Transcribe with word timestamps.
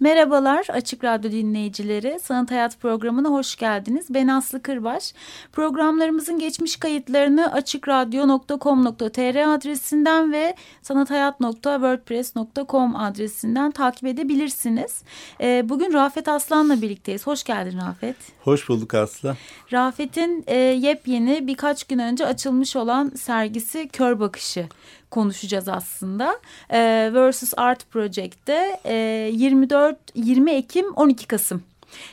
Merhabalar 0.00 0.66
Açık 0.68 1.04
Radyo 1.04 1.30
dinleyicileri. 1.30 2.18
Sanat 2.22 2.50
Hayat 2.50 2.80
programına 2.80 3.28
hoş 3.28 3.56
geldiniz. 3.56 4.06
Ben 4.10 4.28
Aslı 4.28 4.62
Kırbaş. 4.62 5.14
Programlarımızın 5.52 6.38
geçmiş 6.38 6.76
kayıtlarını 6.76 7.52
açıkradyo.com.tr 7.52 9.54
adresinden 9.54 10.32
ve 10.32 10.54
sanathayat.wordpress.com 10.82 12.96
adresinden 12.96 13.70
takip 13.70 14.04
edebilirsiniz. 14.04 15.02
Ee, 15.40 15.68
bugün 15.68 15.92
Rafet 15.92 16.28
Aslan'la 16.28 16.82
birlikteyiz. 16.82 17.26
Hoş 17.26 17.44
geldin 17.44 17.80
Rafet. 17.88 18.16
Hoş 18.40 18.68
bulduk 18.68 18.94
Aslı. 18.94 19.36
Rafet'in 19.72 20.44
e, 20.46 20.56
yepyeni 20.56 21.46
birkaç 21.46 21.84
gün 21.84 21.98
önce 21.98 22.26
açılmış 22.26 22.76
olan 22.76 23.08
sergisi 23.08 23.88
Kör 23.88 24.20
Bakışı 24.20 24.66
konuşacağız 25.10 25.68
aslında. 25.68 26.40
E, 26.70 27.10
Versus 27.14 27.52
Art 27.56 27.90
Project'te 27.90 28.80
e, 28.84 28.94
24 29.32 29.98
20 30.14 30.50
Ekim 30.50 30.92
12 30.92 31.26
Kasım 31.26 31.62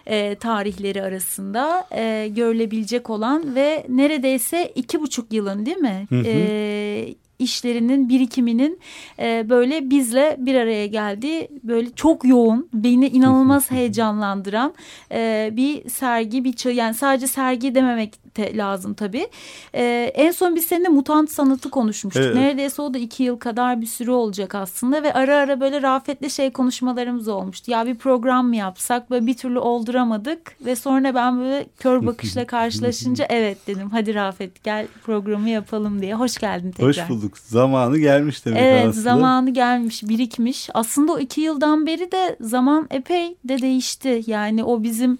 e, 0.05 0.35
tarihleri 0.35 1.03
arasında 1.03 1.87
e, 1.91 2.27
görülebilecek 2.27 3.09
olan 3.09 3.55
ve 3.55 3.85
neredeyse 3.89 4.71
iki 4.75 5.01
buçuk 5.01 5.33
yılın 5.33 5.65
değil 5.65 5.77
mi? 5.77 6.05
Hı 6.09 6.15
hı. 6.15 6.23
E, 6.25 7.15
işlerinin 7.39 8.09
birikiminin 8.09 8.79
e, 9.19 9.49
böyle 9.49 9.89
bizle 9.89 10.35
bir 10.39 10.55
araya 10.55 10.87
geldiği 10.87 11.47
böyle 11.63 11.91
çok 11.91 12.25
yoğun 12.25 12.69
beni 12.73 13.07
inanılmaz 13.07 13.71
heyecanlandıran 13.71 14.73
e, 15.11 15.49
bir 15.53 15.89
sergi 15.89 16.43
bir 16.43 16.71
yani 16.71 16.93
sadece 16.93 17.27
sergi 17.27 17.75
dememek 17.75 18.37
de 18.37 18.57
lazım 18.57 18.93
tabii. 18.93 19.27
E, 19.73 20.11
en 20.15 20.31
son 20.31 20.55
biz 20.55 20.65
seninle 20.65 20.89
mutant 20.89 21.31
sanatı 21.31 21.69
konuşmuştuk. 21.69 22.23
Evet. 22.23 22.35
Neredeyse 22.35 22.81
o 22.81 22.93
da 22.93 22.97
iki 22.97 23.23
yıl 23.23 23.39
kadar 23.39 23.81
bir 23.81 23.85
süre 23.85 24.11
olacak 24.11 24.55
aslında 24.55 25.03
ve 25.03 25.13
ara 25.13 25.35
ara 25.35 25.59
böyle 25.59 25.81
Rafet'le 25.81 26.29
şey 26.29 26.51
konuşmalarımız 26.51 27.27
olmuştu. 27.27 27.71
Ya 27.71 27.85
bir 27.85 27.95
program 27.95 28.47
mı 28.47 28.55
yapsak 28.55 29.09
böyle 29.09 29.27
bir 29.27 29.37
türlü 29.37 29.59
olduramadık 29.59 30.55
ve 30.65 30.75
sonra 30.75 31.15
ben 31.15 31.39
böyle 31.39 31.65
kör 31.79 32.05
bakışla 32.05 32.47
karşılaşınca 32.47 33.25
evet 33.29 33.67
dedim 33.67 33.89
hadi 33.91 34.15
Rafet 34.15 34.63
gel 34.63 34.87
programı 35.03 35.49
yapalım 35.49 36.01
diye. 36.01 36.15
Hoş 36.15 36.37
geldin 36.37 36.71
tekrar. 36.71 36.89
Hoş 36.89 37.09
bulduk 37.09 37.26
bulduk. 37.27 37.37
Zamanı 37.37 37.97
gelmiş 37.97 38.45
demek 38.45 38.61
evet, 38.61 38.87
aslında. 38.87 39.03
zamanı 39.03 39.49
gelmiş, 39.49 40.03
birikmiş. 40.03 40.69
Aslında 40.73 41.13
o 41.13 41.19
iki 41.19 41.41
yıldan 41.41 41.85
beri 41.85 42.11
de 42.11 42.37
zaman 42.41 42.87
epey 42.91 43.37
de 43.43 43.61
değişti. 43.61 44.23
Yani 44.27 44.63
o 44.63 44.83
bizim 44.83 45.17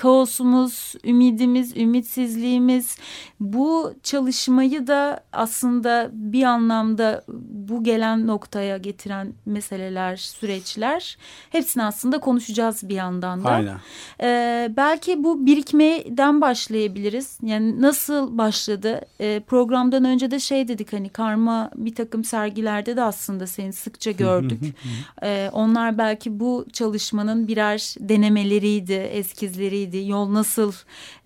kaosumuz, 0.00 0.94
ümidimiz, 1.04 1.76
ümitsizliğimiz 1.76 2.96
bu 3.40 3.94
çalışmayı 4.02 4.86
da 4.86 5.20
aslında 5.32 6.10
bir 6.12 6.42
anlamda 6.42 7.24
bu 7.48 7.84
gelen 7.84 8.26
noktaya 8.26 8.76
getiren 8.76 9.32
meseleler, 9.46 10.16
süreçler 10.16 11.18
hepsini 11.50 11.82
aslında 11.82 12.20
konuşacağız 12.20 12.88
bir 12.88 12.94
yandan 12.94 13.44
da. 13.44 13.48
Aynen. 13.48 13.76
Ee, 14.22 14.72
belki 14.76 15.24
bu 15.24 15.46
birikmeden 15.46 16.40
başlayabiliriz. 16.40 17.38
Yani 17.42 17.82
nasıl 17.82 18.38
başladı? 18.38 19.00
Ee, 19.20 19.40
programdan 19.46 20.04
önce 20.04 20.30
de 20.30 20.40
şey 20.40 20.68
dedik 20.68 20.92
hani 20.92 21.08
karma 21.08 21.70
bir 21.74 21.94
takım 21.94 22.24
sergilerde 22.24 22.96
de 22.96 23.02
aslında 23.02 23.46
seni 23.46 23.72
sıkça 23.72 24.10
gördük. 24.10 24.60
ee, 25.22 25.50
onlar 25.52 25.98
belki 25.98 26.40
bu 26.40 26.66
çalışmanın 26.72 27.48
birer 27.48 27.94
denemeleriydi, 28.00 28.92
eskizleriydi 28.92 29.89
neydi, 29.92 30.10
yol 30.10 30.34
nasıl 30.34 30.72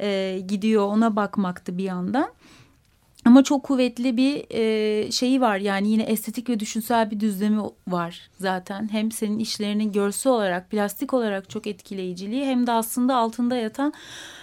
e, 0.00 0.40
gidiyor 0.48 0.86
ona 0.86 1.16
bakmaktı 1.16 1.78
bir 1.78 1.84
yandan. 1.84 2.28
Ama 3.26 3.44
çok 3.44 3.62
kuvvetli 3.62 4.16
bir 4.16 4.44
e, 4.50 5.12
şeyi 5.12 5.40
var 5.40 5.56
yani 5.56 5.88
yine 5.88 6.02
estetik 6.02 6.48
ve 6.48 6.60
düşünsel 6.60 7.10
bir 7.10 7.20
düzlemi 7.20 7.62
var 7.88 8.30
zaten. 8.40 8.88
Hem 8.92 9.12
senin 9.12 9.38
işlerinin 9.38 9.92
görsel 9.92 10.32
olarak, 10.32 10.70
plastik 10.70 11.14
olarak 11.14 11.50
çok 11.50 11.66
etkileyiciliği 11.66 12.44
hem 12.44 12.66
de 12.66 12.72
aslında 12.72 13.16
altında 13.16 13.56
yatan 13.56 13.92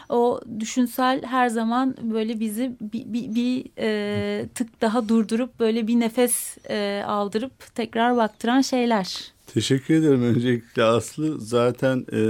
o 0.09 0.41
düşünsel 0.59 1.23
her 1.25 1.47
zaman 1.47 1.95
böyle 2.01 2.39
bizi 2.39 2.75
bir, 2.81 3.05
bir, 3.05 3.35
bir 3.35 3.65
e, 3.77 4.47
tık 4.47 4.81
daha 4.81 5.09
durdurup 5.09 5.59
böyle 5.59 5.87
bir 5.87 5.99
nefes 5.99 6.57
e, 6.69 7.03
aldırıp 7.07 7.75
tekrar 7.75 8.17
baktıran 8.17 8.61
şeyler. 8.61 9.31
Teşekkür 9.53 9.93
ederim 9.93 10.23
öncelikle 10.23 10.83
Aslı. 10.83 11.39
Zaten 11.39 12.05
e, 12.13 12.21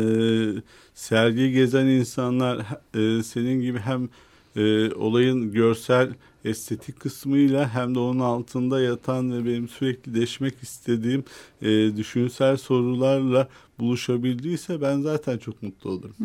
sergiyi 0.93 1.51
gezen 1.51 1.85
insanlar 1.85 2.57
e, 2.95 3.23
senin 3.23 3.61
gibi 3.61 3.79
hem 3.79 4.09
e, 4.55 4.93
olayın 4.93 5.51
görsel 5.51 6.13
estetik 6.45 6.99
kısmıyla 6.99 7.73
hem 7.73 7.95
de 7.95 7.99
onun 7.99 8.19
altında 8.19 8.81
yatan 8.81 9.31
ve 9.31 9.45
benim 9.45 9.69
sürekli 9.69 10.15
deşmek 10.15 10.63
istediğim 10.63 11.23
e, 11.61 11.67
düşünsel 11.97 12.57
sorularla 12.57 13.49
buluşabildiyse 13.79 14.81
ben 14.81 15.01
zaten 15.01 15.37
çok 15.37 15.63
mutlu 15.63 15.89
olurum. 15.89 16.15
Hı 16.17 16.23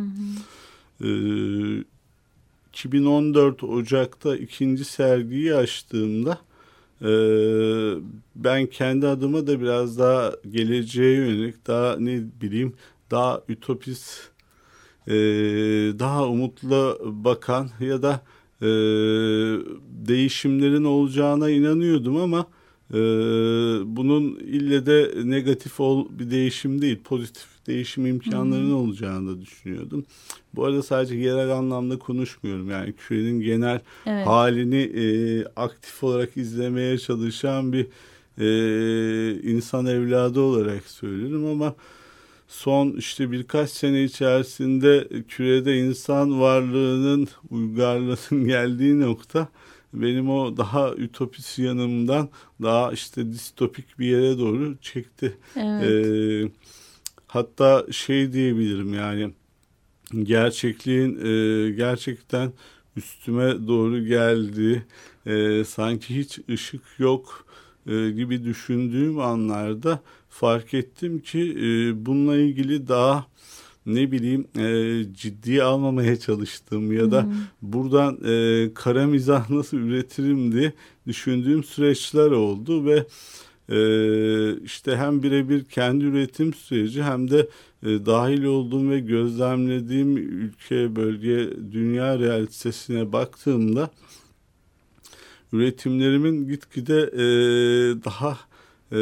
hı. 1.04 1.80
E, 1.80 1.84
2014 2.72 3.64
Ocak'ta 3.64 4.36
ikinci 4.36 4.84
sergiyi 4.84 5.54
açtığımda 5.54 6.38
ben 8.36 8.66
kendi 8.66 9.06
adıma 9.06 9.46
da 9.46 9.60
biraz 9.60 9.98
daha 9.98 10.32
geleceğe 10.50 11.14
yönelik 11.14 11.66
daha 11.66 11.96
ne 11.96 12.22
bileyim 12.40 12.74
daha 13.10 13.42
ütopist 13.48 14.30
e, 15.06 15.14
daha 15.98 16.26
umutlu 16.28 16.98
bakan 17.04 17.70
ya 17.80 18.02
da 18.02 18.20
e, 18.62 18.66
değişimlerin 20.08 20.84
olacağına 20.84 21.50
inanıyordum 21.50 22.16
ama 22.16 22.46
e, 22.90 22.98
bunun 23.96 24.36
ille 24.36 24.86
de 24.86 25.12
negatif 25.24 25.80
ol 25.80 26.06
bir 26.10 26.30
değişim 26.30 26.82
değil 26.82 26.98
pozitif 27.04 27.55
değişim 27.66 28.06
imkanlarının 28.06 28.71
hmm. 28.71 28.77
olacağını 28.77 29.37
da 29.37 29.41
düşünüyordum. 29.41 30.04
Bu 30.54 30.65
arada 30.65 30.82
sadece 30.82 31.15
yerel 31.15 31.50
anlamda 31.50 31.99
konuşmuyorum. 31.99 32.71
Yani 32.71 32.93
kürenin 32.93 33.41
genel 33.41 33.81
evet. 34.06 34.27
halini 34.27 34.82
e, 34.82 35.44
aktif 35.56 36.04
olarak 36.04 36.37
izlemeye 36.37 36.99
çalışan 36.99 37.72
bir 37.72 37.87
e, 38.38 39.41
insan 39.43 39.87
evladı 39.87 40.41
olarak 40.41 40.84
söylüyorum 40.84 41.47
ama 41.47 41.75
son 42.49 42.91
işte 42.91 43.32
birkaç 43.32 43.71
sene 43.71 44.04
içerisinde 44.04 45.09
kürede 45.28 45.78
insan 45.78 46.41
varlığının 46.41 47.28
uygarlığının 47.50 48.44
geldiği 48.48 49.00
nokta 49.00 49.48
benim 49.93 50.31
o 50.31 50.56
daha 50.56 50.94
ütopist 50.94 51.59
yanımdan 51.59 52.28
daha 52.62 52.93
işte 52.93 53.33
distopik 53.33 53.98
bir 53.98 54.06
yere 54.06 54.38
doğru 54.38 54.77
çekti. 54.81 55.37
Evet. 55.56 55.84
Ee, 55.84 56.48
hatta 57.26 57.87
şey 57.91 58.32
diyebilirim 58.32 58.94
yani 58.94 59.31
gerçekliğin 60.22 61.16
e, 61.16 61.70
gerçekten 61.70 62.53
üstüme 62.97 63.66
doğru 63.69 64.04
geldi. 64.04 64.86
E, 65.27 65.65
sanki 65.65 66.16
hiç 66.16 66.39
ışık 66.50 66.83
yok 66.98 67.47
e, 67.86 68.10
gibi 68.10 68.45
düşündüğüm 68.45 69.21
anlarda 69.21 70.00
fark 70.28 70.74
ettim 70.74 71.21
ki 71.21 71.56
e, 71.59 72.06
bununla 72.06 72.36
ilgili 72.36 72.89
daha 72.89 73.27
ne 73.86 74.12
bileyim 74.12 74.47
e, 74.59 75.15
ciddiye 75.15 75.62
almamaya 75.62 76.16
çalıştım 76.18 76.92
ya 76.92 77.10
da 77.10 77.22
hmm. 77.22 77.33
buradan 77.62 78.18
e, 78.24 78.74
kara 78.74 79.06
mizah 79.06 79.50
nasıl 79.50 79.77
üretirim 79.77 80.53
diye 80.53 80.72
düşündüğüm 81.06 81.65
süreçler 81.65 82.30
oldu 82.30 82.84
ve 82.84 83.06
e, 83.68 84.60
işte 84.60 84.97
hem 84.97 85.22
birebir 85.22 85.65
kendi 85.65 86.04
üretim 86.04 86.54
süreci 86.54 87.03
hem 87.03 87.30
de 87.30 87.48
e, 87.83 88.07
dahil 88.07 88.45
olduğum 88.45 88.91
ve 88.91 89.01
gözlemlediğim 89.01 90.16
ülke, 90.16 90.97
bölge, 90.97 91.51
dünya 91.72 92.18
realitesine 92.18 93.13
baktığımda 93.13 93.91
üretimlerimin 95.53 96.48
gitgide 96.48 97.01
e, 97.03 97.24
daha 98.04 98.39
e, 98.92 98.98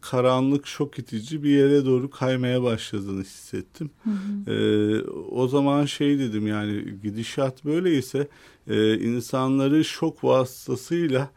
karanlık, 0.00 0.66
şok 0.66 0.98
itici 0.98 1.42
bir 1.42 1.50
yere 1.50 1.86
doğru 1.86 2.10
kaymaya 2.10 2.62
başladığını 2.62 3.22
hissettim. 3.22 3.90
Hı 4.04 4.10
hı. 4.10 4.54
E, 4.54 5.02
o 5.10 5.48
zaman 5.48 5.84
şey 5.84 6.18
dedim 6.18 6.46
yani 6.46 6.84
gidişat 7.02 7.64
böyleyse 7.64 8.28
e, 8.66 8.98
insanları 8.98 9.84
şok 9.84 10.24
vasıtasıyla 10.24 11.30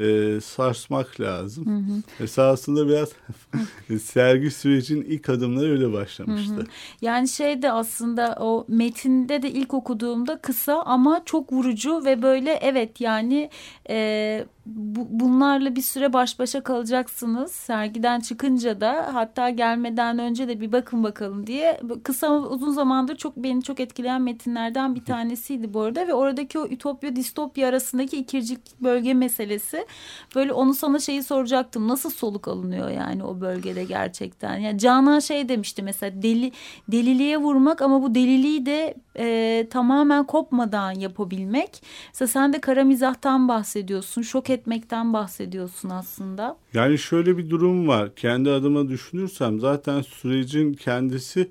e, 0.00 0.40
sarsmak 0.40 1.20
lazım. 1.20 1.66
Hı 1.66 1.92
hı. 1.92 2.24
Esasında 2.24 2.88
biraz 2.88 3.08
sergi 4.02 4.50
sürecinin 4.50 5.04
ilk 5.04 5.28
adımları 5.28 5.70
öyle 5.70 5.92
başlamıştı. 5.92 6.54
Hı 6.54 6.60
hı. 6.60 6.66
Yani 7.00 7.28
şey 7.28 7.62
de 7.62 7.72
aslında 7.72 8.36
o 8.40 8.64
metinde 8.68 9.42
de 9.42 9.50
ilk 9.50 9.74
okuduğumda 9.74 10.38
kısa 10.38 10.82
ama 10.82 11.22
çok 11.24 11.52
vurucu 11.52 12.04
ve 12.04 12.22
böyle 12.22 12.52
evet 12.52 13.00
yani 13.00 13.50
e, 13.90 14.46
bu, 14.76 15.06
bunlarla 15.10 15.76
bir 15.76 15.82
süre 15.82 16.12
baş 16.12 16.38
başa 16.38 16.60
kalacaksınız. 16.62 17.52
Sergiden 17.52 18.20
çıkınca 18.20 18.80
da 18.80 19.10
hatta 19.12 19.50
gelmeden 19.50 20.18
önce 20.18 20.48
de 20.48 20.60
bir 20.60 20.72
bakın 20.72 21.04
bakalım 21.04 21.46
diye 21.46 21.80
kısa 22.02 22.32
uzun 22.32 22.70
zamandır 22.70 23.16
çok 23.16 23.36
beni 23.36 23.62
çok 23.62 23.80
etkileyen 23.80 24.22
metinlerden 24.22 24.94
bir 24.94 25.04
tanesiydi 25.04 25.74
bu 25.74 25.80
arada 25.80 26.06
ve 26.06 26.14
oradaki 26.14 26.58
o 26.58 26.66
ütopya 26.66 27.16
distopya 27.16 27.68
arasındaki 27.68 28.16
ikircik 28.16 28.80
bölge 28.80 29.14
meselesi 29.14 29.86
böyle 30.34 30.52
onu 30.52 30.74
sana 30.74 30.98
şeyi 30.98 31.22
soracaktım. 31.22 31.88
Nasıl 31.88 32.10
soluk 32.10 32.48
alınıyor 32.48 32.90
yani 32.90 33.24
o 33.24 33.40
bölgede 33.40 33.84
gerçekten? 33.84 34.56
Yani 34.58 34.78
Canan 34.78 35.18
şey 35.18 35.48
demişti 35.48 35.82
mesela 35.82 36.22
deli 36.22 36.52
deliliğe 36.88 37.38
vurmak 37.38 37.82
ama 37.82 38.02
bu 38.02 38.14
deliliği 38.14 38.66
de 38.66 38.94
e, 39.18 39.66
tamamen 39.70 40.24
kopmadan 40.24 40.92
yapabilmek. 40.92 41.82
Mesela 42.08 42.28
sen 42.28 42.52
de 42.52 42.60
kara 42.60 42.84
mizahtan 42.84 43.48
bahsediyorsun. 43.48 44.22
Şok 44.22 44.50
etmekten 44.58 45.12
bahsediyorsun 45.12 45.90
aslında. 45.90 46.58
Yani 46.74 46.98
şöyle 46.98 47.38
bir 47.38 47.50
durum 47.50 47.88
var. 47.88 48.14
Kendi 48.14 48.50
adıma 48.50 48.88
düşünürsem 48.88 49.60
zaten 49.60 50.02
sürecin 50.02 50.72
kendisi 50.72 51.50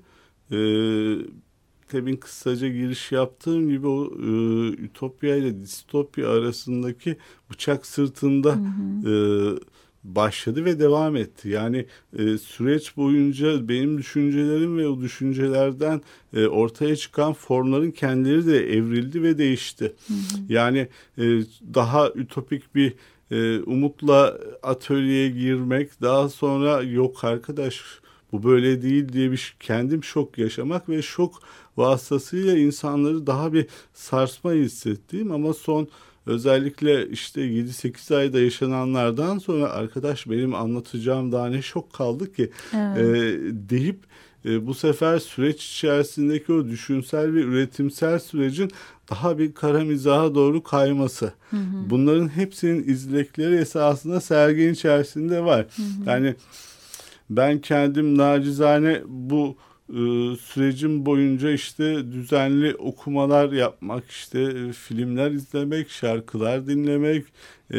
e, 0.50 0.58
temin 1.88 2.16
kısaca 2.16 2.68
giriş 2.68 3.12
yaptığım 3.12 3.68
gibi 3.68 3.86
o 3.86 4.06
e, 4.06 4.28
ütopya 4.68 5.36
ile 5.36 5.60
distopya 5.60 6.30
arasındaki 6.30 7.16
bıçak 7.50 7.86
sırtında 7.86 8.52
hı 8.52 9.08
hı. 9.08 9.10
E, 9.10 9.14
başladı 10.14 10.64
ve 10.64 10.80
devam 10.80 11.16
etti. 11.16 11.48
Yani 11.48 11.86
e, 12.18 12.38
süreç 12.38 12.96
boyunca 12.96 13.68
benim 13.68 13.98
düşüncelerim 13.98 14.78
ve 14.78 14.88
o 14.88 15.00
düşüncelerden 15.00 16.00
e, 16.34 16.46
ortaya 16.46 16.96
çıkan 16.96 17.32
formların 17.32 17.90
kendileri 17.90 18.46
de 18.46 18.72
evrildi 18.72 19.22
ve 19.22 19.38
değişti. 19.38 19.94
Hı 20.08 20.14
hı. 20.14 20.18
Yani 20.48 20.88
e, 21.18 21.24
daha 21.74 22.10
ütopik 22.10 22.74
bir 22.74 22.94
e, 23.30 23.58
umutla 23.58 24.38
atölyeye 24.62 25.30
girmek, 25.30 26.02
daha 26.02 26.28
sonra 26.28 26.82
yok 26.82 27.24
arkadaş 27.24 27.82
bu 28.32 28.42
böyle 28.42 28.82
değil 28.82 29.12
diye 29.12 29.32
bir 29.32 29.56
kendim 29.60 30.04
şok 30.04 30.38
yaşamak 30.38 30.88
ve 30.88 31.02
şok 31.02 31.42
vasıtasıyla 31.76 32.58
insanları 32.58 33.26
daha 33.26 33.52
bir 33.52 33.66
sarsma 33.94 34.52
hissettiğim 34.52 35.32
ama 35.32 35.54
son 35.54 35.88
özellikle 36.28 37.08
işte 37.08 37.40
7-8 37.40 38.16
ayda 38.16 38.40
yaşananlardan 38.40 39.38
sonra 39.38 39.70
arkadaş 39.70 40.30
benim 40.30 40.54
anlatacağım 40.54 41.32
daha 41.32 41.46
ne 41.48 41.62
şok 41.62 41.92
kaldı 41.92 42.32
ki 42.32 42.50
evet. 42.74 42.98
e, 42.98 43.38
deyip 43.70 43.98
e, 44.44 44.66
bu 44.66 44.74
sefer 44.74 45.18
süreç 45.18 45.66
içerisindeki 45.66 46.52
o 46.52 46.66
düşünsel 46.66 47.34
ve 47.34 47.40
üretimsel 47.40 48.18
sürecin 48.18 48.70
daha 49.10 49.38
bir 49.38 49.54
kara 49.54 49.84
mizaha 49.84 50.34
doğru 50.34 50.62
kayması. 50.62 51.32
Hı 51.50 51.56
hı. 51.56 51.90
Bunların 51.90 52.28
hepsinin 52.28 52.88
izlekleri 52.88 53.56
esasında 53.56 54.20
serginin 54.20 54.72
içerisinde 54.72 55.44
var. 55.44 55.66
Hı 55.76 55.82
hı. 55.82 56.10
Yani 56.10 56.34
ben 57.30 57.60
kendim 57.60 58.18
nacizane 58.18 59.02
bu 59.06 59.56
sürecim 60.40 61.06
boyunca 61.06 61.50
işte 61.50 62.12
düzenli 62.12 62.74
okumalar 62.74 63.52
yapmak, 63.52 64.10
işte 64.10 64.40
e, 64.40 64.72
filmler 64.72 65.30
izlemek, 65.30 65.90
şarkılar 65.90 66.66
dinlemek, 66.66 67.24
e, 67.70 67.76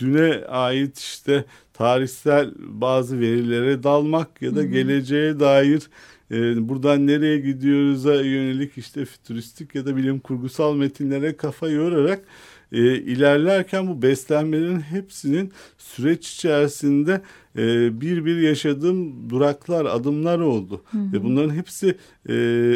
düne 0.00 0.44
ait 0.46 0.98
işte 0.98 1.44
tarihsel 1.72 2.54
bazı 2.58 3.20
verilere 3.20 3.82
dalmak 3.82 4.42
ya 4.42 4.56
da 4.56 4.64
geleceğe 4.64 5.40
dair 5.40 5.82
e, 6.30 6.68
buradan 6.68 7.06
nereye 7.06 7.38
gidiyoruz'a 7.38 8.14
yönelik 8.14 8.78
işte 8.78 9.04
fütüristik 9.04 9.74
ya 9.74 9.86
da 9.86 9.96
bilim 9.96 10.20
kurgusal 10.20 10.74
metinlere 10.74 11.36
kafa 11.36 11.68
yorarak 11.68 12.24
e, 12.72 12.78
ilerlerken 12.98 13.88
bu 13.88 14.02
beslenmelerin 14.02 14.80
hepsinin 14.80 15.52
süreç 15.78 16.34
içerisinde 16.34 17.22
e, 17.56 18.00
bir 18.00 18.24
bir 18.24 18.36
yaşadığım 18.36 19.30
duraklar, 19.30 19.84
adımlar 19.84 20.38
oldu. 20.38 20.82
Hı 20.90 20.98
hı. 20.98 21.12
Ve 21.12 21.24
bunların 21.24 21.54
hepsi 21.54 21.88
e, 22.28 22.32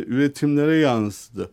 üretimlere 0.07 0.77
yansıdı. 0.77 1.51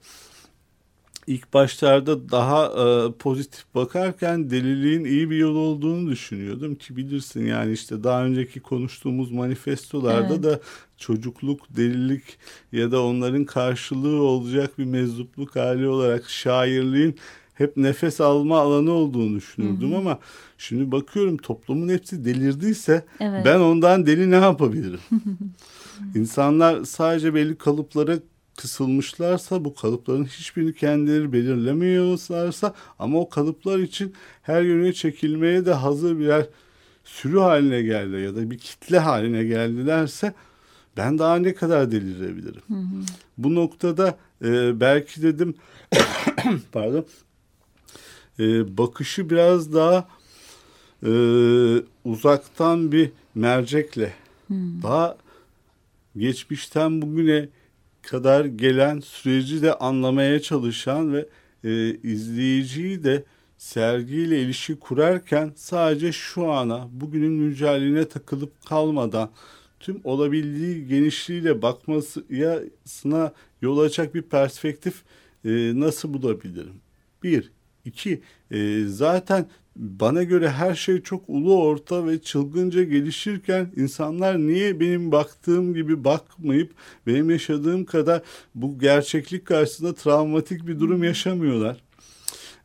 İlk 1.28 1.54
başlarda 1.54 2.30
daha 2.30 2.66
e, 2.66 3.12
pozitif 3.12 3.76
bakarken 3.76 4.50
deliliğin 4.50 5.06
iyi 5.06 5.30
bir 5.30 5.38
yol 5.38 5.56
olduğunu 5.56 6.12
düşünüyordum 6.12 6.76
ki 6.76 6.98
bilirsin 6.98 7.46
yani 7.46 7.72
işte 7.72 8.04
daha 8.04 8.26
önceki 8.26 8.60
konuştuğumuz 8.60 9.32
manifestolarda 9.32 10.34
evet. 10.34 10.44
da 10.44 10.60
çocukluk, 10.98 11.76
delilik 11.78 12.24
ya 12.72 12.92
da 12.92 13.04
onların 13.04 13.46
karşılığı 13.46 14.22
olacak 14.22 14.78
bir 14.78 14.86
mezzupluk 14.86 15.56
hali 15.56 15.88
olarak 15.88 16.30
şairliğin 16.30 17.16
hep 17.54 17.78
nefes 17.78 18.22
alma 18.22 18.60
alanı 18.60 18.92
olduğunu 18.92 19.36
düşünürdüm 19.36 19.92
hı 19.92 19.96
hı. 19.96 19.98
ama 19.98 20.20
şimdi 20.58 20.92
bakıyorum 20.92 21.38
toplumun 21.38 21.90
hepsi 21.90 22.26
delirdiyse 22.26 23.06
evet. 23.20 23.46
ben 23.46 23.60
ondan 23.60 24.06
deli 24.06 24.32
ne 24.32 24.36
yapabilirim? 24.36 25.00
İnsanlar 26.16 26.84
sadece 26.84 27.34
belli 27.34 27.56
kalıplara 27.56 28.20
kısılmışlarsa 28.58 29.66
bu 29.66 29.76
kalıpların 29.76 30.26
hiçbirini 30.26 30.74
kendileri 30.74 31.34
belirlemiyorlarsa 31.34 32.74
ama 33.00 33.20
o 33.20 33.30
kalıplar 33.30 33.80
için 33.80 34.14
her 34.42 34.62
yöne 34.62 34.94
çekilmeye 34.94 35.66
de 35.66 35.74
hazır 35.74 36.20
birer 36.20 36.46
sürü 37.04 37.40
haline 37.40 37.82
geldi 37.82 38.16
ya 38.16 38.36
da 38.36 38.52
bir 38.52 38.58
kitle 38.58 39.00
haline 39.00 39.44
geldilerse 39.44 40.34
ben 40.98 41.20
daha 41.20 41.36
ne 41.36 41.54
kadar 41.54 41.92
delirebilirim? 41.92 42.62
Hı 42.68 42.74
hı. 42.74 43.04
Bu 43.38 43.56
noktada 43.56 44.18
e, 44.44 44.80
belki 44.80 45.22
dedim 45.22 45.56
pardon 46.72 47.06
e, 48.40 48.78
bakışı 48.78 49.30
biraz 49.30 49.74
daha 49.74 50.08
e, 51.06 51.12
uzaktan 52.06 52.92
bir 52.92 53.12
mercekle 53.36 54.14
hmm. 54.48 54.82
daha 54.84 55.18
geçmişten 56.18 57.02
bugüne 57.02 57.50
kadar 58.02 58.46
gelen 58.46 59.00
süreci 59.00 59.62
de 59.62 59.74
anlamaya 59.74 60.42
çalışan 60.42 61.14
ve 61.14 61.26
e, 61.64 61.98
izleyiciyi 62.04 63.04
de 63.04 63.24
sergiyle 63.58 64.42
ilişki 64.42 64.76
kurarken 64.76 65.52
sadece 65.56 66.12
şu 66.12 66.52
ana 66.52 66.88
bugünün 66.92 67.40
güncelliğine 67.40 68.06
takılıp 68.06 68.66
kalmadan 68.66 69.30
tüm 69.80 70.02
olabildiği 70.04 70.88
genişliğiyle 70.88 71.62
bakmasına 71.62 73.34
yol 73.62 73.80
açacak 73.80 74.16
bir 74.16 74.22
perspektif 74.22 75.04
e, 75.46 75.50
nasıl 75.76 76.14
bulabilirim? 76.14 76.76
Bir, 77.24 77.52
İki, 77.86 78.22
e, 78.52 78.84
zaten 78.88 79.46
bana 79.76 80.24
göre 80.24 80.50
her 80.50 80.76
şey 80.76 81.02
çok 81.02 81.24
ulu 81.28 81.64
orta 81.64 82.08
ve 82.08 82.22
çılgınca 82.22 82.84
gelişirken 82.84 83.72
insanlar 83.76 84.38
niye 84.38 84.80
benim 84.80 85.12
baktığım 85.12 85.74
gibi 85.74 86.04
bakmayıp 86.04 86.72
benim 87.08 87.30
yaşadığım 87.30 87.86
kadar 87.86 88.22
bu 88.56 88.80
gerçeklik 88.80 89.46
karşısında 89.46 89.96
travmatik 89.96 90.68
bir 90.68 90.80
durum 90.80 91.04
yaşamıyorlar? 91.04 91.78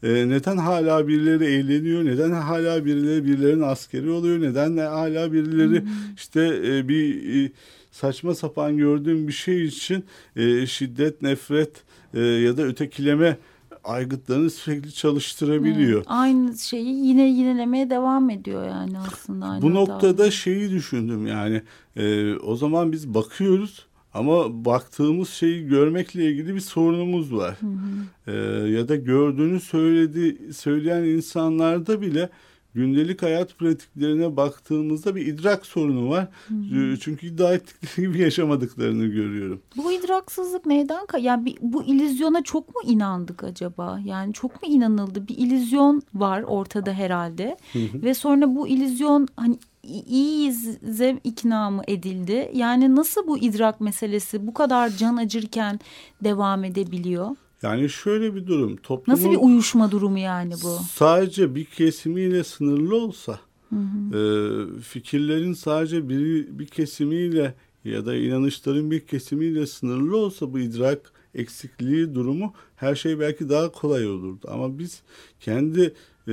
Ee, 0.02 0.28
neden 0.28 0.56
hala 0.56 1.08
birileri 1.08 1.44
eğleniyor? 1.44 2.04
Neden 2.04 2.30
hala 2.30 2.84
birileri 2.84 3.24
birilerinin 3.24 3.62
askeri 3.62 4.10
oluyor? 4.10 4.40
Neden 4.40 4.76
hala 4.76 5.32
birileri 5.32 5.84
işte 6.16 6.60
e, 6.64 6.88
bir 6.88 7.34
e, 7.44 7.52
saçma 7.90 8.34
sapan 8.34 8.76
gördüğüm 8.76 9.28
bir 9.28 9.32
şey 9.32 9.64
için 9.64 10.04
e, 10.36 10.66
şiddet, 10.66 11.22
nefret 11.22 11.72
e, 12.14 12.20
ya 12.20 12.56
da 12.56 12.62
ötekileme 12.62 13.38
aygıtlarını 13.84 14.50
sürekli 14.50 14.94
çalıştırabiliyor. 14.94 15.96
Evet, 15.96 16.06
aynı 16.08 16.58
şeyi 16.58 17.06
yine 17.06 17.28
yinelemeye 17.28 17.90
devam 17.90 18.30
ediyor 18.30 18.68
yani 18.68 18.98
aslında. 18.98 19.46
Aynı 19.46 19.62
Bu 19.62 19.74
noktada 19.74 20.22
abi. 20.22 20.30
şeyi 20.30 20.70
düşündüm 20.70 21.26
yani 21.26 21.62
e, 21.96 22.34
o 22.34 22.56
zaman 22.56 22.92
biz 22.92 23.14
bakıyoruz 23.14 23.86
ama 24.14 24.64
baktığımız 24.64 25.28
şeyi 25.28 25.66
görmekle 25.68 26.24
ilgili 26.24 26.54
bir 26.54 26.60
sorunumuz 26.60 27.34
var. 27.34 27.56
Hı 27.60 27.66
hı. 27.66 28.32
E, 28.32 28.70
ya 28.70 28.88
da 28.88 28.96
gördüğünü 28.96 29.60
söyledi 29.60 30.52
söyleyen 30.54 31.02
insanlarda 31.02 32.00
bile 32.00 32.30
gündelik 32.78 33.22
hayat 33.22 33.58
pratiklerine 33.58 34.36
baktığımızda 34.36 35.16
bir 35.16 35.26
idrak 35.26 35.66
sorunu 35.66 36.10
var. 36.10 36.28
Hı-hı. 36.48 36.96
Çünkü 37.00 37.26
iddia 37.26 37.54
ettikleri 37.54 38.06
gibi 38.06 38.20
yaşamadıklarını 38.20 39.06
görüyorum. 39.06 39.60
Bu 39.76 39.92
idraksızlık 39.92 40.66
neyden? 40.66 41.06
Yani 41.20 41.44
bir, 41.44 41.58
bu 41.60 41.84
ilizyona 41.84 42.42
çok 42.42 42.68
mu 42.74 42.80
inandık 42.84 43.44
acaba? 43.44 44.00
Yani 44.04 44.32
çok 44.32 44.62
mu 44.62 44.68
inanıldı? 44.68 45.28
Bir 45.28 45.38
ilizyon 45.38 46.02
var 46.14 46.42
ortada 46.42 46.92
herhalde. 46.92 47.56
Hı-hı. 47.72 48.02
Ve 48.02 48.14
sonra 48.14 48.56
bu 48.56 48.68
ilizyon 48.68 49.28
hani 49.36 49.58
iyiyize 49.82 51.20
ikna 51.24 51.70
mı 51.70 51.82
edildi? 51.88 52.50
Yani 52.54 52.96
nasıl 52.96 53.26
bu 53.26 53.38
idrak 53.38 53.80
meselesi 53.80 54.46
bu 54.46 54.54
kadar 54.54 54.88
can 54.88 55.16
acırken 55.16 55.80
devam 56.24 56.64
edebiliyor? 56.64 57.36
Yani 57.62 57.88
şöyle 57.88 58.34
bir 58.34 58.46
durum. 58.46 58.76
Toplumun 58.76 59.18
Nasıl 59.18 59.30
bir 59.30 59.38
uyuşma 59.40 59.90
durumu 59.90 60.18
yani 60.18 60.54
bu? 60.62 60.78
Sadece 60.92 61.54
bir 61.54 61.64
kesimiyle 61.64 62.44
sınırlı 62.44 62.96
olsa, 62.96 63.40
hı 63.68 63.76
hı. 63.76 64.18
E, 64.18 64.80
fikirlerin 64.80 65.52
sadece 65.52 66.08
bir, 66.08 66.58
bir 66.58 66.66
kesimiyle 66.66 67.54
ya 67.84 68.06
da 68.06 68.16
inanışların 68.16 68.90
bir 68.90 69.00
kesimiyle 69.00 69.66
sınırlı 69.66 70.16
olsa 70.16 70.52
bu 70.52 70.58
idrak 70.58 71.12
eksikliği 71.34 72.14
durumu 72.14 72.52
her 72.76 72.94
şey 72.94 73.20
belki 73.20 73.48
daha 73.48 73.72
kolay 73.72 74.06
olurdu. 74.06 74.48
Ama 74.50 74.78
biz 74.78 75.02
kendi 75.40 75.80
e, 76.28 76.32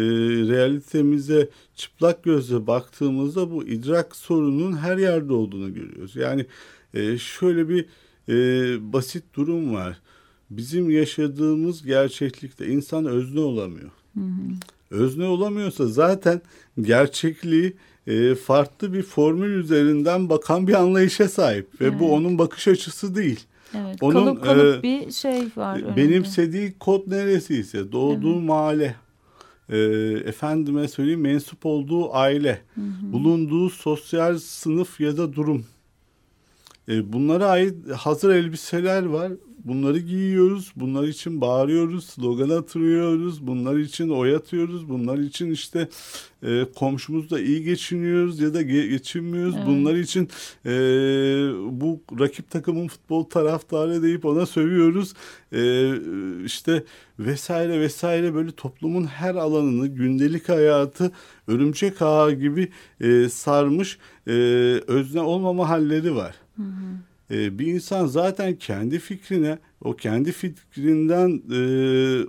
realitemize 0.50 1.50
çıplak 1.76 2.24
gözle 2.24 2.68
baktığımızda 2.68 3.52
bu 3.52 3.64
idrak 3.64 4.16
sorunun 4.16 4.78
her 4.78 4.98
yerde 4.98 5.34
olduğunu 5.34 5.74
görüyoruz. 5.74 6.16
Yani 6.16 6.46
e, 6.94 7.18
şöyle 7.18 7.70
bir 7.70 7.86
e, 8.30 8.94
basit 8.94 9.24
durum 9.34 9.74
var. 9.74 10.02
Bizim 10.50 10.90
yaşadığımız 10.92 11.84
gerçeklikte 11.84 12.68
insan 12.68 13.06
özne 13.06 13.40
olamıyor. 13.40 13.92
Hı 14.14 14.20
hı. 14.20 14.52
Özne 14.92 15.26
olamıyorsa 15.26 15.88
zaten 15.88 16.42
gerçekliği 16.82 17.74
e, 18.08 18.36
farklı 18.36 18.94
bir 18.94 19.04
formül 19.04 19.54
üzerinden 19.54 20.30
bakan 20.30 20.68
bir 20.68 20.74
anlayışa 20.74 21.30
sahip 21.30 21.82
ve 21.82 21.86
evet. 21.86 22.00
bu 22.00 22.14
onun 22.14 22.38
bakış 22.38 22.68
açısı 22.68 23.16
değil. 23.16 23.40
Evet, 23.74 23.98
onun 24.02 24.26
kalıp 24.26 24.44
kalıp 24.44 24.80
e, 24.80 24.84
bir 24.84 25.12
şey 25.12 25.44
var. 25.56 25.80
Önünde. 25.80 25.96
Benimsediği 25.96 26.74
kod 26.80 27.12
neresiyse 27.12 27.92
doğduğu 27.92 28.34
evet. 28.34 28.48
mahalle, 28.48 28.96
e, 29.70 29.78
efendime 30.26 30.88
söyleyeyim 30.88 31.22
mensup 31.22 31.66
olduğu 31.66 32.14
aile, 32.14 32.62
hı 32.76 32.82
hı. 32.82 33.14
bulunduğu 33.14 33.70
sosyal 33.70 34.38
sınıf 34.38 35.00
ya 35.00 35.18
da 35.18 35.34
durum. 35.34 35.66
E, 36.90 37.14
bunlara 37.14 37.46
ait 37.48 37.92
hazır 37.92 38.36
elbiseler 38.36 39.06
var 39.06 39.32
bunları 39.66 40.00
giyiyoruz. 40.00 40.72
Bunlar 40.76 41.08
için 41.08 41.42
bağırıyoruz, 41.42 42.06
slogan 42.06 42.50
atıyoruz. 42.50 43.48
Bunlar 43.48 43.78
için 43.78 44.10
oy 44.10 44.36
atıyoruz. 44.36 44.90
Bunlar 44.90 45.18
için 45.18 45.52
işte 45.52 45.90
e, 46.44 46.66
komşumuzla 46.76 47.40
iyi 47.40 47.64
geçiniyoruz 47.64 48.40
ya 48.40 48.54
da 48.54 48.62
ge- 48.62 48.90
geçinmiyoruz. 48.90 49.56
Evet. 49.58 49.68
Bunlar 49.68 49.96
için 49.96 50.30
e, 50.66 50.72
bu 51.82 52.02
rakip 52.20 52.50
takımın 52.52 52.88
futbol 52.88 53.24
taraftarı 53.24 54.04
deyip 54.04 54.26
ona 54.26 54.46
sövüyoruz. 54.46 55.14
E, 55.54 55.92
işte 56.46 56.84
vesaire 57.20 57.80
vesaire 57.80 58.34
böyle 58.34 58.52
toplumun 58.52 59.06
her 59.06 59.36
alanını 59.36 59.88
gündelik 59.88 60.50
hayatı 60.50 61.12
örümcek 61.48 62.02
ağı 62.02 62.32
gibi 62.32 62.70
e, 63.02 63.30
sarmış 63.30 63.98
e, 64.28 64.32
özne 64.88 65.22
olmama 65.22 65.70
halleri 65.70 66.16
var. 66.16 66.45
E, 67.32 67.60
bir 67.60 67.68
insan 67.68 68.06
zaten 68.06 68.56
kendi 68.56 69.00
fikrine, 69.00 69.58
o 69.82 69.96
kendi 69.96 70.32
fikrinden 70.32 71.42
e, 71.52 71.60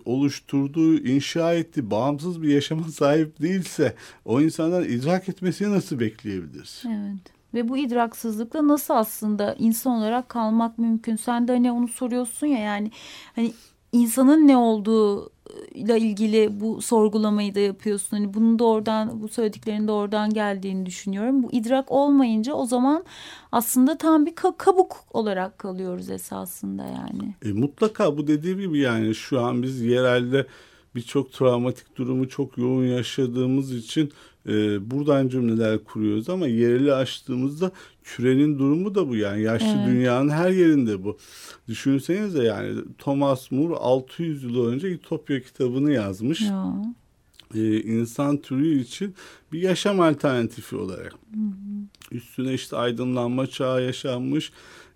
oluşturduğu, 0.04 0.99
inşa 0.99 1.54
ettiği 1.54 1.90
bağımsız 1.90 2.42
bir 2.42 2.49
yaşama 2.49 2.88
sahip 2.88 3.42
değilse 3.42 3.95
o 4.25 4.40
insandan 4.40 4.85
idrak 4.85 5.28
etmesini 5.28 5.73
nasıl 5.73 6.00
bekleyebiliriz? 6.00 6.83
Evet. 6.87 7.37
Ve 7.54 7.68
bu 7.68 7.78
idraksızlıkla 7.78 8.68
nasıl 8.68 8.95
aslında 8.95 9.54
insan 9.59 9.92
olarak 9.92 10.28
kalmak 10.28 10.78
mümkün? 10.78 11.16
Sen 11.16 11.49
de 11.49 11.52
hani 11.52 11.73
onu 11.73 11.88
soruyorsun 11.88 12.47
ya 12.47 12.59
yani 12.59 12.90
hani 13.35 13.52
insanın 13.97 14.49
ne 14.49 14.57
olduğu 14.57 15.31
ile 15.75 15.99
ilgili 15.99 16.61
bu 16.61 16.83
sorgulamayı 16.83 17.55
da 17.55 17.61
yapıyorsun. 17.61 18.17
Hani 18.17 18.35
bunun 18.35 18.59
da 18.59 18.65
oradan 18.65 19.23
bu 19.23 19.29
söylediklerinin 19.29 19.88
de 19.88 19.93
oradan 19.93 20.35
geldiğini 20.35 20.87
düşünüyorum. 20.87 21.43
Bu 21.43 21.53
idrak 21.53 21.93
olmayınca 21.93 22.55
o 22.55 22.67
zaman 22.67 23.05
aslında 23.53 23.99
tam 23.99 24.26
bir 24.26 24.35
kabuk 24.35 24.97
olarak 25.11 25.59
kalıyoruz 25.59 26.11
esasında 26.11 26.85
yani. 26.85 27.35
E, 27.45 27.53
mutlaka 27.53 28.19
bu 28.19 28.26
dediğim 28.26 28.61
gibi 28.61 28.79
yani 28.79 29.15
şu 29.15 29.41
an 29.41 29.62
biz 29.62 29.81
yerelde 29.81 30.47
birçok 30.95 31.33
travmatik 31.33 31.97
durumu 31.97 32.29
çok 32.29 32.59
yoğun 32.59 32.85
yaşadığımız 32.85 33.73
için 33.73 34.12
e, 34.49 34.91
buradan 34.91 35.29
cümleler 35.29 35.85
kuruyoruz 35.85 36.29
ama 36.29 36.47
yereli 36.47 36.93
açtığımızda 36.95 37.71
kürenin 38.05 38.59
durumu 38.59 38.95
da 38.95 39.09
bu 39.09 39.17
yani 39.17 39.43
yaşlı 39.43 39.67
evet. 39.67 39.88
dünyanın 39.88 40.29
her 40.29 40.50
yerinde 40.50 41.05
bu. 41.05 41.19
Düşünsenize 41.69 42.43
yani 42.43 42.79
Thomas 42.99 43.50
More 43.50 43.75
600 43.75 44.45
yıl 44.45 44.67
önce 44.67 44.93
Ütopya 44.93 45.41
kitabını 45.41 45.93
yazmış. 45.93 46.41
Ya. 46.41 46.75
Ee, 47.55 47.81
insan 47.81 48.37
türü 48.37 48.79
için 48.79 49.15
bir 49.53 49.61
yaşam 49.61 50.00
alternatifi 50.00 50.76
olarak. 50.76 51.12
Hı 51.12 51.41
hı. 51.41 52.17
Üstüne 52.17 52.55
işte 52.55 52.76
aydınlanma 52.76 53.47
çağı 53.47 53.83
yaşanmış. 53.83 54.53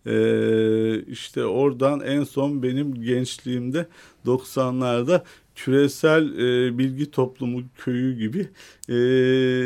Ee, 0.07 1.03
işte 1.03 1.45
oradan 1.45 2.01
en 2.01 2.25
son 2.25 2.63
benim 2.63 2.95
gençliğimde 2.95 3.87
90'larda 4.27 5.23
küresel 5.55 6.39
e, 6.39 6.79
bilgi 6.79 7.11
toplumu 7.11 7.63
köyü 7.79 8.17
gibi 8.19 8.49
e, 8.89 8.95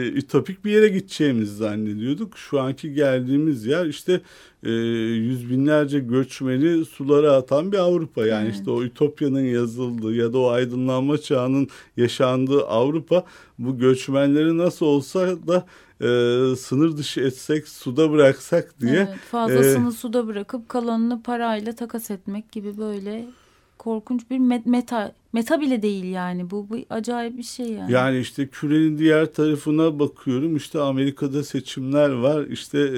ütopik 0.09 0.64
bir 0.64 0.71
yere 0.71 0.88
gideceğimizi 0.88 1.57
zannediyorduk. 1.57 2.38
Şu 2.38 2.61
anki 2.61 2.93
geldiğimiz 2.93 3.67
yer 3.67 3.87
işte 3.87 4.21
e, 4.62 4.71
yüz 4.71 5.50
binlerce 5.50 6.00
göçmeni 6.00 6.85
sulara 6.85 7.33
atan 7.33 7.73
bir 7.73 7.79
Avrupa. 7.79 8.26
Yani 8.26 8.45
evet. 8.45 8.55
işte 8.55 8.71
o 8.71 8.83
ütopyanın 8.83 9.45
yazıldığı 9.45 10.14
ya 10.14 10.33
da 10.33 10.38
o 10.38 10.49
aydınlanma 10.49 11.19
çağının 11.19 11.69
yaşandığı 11.97 12.67
Avrupa 12.67 13.25
bu 13.59 13.79
göçmenleri 13.79 14.59
nasıl 14.59 14.87
olsa 14.87 15.29
da 15.47 15.67
e, 16.00 16.07
sınır 16.57 16.97
dışı 16.97 17.21
etsek 17.21 17.69
suda 17.69 18.12
bıraksak 18.12 18.81
diye. 18.81 18.93
Evet, 18.93 19.19
fazlasını 19.31 19.88
e, 19.88 19.93
suda 19.93 20.26
bırakıp 20.26 20.69
kalanını 20.69 21.23
parayla 21.23 21.73
takas 21.73 22.11
etmek 22.11 22.53
gibi 22.53 22.79
böyle 22.79 23.26
korkunç 23.79 24.31
bir 24.31 24.38
meta 24.67 25.12
meta 25.35 25.61
bile 25.61 25.83
değil 25.83 26.05
yani 26.05 26.50
bu, 26.50 26.69
bu 26.71 26.76
acayip 26.91 27.38
bir 27.38 27.43
şey 27.43 27.67
yani. 27.67 27.93
Yani 27.93 28.19
işte 28.19 28.47
kürenin 28.47 28.99
diğer 28.99 29.33
tarafına 29.33 29.99
bakıyorum 29.99 30.57
işte 30.57 30.81
Amerika'da 30.81 31.45
seçimler 31.45 32.11
var 32.11 32.47
işte 32.47 32.79
e, 32.79 32.93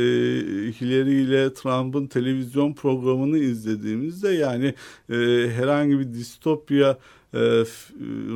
Hillary 0.72 1.22
ile 1.22 1.54
Trump'ın 1.54 2.06
televizyon 2.06 2.72
programını 2.72 3.38
izlediğimizde 3.38 4.28
yani 4.28 4.74
e, 5.10 5.16
herhangi 5.56 5.98
bir 5.98 6.14
distopya 6.14 6.98
e, 7.34 7.38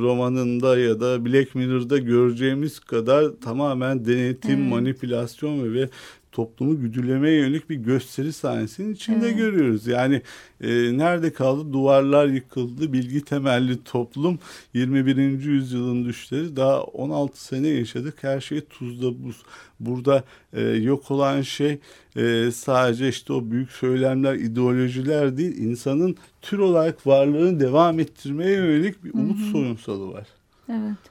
romanında 0.01 0.79
ya 0.79 0.99
da 0.99 1.25
Black 1.25 1.55
Mirror'da 1.55 1.97
göreceğimiz 1.97 2.79
kadar 2.79 3.25
tamamen 3.43 4.05
denetim, 4.05 4.59
evet. 4.59 4.69
manipülasyon 4.69 5.73
ve 5.73 5.89
toplumu 6.31 6.81
güdülemeye 6.81 7.35
yönelik 7.35 7.69
bir 7.69 7.75
gösteri 7.75 8.33
sahnesinin 8.33 8.93
içinde 8.93 9.25
evet. 9.25 9.37
görüyoruz. 9.37 9.87
Yani 9.87 10.21
e, 10.61 10.67
nerede 10.97 11.33
kaldı? 11.33 11.73
Duvarlar 11.73 12.27
yıkıldı, 12.27 12.93
bilgi 12.93 13.25
temelli 13.25 13.83
toplum 13.83 14.39
21. 14.73 15.15
yüzyılın 15.43 16.05
düşleri 16.05 16.55
daha 16.55 16.83
16 16.83 17.43
sene 17.43 17.67
yaşadık. 17.67 18.17
Her 18.21 18.41
şey 18.41 18.61
tuzda 18.61 19.23
buz. 19.23 19.43
Burada 19.79 20.23
e, 20.53 20.61
yok 20.61 21.11
olan 21.11 21.41
şey 21.41 21.79
e, 22.15 22.51
sadece 22.51 23.09
işte 23.09 23.33
o 23.33 23.51
büyük 23.51 23.71
söylemler, 23.71 24.35
ideolojiler 24.35 25.37
değil, 25.37 25.57
insanın 25.57 26.15
tür 26.41 26.59
olarak 26.59 27.07
varlığını 27.07 27.59
devam 27.59 27.99
ettirmeye 27.99 28.51
yönelik 28.51 29.03
bir 29.03 29.13
umut 29.13 29.39
Hı-hı. 29.39 29.51
sorunsalı 29.51 30.13
var. 30.13 30.27
Evet. 30.69 31.10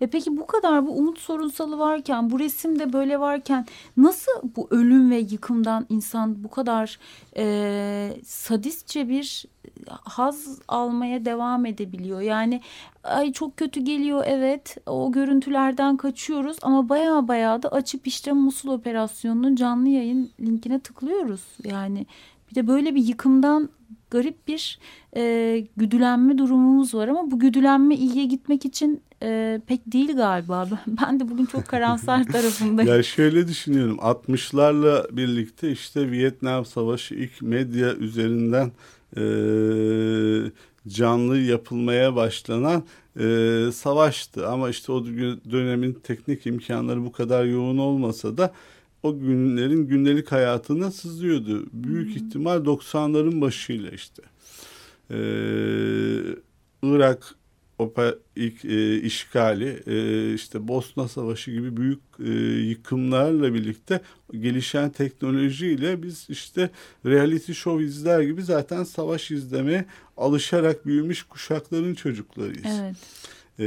E 0.00 0.06
peki 0.06 0.36
bu 0.36 0.46
kadar 0.46 0.86
bu 0.86 0.90
umut 0.90 1.18
sorunsalı 1.18 1.78
varken 1.78 2.30
bu 2.30 2.38
resimde 2.38 2.92
böyle 2.92 3.20
varken 3.20 3.66
nasıl 3.96 4.32
bu 4.56 4.68
ölüm 4.70 5.10
ve 5.10 5.18
yıkımdan 5.18 5.86
insan 5.88 6.44
bu 6.44 6.50
kadar 6.50 6.98
e, 7.36 8.12
sadistçe 8.24 9.08
bir 9.08 9.44
haz 9.88 10.58
almaya 10.68 11.24
devam 11.24 11.66
edebiliyor? 11.66 12.20
Yani 12.20 12.60
ay 13.04 13.32
çok 13.32 13.56
kötü 13.56 13.80
geliyor 13.80 14.24
evet 14.26 14.76
o 14.86 15.12
görüntülerden 15.12 15.96
kaçıyoruz 15.96 16.56
ama 16.62 16.88
baya 16.88 17.28
baya 17.28 17.62
da 17.62 17.68
açıp 17.68 18.06
işte 18.06 18.32
Musul 18.32 18.68
operasyonunun 18.68 19.56
canlı 19.56 19.88
yayın 19.88 20.30
linkine 20.40 20.80
tıklıyoruz. 20.80 21.42
Yani 21.64 22.06
bir 22.50 22.54
de 22.54 22.66
böyle 22.66 22.94
bir 22.94 23.04
yıkımdan 23.04 23.68
garip 24.10 24.48
bir 24.48 24.78
e, 25.16 25.64
güdülenme 25.76 26.38
durumumuz 26.38 26.94
var 26.94 27.08
ama 27.08 27.30
bu 27.30 27.38
güdülenme 27.38 27.94
iyiye 27.94 28.24
gitmek 28.24 28.64
için 28.64 29.00
e, 29.22 29.60
pek 29.66 29.92
değil 29.92 30.16
galiba. 30.16 30.68
Ben 30.86 31.20
de 31.20 31.28
bugün 31.28 31.46
çok 31.46 31.68
karamsar 31.68 32.24
tarafındayım. 32.32 32.90
ya 32.90 33.02
şöyle 33.02 33.48
düşünüyorum 33.48 33.96
60'larla 33.96 35.16
birlikte 35.16 35.72
işte 35.72 36.10
Vietnam 36.10 36.64
Savaşı 36.64 37.14
ilk 37.14 37.42
medya 37.42 37.94
üzerinden 37.94 38.72
e, 39.16 39.22
canlı 40.88 41.38
yapılmaya 41.38 42.16
başlanan 42.16 42.84
e, 43.20 43.68
savaştı. 43.72 44.48
Ama 44.48 44.70
işte 44.70 44.92
o 44.92 45.04
dönemin 45.50 45.92
teknik 45.92 46.46
imkanları 46.46 47.04
bu 47.04 47.12
kadar 47.12 47.44
yoğun 47.44 47.78
olmasa 47.78 48.36
da 48.36 48.52
o 49.02 49.18
günlerin 49.18 49.86
gündelik 49.86 50.32
hayatına 50.32 50.90
sızıyordu. 50.90 51.66
Büyük 51.72 52.08
hmm. 52.08 52.26
ihtimal 52.26 52.56
90'ların 52.56 53.40
başıyla 53.40 53.90
işte. 53.90 54.22
Ee, 55.10 55.16
Irak 56.82 57.34
Opa 57.78 58.14
ilk 58.36 58.64
e, 58.64 59.00
işgali, 59.00 59.82
e, 59.86 60.34
işte 60.34 60.68
Bosna 60.68 61.08
Savaşı 61.08 61.50
gibi 61.50 61.76
büyük 61.76 62.00
e, 62.24 62.30
yıkımlarla 62.68 63.54
birlikte 63.54 64.00
gelişen 64.32 64.90
teknolojiyle 64.90 66.02
biz 66.02 66.26
işte 66.28 66.70
reality 67.06 67.52
show 67.52 67.84
izler 67.84 68.20
gibi 68.20 68.42
zaten 68.42 68.84
savaş 68.84 69.30
izlemeye 69.30 69.84
alışarak 70.16 70.86
büyümüş 70.86 71.22
kuşakların 71.22 71.94
çocuklarıyız. 71.94 72.80
Evet. 72.80 72.96
E, 73.58 73.64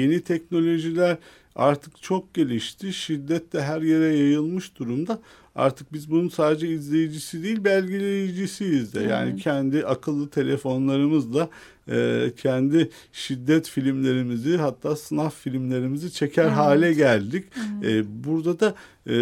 yeni 0.00 0.20
teknolojiler 0.20 1.16
artık 1.56 2.02
çok 2.02 2.34
gelişti. 2.34 2.92
Şiddet 2.92 3.52
de 3.52 3.62
her 3.62 3.82
yere 3.82 4.16
yayılmış 4.16 4.78
durumda. 4.78 5.18
Artık 5.58 5.92
biz 5.92 6.10
bunun 6.10 6.28
sadece 6.28 6.68
izleyicisi 6.68 7.42
değil 7.42 7.64
belgeleyicisiyiz 7.64 8.94
de. 8.94 9.02
Yani 9.02 9.30
Evet. 9.30 9.42
kendi 9.42 9.86
akıllı 9.86 10.28
telefonlarımızla 10.28 11.48
e, 11.90 12.30
kendi 12.36 12.90
şiddet 13.12 13.68
filmlerimizi 13.68 14.56
hatta 14.56 14.96
sınav 14.96 15.30
filmlerimizi 15.30 16.12
çeker 16.12 16.44
Evet. 16.44 16.52
hale 16.56 16.92
geldik. 16.92 17.44
E, 17.84 18.24
burada 18.24 18.60
da 18.60 18.74
e, 19.06 19.14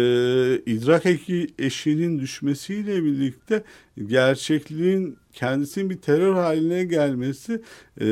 idrak 0.65 1.05
eki 1.05 1.47
eşiğinin 1.59 2.19
düşmesiyle 2.19 3.03
birlikte 3.03 3.63
gerçekliğin 4.07 5.17
kendisinin 5.37 5.89
bir 5.89 5.97
terör 5.97 6.33
haline 6.33 6.83
gelmesi 6.83 7.53
e, 8.01 8.07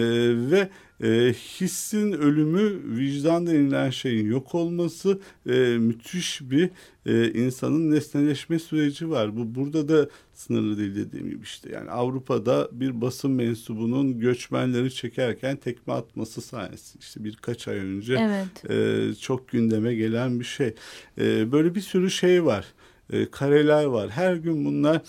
ve 0.52 0.70
e, 1.04 1.34
hissin 1.34 2.12
ölümü, 2.12 2.98
vicdan 2.98 3.48
denilen 3.48 3.90
şeyin 3.90 4.30
yok 4.30 4.56
olması 4.56 5.20
e, 5.50 5.54
müthiş 5.78 6.42
bir 6.42 6.70
e, 7.06 7.32
insanın 7.34 7.92
nesneleşme 7.92 8.60
süreci 8.60 9.10
var. 9.10 9.38
Bu 9.38 9.56
burada 9.56 9.88
da 9.90 10.10
sınırlı 10.34 10.78
değil 10.78 10.96
dediğim 10.96 11.30
gibi 11.30 11.44
işte. 11.44 11.70
Yani 11.74 11.90
Avrupa'da 11.92 12.70
bir 12.72 13.02
basın 13.02 13.32
mensubunun 13.32 14.20
göçmenleri 14.20 14.94
çekerken 14.94 15.58
tekme 15.58 15.94
atması 15.94 16.42
sahnesi. 16.42 17.00
işte 17.00 17.24
birkaç 17.24 17.68
ay 17.68 17.78
önce 17.78 18.18
Evet. 18.20 18.72
e, 18.72 19.16
çok 19.16 19.48
gündeme 19.48 19.96
gelen 19.96 20.40
bir 20.40 20.46
şey. 20.46 20.76
E, 21.18 21.52
böyle 21.52 21.76
bir 21.76 21.82
sürü 21.82 22.12
şey 22.12 22.46
var. 22.46 22.66
E, 23.14 23.32
kareler 23.32 23.86
var. 23.86 24.10
Her 24.10 24.36
gün 24.36 24.66
bunlar 24.66 25.02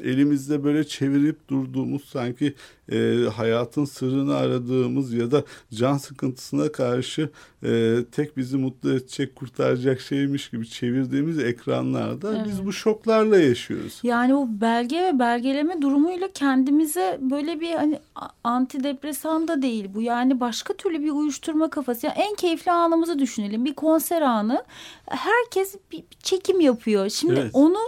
elimizde 0.00 0.64
böyle 0.64 0.84
çevirip 0.84 1.48
durduğumuz 1.48 2.04
sanki 2.04 2.54
e, 2.92 3.24
hayatın 3.36 3.84
sırrını 3.84 4.34
aradığımız 4.34 5.12
ya 5.12 5.30
da 5.30 5.44
can 5.74 5.96
sıkıntısına 5.96 6.72
karşı 6.72 7.30
e, 7.64 7.96
tek 8.12 8.36
bizi 8.36 8.56
mutlu 8.56 8.92
edecek, 8.92 9.36
kurtaracak 9.36 10.00
şeymiş 10.00 10.50
gibi 10.50 10.68
çevirdiğimiz 10.68 11.38
ekranlarda 11.38 12.34
Evet. 12.36 12.46
biz 12.46 12.66
bu 12.66 12.72
şoklarla 12.72 13.38
yaşıyoruz. 13.38 14.00
Yani 14.02 14.34
o 14.34 14.46
belge 14.48 15.02
ve 15.02 15.18
belgeleme 15.18 15.82
durumuyla 15.82 16.28
kendimize 16.34 17.18
böyle 17.20 17.60
bir 17.60 17.72
hani 17.72 18.00
antidepresan 18.44 19.48
da 19.48 19.62
değil 19.62 19.88
bu. 19.94 20.02
Yani 20.02 20.40
başka 20.40 20.74
türlü 20.74 21.02
bir 21.02 21.10
uyuşturma 21.10 21.70
kafası. 21.70 22.06
Yani 22.06 22.16
en 22.18 22.34
keyifli 22.34 22.70
anımızı 22.70 23.18
düşünelim. 23.18 23.64
Bir 23.64 23.74
konser 23.74 24.22
anı. 24.22 24.64
Herkes 25.06 25.76
bir 25.92 26.04
çekim 26.22 26.60
yapıyor. 26.60 27.08
Şimdi 27.08 27.40
Evet. 27.40 27.50
onu 27.52 27.78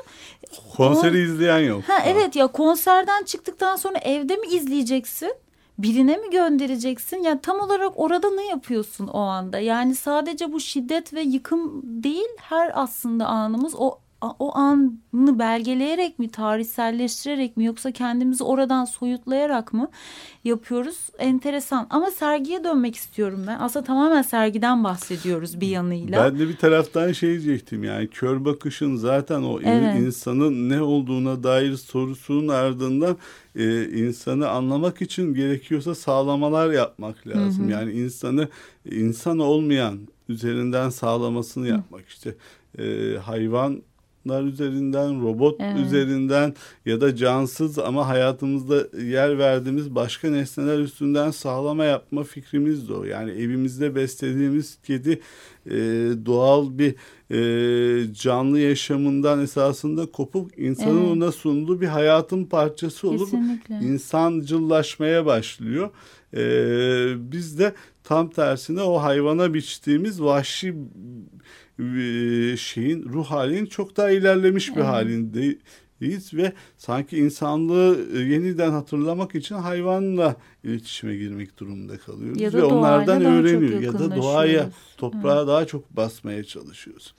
Konseri 0.76 1.22
izleyen 1.22 1.58
yok. 1.58 1.82
Ha 1.86 2.02
evet 2.06 2.36
ya 2.36 2.46
konserden 2.46 3.24
çıktıktan 3.24 3.76
sonra 3.76 3.98
evde 3.98 4.36
mi 4.36 4.46
izleyeceksin? 4.84 5.34
Birine 5.78 6.16
mi 6.16 6.30
göndereceksin? 6.30 7.16
Yani 7.22 7.40
tam 7.40 7.60
olarak 7.60 7.92
orada 7.96 8.30
ne 8.30 8.46
yapıyorsun 8.46 9.06
o 9.06 9.20
anda? 9.20 9.58
Yani 9.58 9.94
sadece 9.94 10.52
bu 10.52 10.60
şiddet 10.60 11.14
ve 11.14 11.20
yıkım 11.20 11.82
değil 11.84 12.28
her 12.36 12.82
aslında 12.82 13.26
anımız 13.26 13.74
o 13.78 13.98
o 14.38 14.56
anı 14.56 15.38
belgeleyerek 15.38 16.18
mi, 16.18 16.28
tarihselleştirerek 16.28 17.56
mi 17.56 17.64
yoksa 17.64 17.92
kendimizi 17.92 18.44
oradan 18.44 18.84
soyutlayarak 18.84 19.72
mı 19.72 19.88
yapıyoruz? 20.44 20.96
Enteresan. 21.18 21.86
Ama 21.90 22.10
sergiye 22.10 22.64
dönmek 22.64 22.96
istiyorum 22.96 23.44
ben. 23.46 23.58
Aslında 23.60 23.86
tamamen 23.86 24.22
sergiden 24.22 24.84
bahsediyoruz 24.84 25.60
bir 25.60 25.66
yanıyla. 25.66 26.24
Ben 26.24 26.38
de 26.38 26.48
bir 26.48 26.56
taraftan 26.56 27.12
şey 27.12 27.30
diyecektim 27.30 27.84
yani 27.84 28.08
kör 28.08 28.44
bakışın 28.44 28.96
zaten 28.96 29.42
o 29.42 29.60
Evet. 29.60 29.96
insanın 29.96 30.68
ne 30.68 30.82
olduğuna 30.82 31.42
dair 31.42 31.76
sorusunun 31.76 32.48
ardından 32.48 33.16
e, 33.56 33.88
insanı 33.88 34.48
anlamak 34.48 35.02
için 35.02 35.34
gerekiyorsa 35.34 35.94
sağlamalar 35.94 36.70
yapmak 36.70 37.26
lazım. 37.26 37.68
Yani 37.70 37.92
insanı 37.92 38.48
insan 38.90 39.38
olmayan 39.38 39.98
üzerinden 40.28 40.90
sağlamasını 40.90 41.68
yapmak. 41.68 42.08
İşte 42.08 42.34
e, 42.78 43.16
hayvanlar 44.28 44.52
üzerinden, 44.52 45.22
robot 45.22 45.56
Evet. 45.60 45.86
üzerinden 45.86 46.54
ya 46.86 47.00
da 47.00 47.16
cansız 47.16 47.78
ama 47.78 48.08
hayatımızda 48.08 48.98
yer 49.02 49.38
verdiğimiz 49.38 49.94
başka 49.94 50.30
nesneler 50.30 50.78
üstünden 50.78 51.30
sağlama 51.30 51.84
yapma 51.84 52.22
fikrimiz 52.22 52.88
de 52.88 52.92
o. 52.92 53.04
Yani 53.04 53.30
evimizde 53.30 53.94
beslediğimiz 53.94 54.78
kedi 54.82 55.20
e, 55.66 55.72
doğal 56.26 56.78
bir 56.78 56.94
e, 57.30 58.12
canlı 58.14 58.60
yaşamından 58.60 59.40
esasında 59.40 60.06
kopup 60.06 60.58
insanın 60.58 61.00
Evet. 61.06 61.16
ona 61.16 61.32
sunduğu 61.32 61.80
bir 61.80 61.86
hayatın 61.86 62.44
parçası 62.44 63.08
olup 63.08 63.30
Kesinlikle. 63.30 63.74
insancıllaşmaya 63.74 65.26
başlıyor. 65.26 65.90
Ee, 66.36 67.14
biz 67.32 67.58
de 67.58 67.72
tam 68.04 68.30
tersine 68.30 68.82
o 68.82 69.02
hayvana 69.02 69.54
biçtiğimiz 69.54 70.22
vahşi 70.22 70.68
e, 70.68 70.74
şeyin 72.56 73.04
ruh 73.04 73.26
halinin 73.26 73.66
çok 73.66 73.96
daha 73.96 74.10
ilerlemiş 74.10 74.70
bir 74.70 74.76
Evet. 74.76 74.86
halindeyiz 74.86 76.34
ve 76.34 76.52
sanki 76.78 77.18
insanlığı 77.18 77.98
yeniden 78.18 78.70
hatırlamak 78.70 79.34
için 79.34 79.54
hayvanla 79.54 80.36
iletişime 80.64 81.16
girmek 81.16 81.58
durumunda 81.58 81.98
kalıyoruz 81.98 82.40
Ya 82.40 82.52
da 82.52 82.58
ve 82.58 82.64
onlardan 82.64 83.24
öğreniyor 83.24 83.82
ya 83.82 83.92
da 83.92 84.16
doğaya 84.16 84.70
toprağa 84.96 85.46
daha 85.46 85.66
çok 85.66 85.96
basmaya 85.96 86.44
çalışıyoruz. 86.44 87.14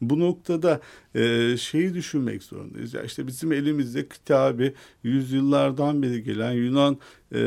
Bu 0.00 0.20
noktada 0.20 0.80
e, 1.14 1.56
şeyi 1.56 1.94
düşünmek 1.94 2.42
zorundayız. 2.42 2.94
Ya 2.94 3.02
işte 3.02 3.26
bizim 3.26 3.52
elimizde 3.52 4.08
kitabi 4.08 4.74
yüzyıllardan 5.02 6.02
beri 6.02 6.22
gelen 6.22 6.52
Yunan 6.52 6.98
e, 7.34 7.38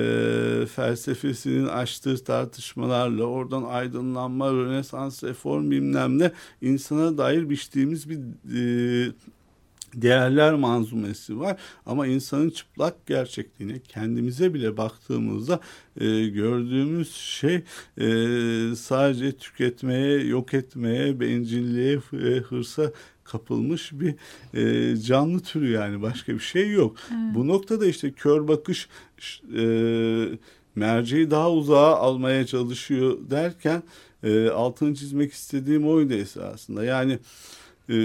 felsefesinin 0.75 1.67
açtığı 1.67 2.23
tartışmalarla 2.23 3.23
oradan 3.23 3.63
aydınlanma, 3.63 4.51
Rönesans, 4.51 5.23
reform 5.23 5.71
bilmem 5.71 6.19
ne 6.19 6.31
insana 6.61 7.17
dair 7.17 7.49
biçtiğimiz 7.49 8.09
bir 8.09 8.19
e, 9.07 9.11
değerler 9.95 10.53
manzumesi 10.53 11.39
var 11.39 11.59
ama 11.85 12.07
insanın 12.07 12.49
çıplak 12.49 13.05
gerçekliğine 13.05 13.79
kendimize 13.79 14.53
bile 14.53 14.77
baktığımızda 14.77 15.59
e, 15.99 16.27
gördüğümüz 16.27 17.15
şey 17.15 17.55
e, 17.97 18.05
sadece 18.75 19.31
tüketmeye, 19.31 20.27
yok 20.27 20.53
etmeye, 20.53 21.19
bencilliğe, 21.19 21.99
e, 22.13 22.39
hırsa 22.39 22.91
kapılmış 23.23 23.91
bir 23.93 24.15
e, 24.53 24.95
canlı 24.97 25.39
türü 25.39 25.71
yani 25.71 26.01
başka 26.01 26.33
bir 26.33 26.39
şey 26.39 26.71
yok. 26.71 26.97
Bu 27.35 27.47
noktada 27.47 27.85
işte 27.85 28.11
kör 28.11 28.47
bakış 28.47 28.89
e, 29.57 29.63
merceği 30.75 31.31
daha 31.31 31.51
uzağa 31.51 31.95
almaya 31.95 32.45
çalışıyor 32.45 33.17
derken 33.29 33.83
e, 34.23 34.49
altını 34.49 34.95
çizmek 34.95 35.33
istediğim 35.33 35.87
oydu 35.87 36.13
esasında. 36.13 36.83
Yani 36.83 37.19
e, 37.89 37.95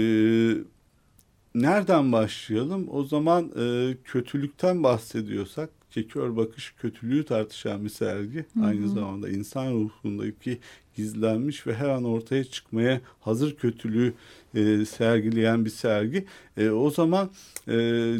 nereden 1.61 2.11
başlayalım? 2.11 2.87
O 2.91 3.03
zaman 3.03 3.51
e, 3.59 3.97
kötülükten 4.03 4.83
bahsediyorsak 4.83 5.69
ki 5.91 6.07
kör 6.07 6.35
bakış 6.35 6.73
kötülüğü 6.81 7.25
tartışan 7.25 7.83
bir 7.83 7.89
sergi. 7.89 8.45
Aynı 8.63 8.89
zamanda 8.89 9.29
insan 9.29 9.71
ruhundaki 9.71 10.59
gizlenmiş 10.95 11.67
ve 11.67 11.73
her 11.73 11.89
an 11.89 12.03
ortaya 12.03 12.43
çıkmaya 12.43 13.01
hazır 13.19 13.55
kötülüğü 13.55 14.13
e, 14.55 14.85
sergileyen 14.85 15.65
bir 15.65 15.69
sergi. 15.69 16.25
E, 16.57 16.69
o 16.69 16.89
zaman 16.89 17.29
e, 17.67 17.73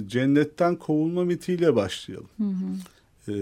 cennetten 0.08 0.76
kovulma 0.76 1.23
mitiyle 1.23 1.76
başlayalım. 1.76 2.30
E, 3.28 3.34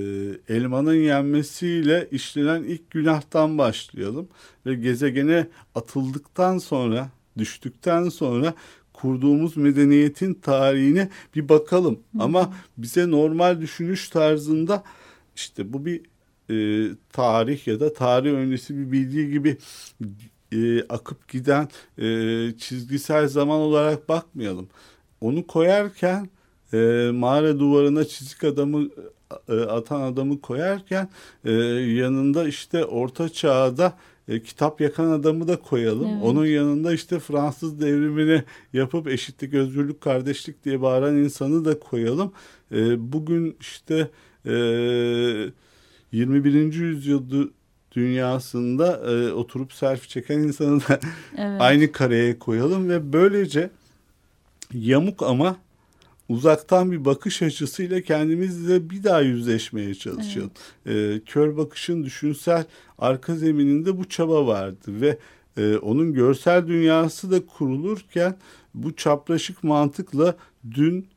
elmanın 0.56 0.94
yenmesiyle 0.94 2.08
işlenen 2.12 2.64
ilk 2.64 2.92
günahtan 2.92 3.58
başlayalım 3.58 4.28
ve 4.66 4.76
gezegene 4.76 5.48
atıldıktan 5.76 6.58
sonra 6.58 7.10
düştükten 7.38 8.10
sonra 8.10 8.54
kurduğumuz 8.96 9.58
medeniyetin 9.58 10.34
tarihine 10.34 11.10
bir 11.36 11.50
bakalım. 11.50 12.00
Ama 12.20 12.54
bize 12.78 13.12
normal 13.12 13.62
düşünüş 13.62 14.10
tarzında 14.10 14.84
işte 15.36 15.74
bu 15.74 15.86
bir 15.86 16.02
e, 16.50 16.56
tarih 17.14 17.68
ya 17.68 17.80
da 17.80 17.94
tarih 17.94 18.32
öncesi 18.32 18.78
bir 18.78 18.92
bilgi 18.92 19.32
gibi 19.32 19.58
e, 20.52 20.84
akıp 20.84 21.28
giden 21.28 21.68
e, 21.98 22.08
çizgisel 22.58 23.28
zaman 23.28 23.60
olarak 23.60 24.10
bakmayalım. 24.10 24.68
Onu 25.22 25.48
koyarken 25.48 26.30
e, 26.74 27.10
mağara 27.14 27.60
duvarına 27.60 28.06
çizik 28.06 28.44
adamı 28.44 28.90
e, 29.50 29.54
atan 29.54 30.02
adamı 30.02 30.42
koyarken 30.42 31.10
e, 31.46 31.52
yanında 31.52 32.48
işte 32.48 32.86
orta 32.86 33.30
çağda 33.30 33.98
e, 34.28 34.44
kitap 34.44 34.82
yakan 34.82 35.10
adamı 35.12 35.48
da 35.48 35.56
koyalım. 35.56 36.10
Evet. 36.10 36.24
Onun 36.24 36.46
yanında 36.46 36.94
işte 36.94 37.20
Fransız 37.20 37.82
devrimini 37.82 38.44
yapıp 38.74 39.08
eşitlik, 39.08 39.54
özgürlük, 39.54 40.02
kardeşlik 40.02 40.66
diye 40.66 40.82
bağıran 40.82 41.16
insanı 41.16 41.66
da 41.66 41.80
koyalım. 41.80 42.32
E, 42.72 43.12
bugün 43.14 43.58
işte 43.60 44.10
e, 44.46 44.52
21. 46.12 46.74
yüzyılda 46.74 47.50
dünyasında 47.96 49.12
e, 49.12 49.32
oturup 49.32 49.74
selfie 49.74 50.10
çeken 50.10 50.40
insanı 50.40 50.82
da 50.82 51.00
Evet. 51.38 51.62
aynı 51.62 51.92
kareye 51.92 52.40
koyalım 52.40 52.90
ve 52.90 53.14
böylece 53.14 53.70
yamuk 54.74 55.24
ama 55.24 55.58
uzaktan 56.30 56.92
bir 56.92 57.06
bakış 57.06 57.42
açısıyla 57.42 58.02
kendimizle 58.02 58.90
bir 58.90 59.04
daha 59.04 59.22
yüzleşmeye 59.22 59.96
çalışalım. 59.96 60.52
Ee, 60.88 61.22
kör 61.26 61.58
bakışın 61.58 62.04
düşünsel 62.04 62.66
arka 62.98 63.36
zemininde 63.36 63.98
bu 63.98 64.10
çaba 64.10 64.48
vardı 64.48 64.78
ve 64.88 65.18
e, 65.58 65.78
onun 65.78 66.14
görsel 66.14 66.68
dünyası 66.68 67.32
da 67.32 67.46
kurulurken 67.46 68.38
bu 68.74 68.96
çapraşık 68.96 69.64
mantıkla 69.64 70.36
dün 70.72 71.08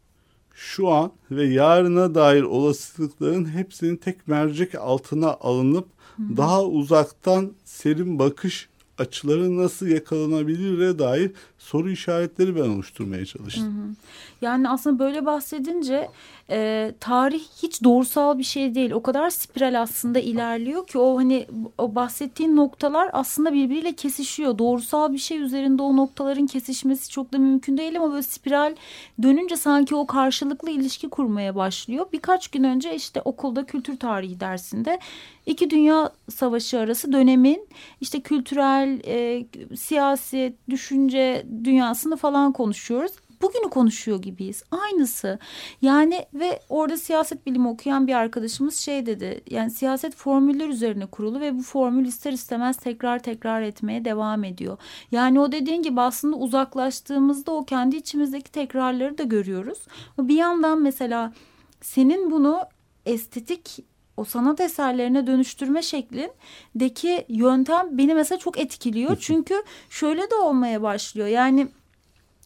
şu 0.54 0.88
an 0.88 1.12
ve 1.30 1.46
yarına 1.46 2.14
dair 2.14 2.42
olasılıkların 2.42 3.44
hepsinin 3.44 3.96
tek 3.96 4.28
mercek 4.28 4.74
altına 4.74 5.30
alınıp 5.30 5.88
daha 6.36 6.64
uzaktan 6.64 7.52
serin 7.64 8.18
bakış 8.18 8.68
açıları 8.98 9.56
nasıl 9.56 9.86
yakalanabilire 9.86 10.98
dair 10.98 11.32
soru 11.58 11.90
işaretleri 11.90 12.56
ben 12.56 12.68
oluşturmaya 12.68 13.26
çalıştım. 13.26 13.96
Yani 14.42 14.68
aslında 14.68 14.98
böyle 14.98 15.26
bahsedince 15.26 16.08
e, 16.50 16.92
tarih 17.00 17.42
hiç 17.62 17.84
doğrusal 17.84 18.38
bir 18.38 18.44
şey 18.44 18.74
değil. 18.74 18.90
O 18.90 19.02
kadar 19.02 19.30
spiral 19.30 19.82
aslında 19.82 20.18
ilerliyor 20.18 20.86
ki 20.86 20.98
o 20.98 21.18
hani 21.18 21.46
o 21.78 21.94
bahsettiğin 21.94 22.56
noktalar 22.56 23.10
aslında 23.12 23.52
birbiriyle 23.52 23.92
kesişiyor. 23.92 24.58
Doğrusal 24.58 25.12
bir 25.12 25.18
şey 25.18 25.38
üzerinde 25.38 25.82
o 25.82 25.96
noktaların 25.96 26.46
kesişmesi 26.46 27.10
çok 27.10 27.32
da 27.32 27.38
mümkün 27.38 27.78
değil 27.78 27.96
ama 27.96 28.10
böyle 28.10 28.22
spiral 28.22 28.74
dönünce 29.22 29.56
sanki 29.56 29.94
o 29.94 30.06
karşılıklı 30.06 30.70
ilişki 30.70 31.08
kurmaya 31.08 31.54
başlıyor. 31.54 32.06
Birkaç 32.12 32.48
gün 32.48 32.64
önce 32.64 32.94
işte 32.94 33.22
okulda 33.24 33.66
kültür 33.66 33.96
tarihi 33.96 34.40
dersinde 34.40 34.98
iki 35.46 35.70
dünya 35.70 36.12
savaşı 36.30 36.78
arası 36.78 37.12
dönemin 37.12 37.68
işte 38.00 38.20
kültürel, 38.20 39.00
e, 39.06 39.46
siyasi, 39.76 40.54
düşünce 40.70 41.46
dünyasını 41.64 42.16
falan 42.16 42.52
konuşuyoruz 42.52 43.12
bugünü 43.42 43.70
konuşuyor 43.70 44.22
gibiyiz. 44.22 44.62
Aynısı. 44.70 45.38
Yani 45.82 46.26
ve 46.34 46.60
orada 46.68 46.96
siyaset 46.96 47.46
bilimi 47.46 47.68
okuyan 47.68 48.06
bir 48.06 48.14
arkadaşımız 48.14 48.76
şey 48.76 49.06
dedi. 49.06 49.40
Yani 49.50 49.70
siyaset 49.70 50.14
formüller 50.14 50.68
üzerine 50.68 51.06
kurulu 51.06 51.40
ve 51.40 51.58
bu 51.58 51.62
formül 51.62 52.06
ister 52.06 52.32
istemez 52.32 52.76
tekrar 52.76 53.18
tekrar 53.18 53.62
etmeye 53.62 54.04
devam 54.04 54.44
ediyor. 54.44 54.78
Yani 55.10 55.40
o 55.40 55.52
dediğin 55.52 55.82
gibi 55.82 56.00
aslında 56.00 56.36
uzaklaştığımızda 56.36 57.52
o 57.52 57.64
kendi 57.64 57.96
içimizdeki 57.96 58.52
tekrarları 58.52 59.18
da 59.18 59.22
görüyoruz. 59.22 59.78
Bir 60.18 60.36
yandan 60.36 60.82
mesela 60.82 61.32
senin 61.80 62.30
bunu 62.30 62.60
estetik 63.06 63.78
o 64.18 64.24
sanat 64.24 64.60
eserlerine 64.60 65.26
dönüştürme 65.26 65.82
şeklindeki 65.82 67.24
yöntem 67.28 67.98
beni 67.98 68.14
mesela 68.14 68.38
çok 68.38 68.58
etkiliyor. 68.58 69.16
Çünkü 69.20 69.54
şöyle 69.90 70.30
de 70.30 70.34
olmaya 70.34 70.82
başlıyor. 70.82 71.28
Yani 71.28 71.68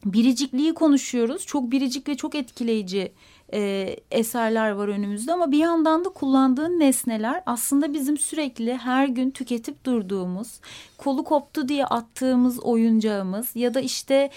biricikliği 0.05 0.75
konuşuyoruz. 0.75 1.47
Çok 1.47 1.71
biricik 1.71 2.09
ve 2.09 2.17
çok 2.17 2.35
etkileyici 2.35 3.13
e, 3.55 3.97
eserler 4.11 4.71
var 4.71 4.89
önümüzde 4.89 5.33
ama 5.33 5.53
bir 5.53 5.59
yandan 5.59 6.05
da 6.05 6.09
kullandığın 6.09 6.81
nesneler 6.81 7.43
aslında 7.47 7.93
bizim 7.93 8.19
sürekli 8.19 8.77
her 8.77 9.09
gün 9.09 9.31
tüketip 9.31 9.85
durduğumuz, 9.85 10.61
kolu 10.99 11.25
koptu 11.25 11.69
diye 11.69 11.87
attığımız 11.87 12.61
oyuncağımız 12.61 13.57
ya 13.57 13.75
da 13.75 13.81
işte 13.81 14.31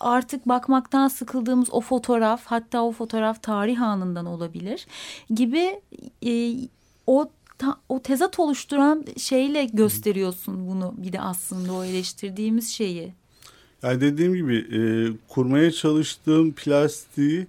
artık 0.00 0.48
bakmaktan 0.48 1.08
sıkıldığımız 1.08 1.68
o 1.72 1.80
fotoğraf 1.80 2.42
hatta 2.44 2.82
o 2.82 2.92
fotoğraf 2.92 3.42
tarih 3.42 3.82
anından 3.82 4.26
olabilir 4.26 4.86
gibi 5.30 5.80
e, 6.26 6.54
o 7.06 7.30
ta, 7.58 7.76
o 7.88 8.02
tezat 8.02 8.38
oluşturan 8.38 9.04
şeyle 9.18 9.64
gösteriyorsun 9.64 10.68
bunu 10.68 10.94
bir 10.96 11.12
de 11.12 11.20
aslında 11.20 11.72
o 11.72 11.84
eleştirdiğimiz 11.84 12.68
şeyi. 12.68 13.12
Yani 13.82 14.00
dediğim 14.00 14.34
gibi 14.34 14.56
e, 14.56 14.80
kurmaya 15.28 15.70
çalıştığım 15.70 16.52
plastiği 16.52 17.46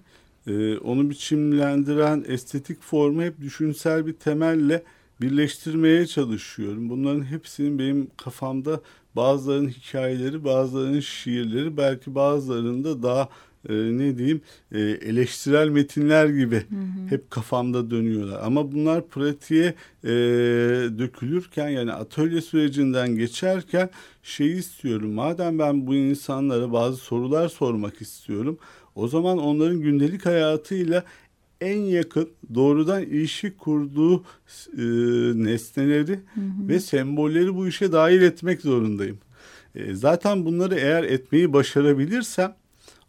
e, 0.48 0.78
onu 0.78 1.10
biçimlendiren 1.10 2.26
estetik 2.28 2.82
formu 2.82 3.22
hep 3.22 3.42
düşünsel 3.42 4.06
bir 4.06 4.14
temelle 4.14 4.84
birleştirmeye 5.22 6.08
çalışıyorum. 6.08 6.90
Bunların 6.90 7.24
hepsinin 7.24 7.80
benim 7.80 8.08
kafamda 8.18 8.82
bazılarının 9.16 9.70
hikayeleri, 9.70 10.44
bazılarının 10.44 11.00
şiirleri, 11.00 11.78
belki 11.78 12.16
bazılarında 12.16 13.04
daha 13.04 13.30
e, 13.70 13.74
ne 13.74 14.18
diyeyim 14.18 14.42
e, 14.72 14.80
eleştirel 14.80 15.70
metinler 15.70 16.26
gibi 16.26 16.56
hı 16.56 16.76
hı. 16.76 17.08
hep 17.10 17.32
kafamda 17.32 17.92
dönüyorlar. 17.92 18.40
Ama 18.44 18.72
bunlar 18.72 19.08
pratiğe 19.08 19.74
e, 20.04 20.10
dökülürken 21.00 21.70
yani 21.70 21.92
atölye 21.92 22.42
sürecinden 22.42 23.16
geçerken 23.16 23.90
şey 24.24 24.52
istiyorum. 24.52 25.12
Madem 25.12 25.60
ben 25.60 25.88
bu 25.88 25.96
insanlara 25.96 26.72
bazı 26.72 26.98
sorular 26.98 27.48
sormak 27.48 28.02
istiyorum. 28.02 28.58
O 28.96 29.08
zaman 29.08 29.38
onların 29.38 29.80
gündelik 29.80 30.26
hayatıyla 30.26 31.04
en 31.62 31.78
yakın 31.78 32.30
doğrudan 32.56 33.04
ilişki 33.04 33.58
kurduğu 33.58 34.24
e, 34.78 34.84
nesneleri 35.44 36.12
hı 36.12 36.42
hı. 36.42 36.68
ve 36.68 36.80
sembolleri 36.80 37.56
bu 37.56 37.68
işe 37.68 37.92
dahil 37.92 38.22
etmek 38.22 38.62
zorundayım. 38.62 39.18
E, 39.76 39.94
zaten 39.94 40.46
bunları 40.46 40.76
eğer 40.76 41.04
etmeyi 41.04 41.54
başarabilirsem 41.54 42.56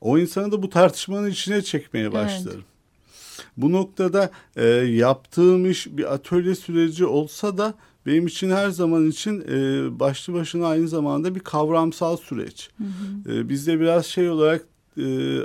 o 0.05 0.19
insanı 0.19 0.53
da 0.53 0.63
bu 0.63 0.71
tartışmanın 0.71 1.31
içine 1.31 1.63
çekmeye 1.63 2.13
başlarım. 2.13 2.57
Evet. 2.57 3.47
Bu 3.57 3.73
noktada 3.73 4.31
e, 4.57 4.67
yaptığım 4.75 5.71
iş 5.71 5.87
bir 5.87 6.15
atölye 6.15 6.55
süreci 6.55 7.07
olsa 7.07 7.59
da 7.59 7.75
benim 8.07 8.27
için 8.27 8.51
her 8.51 8.71
zaman 8.71 9.11
için 9.11 9.41
e, 9.41 10.01
başlı 10.01 10.33
başına 10.33 10.67
aynı 10.67 10.89
zamanda 10.89 11.35
bir 11.35 11.41
kavramsal 11.41 12.17
süreç. 12.17 12.71
Hı 12.79 12.85
hı. 12.85 13.35
E, 13.35 13.49
bizde 13.49 13.81
biraz 13.81 14.07
şey 14.07 14.31
olarak 14.31 14.65
e, 14.99 15.39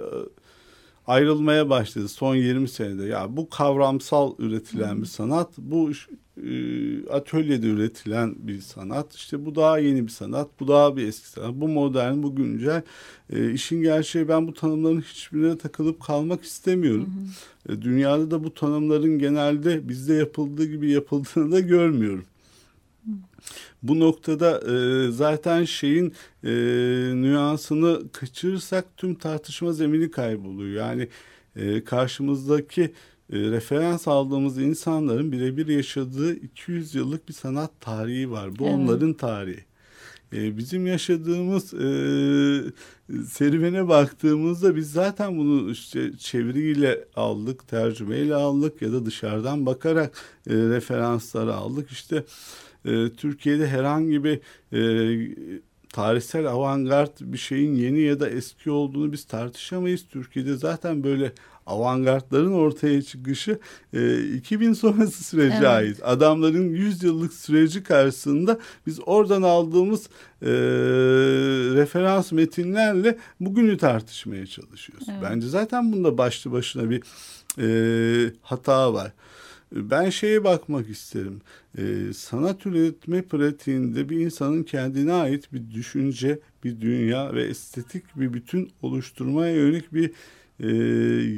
ayrılmaya 1.07 1.69
başladı 1.69 2.07
son 2.07 2.35
20 2.35 2.69
senede. 2.69 3.05
Ya 3.05 3.37
bu 3.37 3.49
kavramsal 3.49 4.33
üretilen 4.39 4.95
hı. 4.95 5.01
bir 5.01 5.07
sanat, 5.07 5.49
bu 5.57 5.91
atölyede 7.09 7.67
üretilen 7.67 8.35
bir 8.37 8.61
sanat. 8.61 9.15
İşte 9.15 9.45
bu 9.45 9.55
daha 9.55 9.79
yeni 9.79 10.03
bir 10.03 10.11
sanat, 10.11 10.47
bu 10.59 10.67
daha 10.67 10.97
bir 10.97 11.07
eski 11.07 11.27
sanat. 11.27 11.53
Bu 11.53 11.67
modern, 11.67 12.23
bu 12.23 12.35
güncel. 12.35 12.81
E, 13.33 13.51
işin 13.51 13.81
gerçeği 13.81 14.27
ben 14.27 14.47
bu 14.47 14.53
tanımların 14.53 15.01
hiçbirine 15.01 15.57
takılıp 15.57 16.01
kalmak 16.01 16.43
istemiyorum. 16.43 17.09
Hı 17.65 17.71
hı. 17.71 17.77
E, 17.77 17.81
dünyada 17.81 18.31
da 18.31 18.43
bu 18.43 18.53
tanımların 18.53 19.19
genelde 19.19 19.89
bizde 19.89 20.13
yapıldığı 20.13 20.65
gibi 20.65 20.91
yapıldığını 20.91 21.51
da 21.51 21.59
görmüyorum. 21.59 22.25
Bu 23.83 23.99
noktada 23.99 24.61
e, 24.73 25.11
zaten 25.11 25.63
şeyin 25.63 26.13
e, 26.43 26.51
nüansını 27.15 28.01
kaçırırsak 28.11 28.97
tüm 28.97 29.15
tartışma 29.15 29.73
zemini 29.73 30.11
kayboluyor. 30.11 30.87
Yani 30.87 31.07
e, 31.55 31.83
karşımızdaki 31.83 32.93
e, 33.33 33.37
referans 33.37 34.07
aldığımız 34.07 34.57
insanların 34.57 35.31
birebir 35.31 35.67
yaşadığı 35.67 36.35
200 36.35 36.95
yıllık 36.95 37.27
bir 37.27 37.33
sanat 37.33 37.71
tarihi 37.81 38.31
var. 38.31 38.59
Bu 38.59 38.63
evet. 38.63 38.73
onların 38.75 39.13
tarihi. 39.13 39.69
E, 40.33 40.57
bizim 40.57 40.87
yaşadığımız 40.87 41.73
e, 41.73 41.81
serüvene 43.25 43.87
baktığımızda 43.87 44.75
biz 44.75 44.91
zaten 44.91 45.37
bunu 45.37 45.71
işte 45.71 46.17
çeviriyle 46.17 47.05
aldık, 47.15 47.67
tercümeyle 47.67 48.35
aldık 48.35 48.81
ya 48.81 48.91
da 48.91 49.05
dışarıdan 49.05 49.65
bakarak 49.65 50.11
e, 50.47 50.53
referansları 50.53 51.53
aldık. 51.53 51.91
İşte 51.91 52.23
e, 52.85 53.09
Türkiye'de 53.09 53.67
herhangi 53.67 54.23
bir 54.23 54.39
e, 54.73 55.35
tarihsel 55.93 56.47
avantgard 56.47 57.11
bir 57.21 57.37
şeyin 57.37 57.75
yeni 57.75 58.01
ya 58.01 58.19
da 58.19 58.29
eski 58.29 58.71
olduğunu 58.71 59.11
biz 59.11 59.25
tartışamayız. 59.25 60.05
Türkiye'de 60.09 60.55
zaten 60.55 61.03
böyle 61.03 61.31
avantgardların 61.69 62.51
ortaya 62.51 63.01
çıkışı 63.01 63.59
e, 63.93 64.23
2000 64.23 64.73
sonrası 64.73 65.23
sürece 65.23 65.55
evet. 65.55 65.67
ait. 65.67 65.99
Adamların 66.03 66.69
100 66.69 67.03
yıllık 67.03 67.33
süreci 67.33 67.83
karşısında 67.83 68.59
biz 68.87 68.99
oradan 69.05 69.41
aldığımız 69.41 70.09
e, 70.41 70.49
referans 71.75 72.31
metinlerle 72.31 73.17
bugünü 73.39 73.77
tartışmaya 73.77 74.45
çalışıyoruz. 74.45 75.07
Evet. 75.11 75.19
Bence 75.23 75.47
zaten 75.47 75.93
bunda 75.93 76.17
başlı 76.17 76.51
başına 76.51 76.89
bir 76.89 77.01
e, 77.59 78.31
hata 78.41 78.93
var. 78.93 79.11
Ben 79.71 80.09
şeye 80.09 80.43
bakmak 80.43 80.89
isterim. 80.89 81.41
Ee, 81.77 82.13
sanat 82.13 82.65
üretme 82.65 83.21
pratiğinde 83.21 84.09
bir 84.09 84.19
insanın 84.19 84.63
kendine 84.63 85.13
ait 85.13 85.53
bir 85.53 85.71
düşünce, 85.71 86.39
bir 86.63 86.81
dünya 86.81 87.33
ve 87.33 87.43
estetik 87.43 88.03
bir 88.15 88.33
bütün 88.33 88.71
oluşturmaya 88.81 89.55
yönelik 89.55 89.93
bir 89.93 90.11
e, 90.59 90.67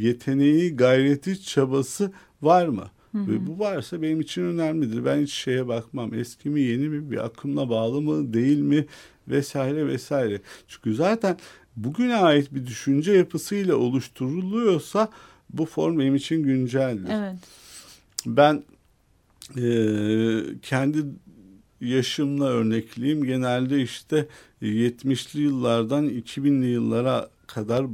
yeteneği, 0.08 0.76
gayreti, 0.76 1.44
çabası 1.44 2.12
var 2.42 2.68
mı? 2.68 2.88
Hı 3.12 3.18
hı. 3.18 3.28
Ve 3.28 3.48
bu 3.48 3.60
varsa 3.60 4.02
benim 4.02 4.22
için 4.22 4.42
önemlidir. 4.42 5.06
Ben 5.06 5.22
hiç 5.22 5.34
şeye 5.34 5.68
bakmam. 5.68 6.14
Eski 6.14 6.50
mi 6.50 6.62
yeni 6.62 6.90
mi 6.90 7.12
bir 7.12 7.26
akımla 7.26 7.70
bağlı 7.70 8.02
mı 8.02 8.34
değil 8.34 8.60
mi 8.60 8.86
vesaire 9.28 9.88
vesaire. 9.88 10.42
Çünkü 10.68 10.96
zaten 10.96 11.38
bugüne 11.76 12.16
ait 12.16 12.54
bir 12.54 12.66
düşünce 12.66 13.12
yapısıyla 13.12 13.76
oluşturuluyorsa 13.76 15.10
bu 15.50 15.66
form 15.66 16.00
benim 16.00 16.16
için 16.16 16.44
günceldir. 16.44 17.10
Evet 17.12 17.36
ben 18.26 18.64
e, 19.58 19.64
kendi 20.62 21.06
yaşımla 21.82 22.46
örnekleyeyim. 22.46 23.24
Genelde 23.24 23.82
işte 23.82 24.28
70'li 24.62 25.42
yıllardan 25.42 26.10
2000'li 26.10 26.68
yıllara 26.68 27.30
kadar 27.48 27.86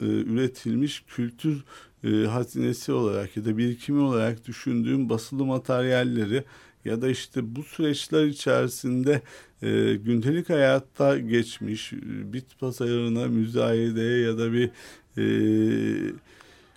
e, 0.00 0.04
üretilmiş 0.04 1.04
kültür 1.08 1.64
e, 2.04 2.08
hazinesi 2.26 2.92
olarak 2.92 3.36
ya 3.36 3.44
da 3.44 3.58
birikimi 3.58 4.00
olarak 4.00 4.46
düşündüğüm 4.46 5.08
basılı 5.08 5.44
materyalleri 5.44 6.44
ya 6.84 7.02
da 7.02 7.08
işte 7.08 7.56
bu 7.56 7.62
süreçler 7.62 8.24
içerisinde 8.24 9.22
e, 9.62 9.94
gündelik 9.94 10.50
hayatta 10.50 11.18
geçmiş 11.18 11.92
bit 12.32 12.60
pazarına 12.60 13.26
müzayedeye 13.26 14.20
ya 14.20 14.38
da 14.38 14.52
bir 14.52 14.70
e, 15.18 15.24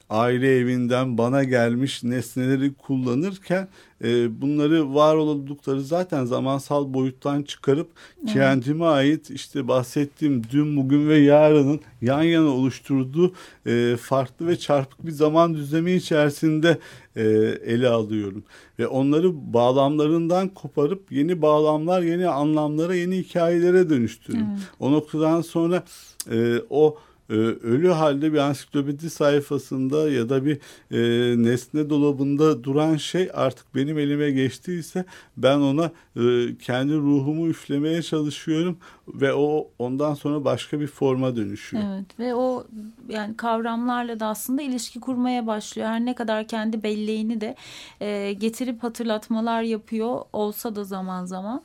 aile 0.10 0.58
evinden 0.58 1.18
bana 1.18 1.44
gelmiş 1.44 2.04
nesneleri 2.04 2.74
kullanırken 2.74 3.68
e, 4.04 4.42
bunları 4.42 4.94
var 4.94 5.16
oldukları 5.16 5.82
zaten 5.82 6.26
zamansal 6.26 6.94
boyuttan 6.94 7.44
çıkarıp 7.44 7.90
evet. 8.24 8.34
kendime 8.34 8.86
ait 8.86 9.30
işte 9.30 9.68
bahsettiğim 9.68 10.44
dün 10.52 10.78
bugün 10.78 11.10
ve 11.10 11.18
yarının 11.18 11.80
yan 12.02 12.24
yana 12.24 12.48
oluşturduğu 12.48 13.34
e, 13.66 13.96
farklı 14.02 14.48
ve 14.48 14.60
çarpık 14.60 15.06
bir 15.06 15.12
zaman 15.12 15.54
düzlemi 15.54 15.92
içerisinde 15.92 16.78
e, 17.16 17.24
ele 17.66 17.90
alıyorum 17.90 18.44
ve 18.80 18.88
onları 18.88 19.54
bağlamlarından 19.54 20.48
koparıp 20.48 21.12
yeni 21.12 21.42
bağlamlar 21.42 22.02
yeni 22.02 22.28
anlamlara 22.28 22.96
yeni 22.96 23.18
hikayelere 23.18 23.90
dönüştürüyorum. 23.90 24.52
Evet. 24.52 24.62
O 24.80 24.92
noktadan 24.92 25.42
sonra 25.42 25.84
e, 26.32 26.62
o 26.70 26.98
e, 27.30 27.34
ölü 27.34 27.90
halde 27.90 28.34
bir 28.34 28.38
ansiklopedi 28.38 29.10
sayfasında 29.10 30.12
ya 30.12 30.30
da 30.30 30.46
bir 30.46 30.60
e, 30.92 31.00
nesne 31.44 31.90
dolabında 31.90 32.64
duran 32.64 32.98
şey 32.98 33.30
artık 33.34 33.76
benim 33.76 33.98
elime 34.00 34.32
geçtiyse 34.32 35.06
ben 35.38 35.58
ona 35.58 35.92
e, 36.16 36.58
kendi 36.58 36.94
ruhumu 36.96 37.48
üflemeye 37.48 38.02
çalışıyorum 38.02 38.78
ve 39.08 39.34
o 39.34 39.68
ondan 39.80 40.14
sonra 40.14 40.46
başka 40.46 40.80
bir 40.80 40.88
forma 40.88 41.36
dönüşüyor. 41.36 41.84
Evet 41.88 42.20
ve 42.20 42.36
o 42.36 42.64
yani 43.10 43.38
kavramlarla 43.38 44.20
da 44.20 44.26
aslında 44.26 44.62
ilişki 44.62 45.00
kurmaya 45.00 45.48
başlıyor. 45.48 45.88
Her 45.88 46.06
ne 46.06 46.16
kadar 46.16 46.48
kendi 46.48 46.84
belleğini 46.84 47.42
de 47.42 47.56
e, 48.02 48.34
getirip 48.34 48.84
hatırlatmalar 48.84 49.62
yapıyor 49.62 50.22
olsa 50.34 50.76
da 50.76 50.84
zaman 50.84 51.26
zaman. 51.26 51.64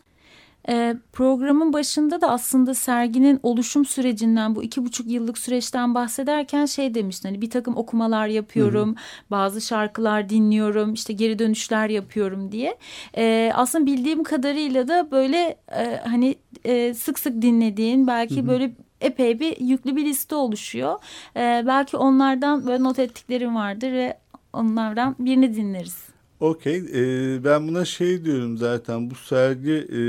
E, 0.69 0.97
programın 1.13 1.73
başında 1.73 2.21
da 2.21 2.31
aslında 2.31 2.75
serginin 2.75 3.41
oluşum 3.43 3.85
sürecinden 3.85 4.55
bu 4.55 4.63
iki 4.63 4.85
buçuk 4.85 5.11
yıllık 5.11 5.39
süreçten 5.39 5.95
bahsederken 5.95 6.67
şey 6.67 6.95
demiştin 6.95 7.29
hani 7.29 7.43
bir 7.43 7.51
takım 7.51 7.77
okumalar 7.77 8.27
yapıyorum 8.27 8.89
hı 8.89 8.93
hı. 8.93 9.31
bazı 9.31 9.61
şarkılar 9.61 10.29
dinliyorum 10.29 10.93
işte 10.93 11.13
geri 11.13 11.39
dönüşler 11.39 11.89
yapıyorum 11.89 12.53
diye 12.53 12.77
e, 13.17 13.53
aslında 13.55 13.87
bildiğim 13.87 14.23
kadarıyla 14.23 14.89
da 14.89 15.11
böyle 15.11 15.57
e, 15.77 16.01
hani 16.05 16.35
e, 16.65 16.95
sık 16.95 17.19
sık 17.19 17.43
dinlediğin 17.43 18.07
belki 18.07 18.37
hı 18.37 18.41
hı. 18.41 18.49
böyle 18.49 18.73
epey 19.01 19.41
bir 19.41 19.61
yüklü 19.61 19.97
bir 19.97 20.05
liste 20.05 20.35
oluşuyor 20.35 20.99
e, 21.37 21.63
belki 21.67 21.97
onlardan 21.97 22.67
böyle 22.67 22.83
not 22.83 22.99
ettiklerim 22.99 23.57
vardır 23.57 23.93
ve 23.93 24.19
onlardan 24.53 25.17
birini 25.19 25.57
dinleriz. 25.57 26.12
Okey. 26.43 26.77
Ee, 26.77 27.45
ben 27.45 27.69
buna 27.69 27.85
şey 27.85 28.25
diyorum 28.25 28.59
zaten 28.59 29.11
bu 29.11 29.15
sergi 29.15 29.73
e, 29.73 30.01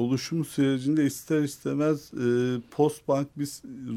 oluşum 0.00 0.44
sürecinde 0.44 1.04
ister 1.04 1.40
istemez 1.42 2.14
e, 2.14 2.60
post-punk 2.70 3.28
bir 3.36 3.48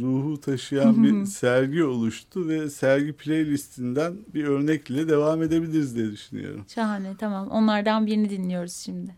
ruhu 0.02 0.42
taşıyan 0.42 1.04
bir 1.04 1.26
sergi 1.26 1.84
oluştu 1.84 2.48
ve 2.48 2.70
sergi 2.70 3.14
playlistinden 3.14 4.14
bir 4.34 4.44
örnekle 4.44 5.08
devam 5.10 5.44
edebiliriz 5.44 5.96
diye 5.96 6.12
düşünüyorum. 6.12 6.66
Şahane 6.76 7.16
tamam. 7.20 7.48
Onlardan 7.48 8.06
birini 8.08 8.30
dinliyoruz 8.30 8.74
şimdi. 8.74 9.16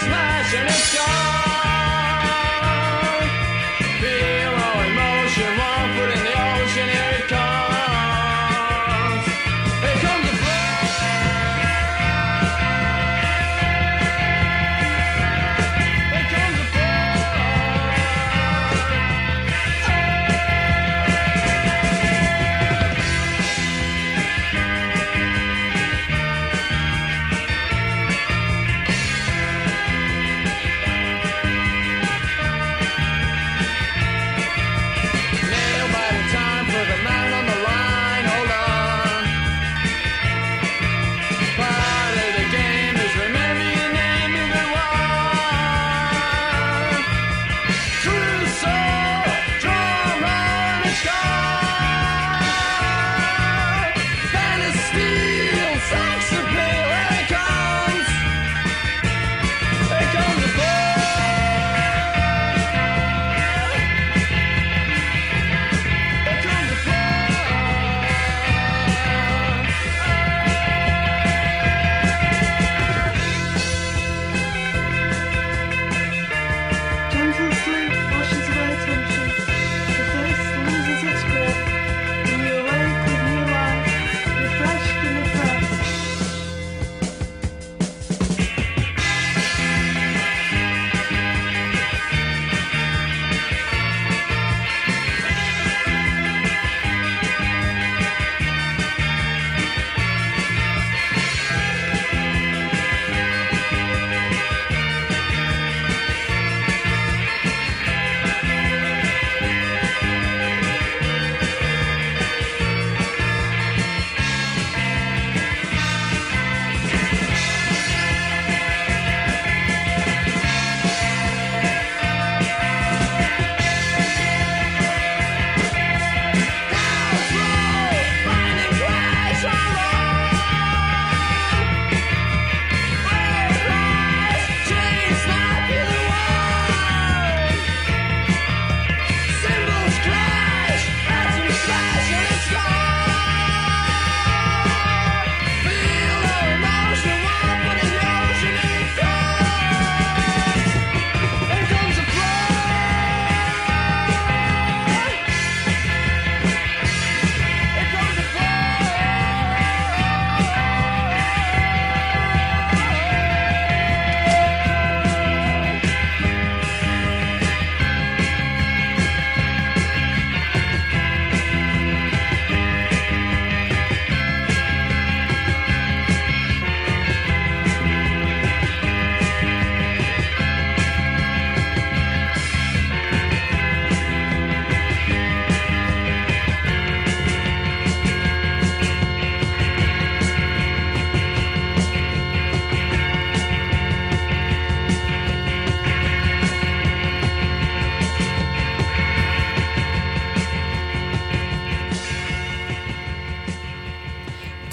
smash 0.00 0.54
and 0.54 0.68
it's 0.68 0.94
gone. 0.96 1.09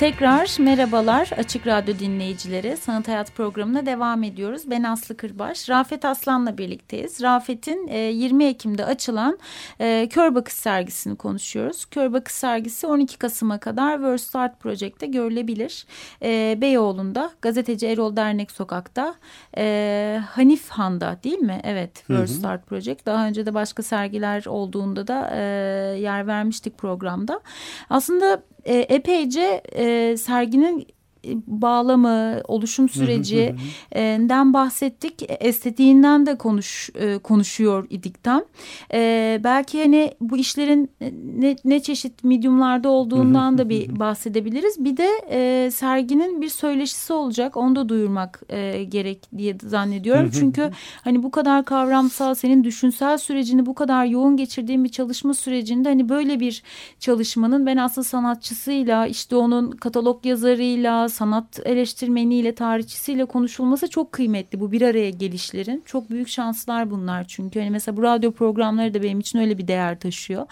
Tekrar 0.08 0.58
merhabalar 0.60 1.30
Açık 1.38 1.68
Radyo 1.68 2.00
dinleyicileri. 2.00 2.78
Sanat 2.78 3.08
Hayat 3.08 3.36
programına 3.36 3.86
devam 3.86 4.24
ediyoruz. 4.24 4.62
Ben 4.66 4.84
Aslı 4.84 5.18
Kırbaş. 5.18 5.70
Rafet 5.70 6.06
Aslan'la 6.06 6.58
birlikteyiz. 6.58 7.22
Rafet'in 7.22 7.88
20 7.88 8.44
e, 8.44 8.48
Ekim'de 8.48 8.86
açılan 8.86 9.40
e, 9.80 10.10
Kör 10.10 10.36
Bakış 10.36 10.54
sergisini 10.54 11.16
konuşuyoruz. 11.16 11.86
Kör 11.86 12.14
Bakış 12.14 12.34
sergisi 12.34 12.88
12 12.88 13.18
Kasım'a 13.18 13.60
kadar 13.60 13.96
Worst 13.96 14.36
Art 14.36 14.60
Project'te 14.60 15.06
görülebilir. 15.06 15.86
E, 16.24 16.58
Beyoğlu'nda 16.62 17.32
Gazeteci 17.42 17.88
Erol 17.88 18.16
Dernek 18.16 18.52
Sokak'ta 18.52 19.16
Hanif 20.26 20.70
Han'da 20.70 21.18
değil 21.24 21.40
mi? 21.40 21.62
Evet 21.64 21.96
Worst 21.96 22.46
Art 22.46 22.68
Project. 22.68 23.06
Daha 23.06 23.28
önce 23.28 23.46
de 23.46 23.54
başka 23.54 23.84
sergiler 23.84 24.46
olduğunda 24.46 25.08
da 25.08 25.36
yer 25.96 26.28
vermiştik 26.28 26.78
programda. 26.78 27.42
Aslında 27.90 28.44
e, 28.68 28.86
epeyce 28.96 29.62
e, 29.76 30.18
serginin 30.18 30.88
bağlamı, 31.48 32.42
oluşum 32.48 32.90
sürecinden 32.90 34.54
bahsettik. 34.54 35.26
Estetiğinden 35.40 36.26
de 36.26 36.38
konuş 36.38 36.90
e, 36.96 37.18
konuşuyor 37.18 37.88
idik 37.90 38.24
tam. 38.24 38.44
E, 38.94 39.42
belki 39.44 39.82
hani 39.82 40.12
bu 40.22 40.38
işlerin 40.38 40.90
ne, 41.38 41.56
ne 41.66 41.80
çeşit 41.80 42.24
mediumlarda 42.24 42.90
olduğundan 42.90 43.58
da 43.58 43.70
bir 43.70 44.00
bahsedebiliriz. 44.00 44.86
Bir 44.86 44.98
de 44.98 45.08
e, 45.30 45.72
serginin 45.72 46.42
bir 46.42 46.50
söyleşisi 46.50 47.14
olacak. 47.14 47.58
Onu 47.58 47.76
da 47.76 47.90
duyurmak 47.90 48.42
e, 48.50 48.84
gerek 48.84 49.30
diye 49.38 49.58
zannediyorum. 49.64 50.30
Çünkü 50.34 50.72
hani 51.04 51.24
bu 51.24 51.32
kadar 51.32 51.66
kavramsal, 51.66 52.36
senin 52.36 52.64
düşünsel 52.64 53.18
sürecini 53.18 53.66
bu 53.66 53.76
kadar 53.76 54.06
yoğun 54.06 54.38
geçirdiğin 54.38 54.84
bir 54.84 54.90
çalışma 54.90 55.34
sürecinde 55.34 55.90
hani 55.90 56.10
böyle 56.10 56.40
bir 56.40 56.64
çalışmanın 57.00 57.66
ben 57.66 57.78
aslında 57.78 58.06
sanatçısıyla 58.06 59.08
işte 59.08 59.36
onun 59.36 59.72
katalog 59.72 60.26
yazarıyla 60.26 61.10
sanat 61.18 61.60
eleştirmeniyle, 61.66 62.56
tarihçisiyle 62.56 63.26
konuşulması 63.26 63.90
çok 63.90 64.12
kıymetli 64.12 64.60
bu 64.60 64.72
bir 64.72 64.82
araya 64.82 65.10
gelişlerin. 65.10 65.84
Çok 65.86 66.10
büyük 66.10 66.28
şanslar 66.28 66.92
bunlar 66.92 67.28
çünkü. 67.28 67.60
Hani 67.60 67.70
mesela 67.70 67.98
bu 67.98 68.04
radyo 68.04 68.32
programları 68.32 68.94
da 68.94 69.04
benim 69.04 69.20
için 69.20 69.40
öyle 69.40 69.58
bir 69.58 69.68
değer 69.68 70.00
taşıyor. 70.00 70.46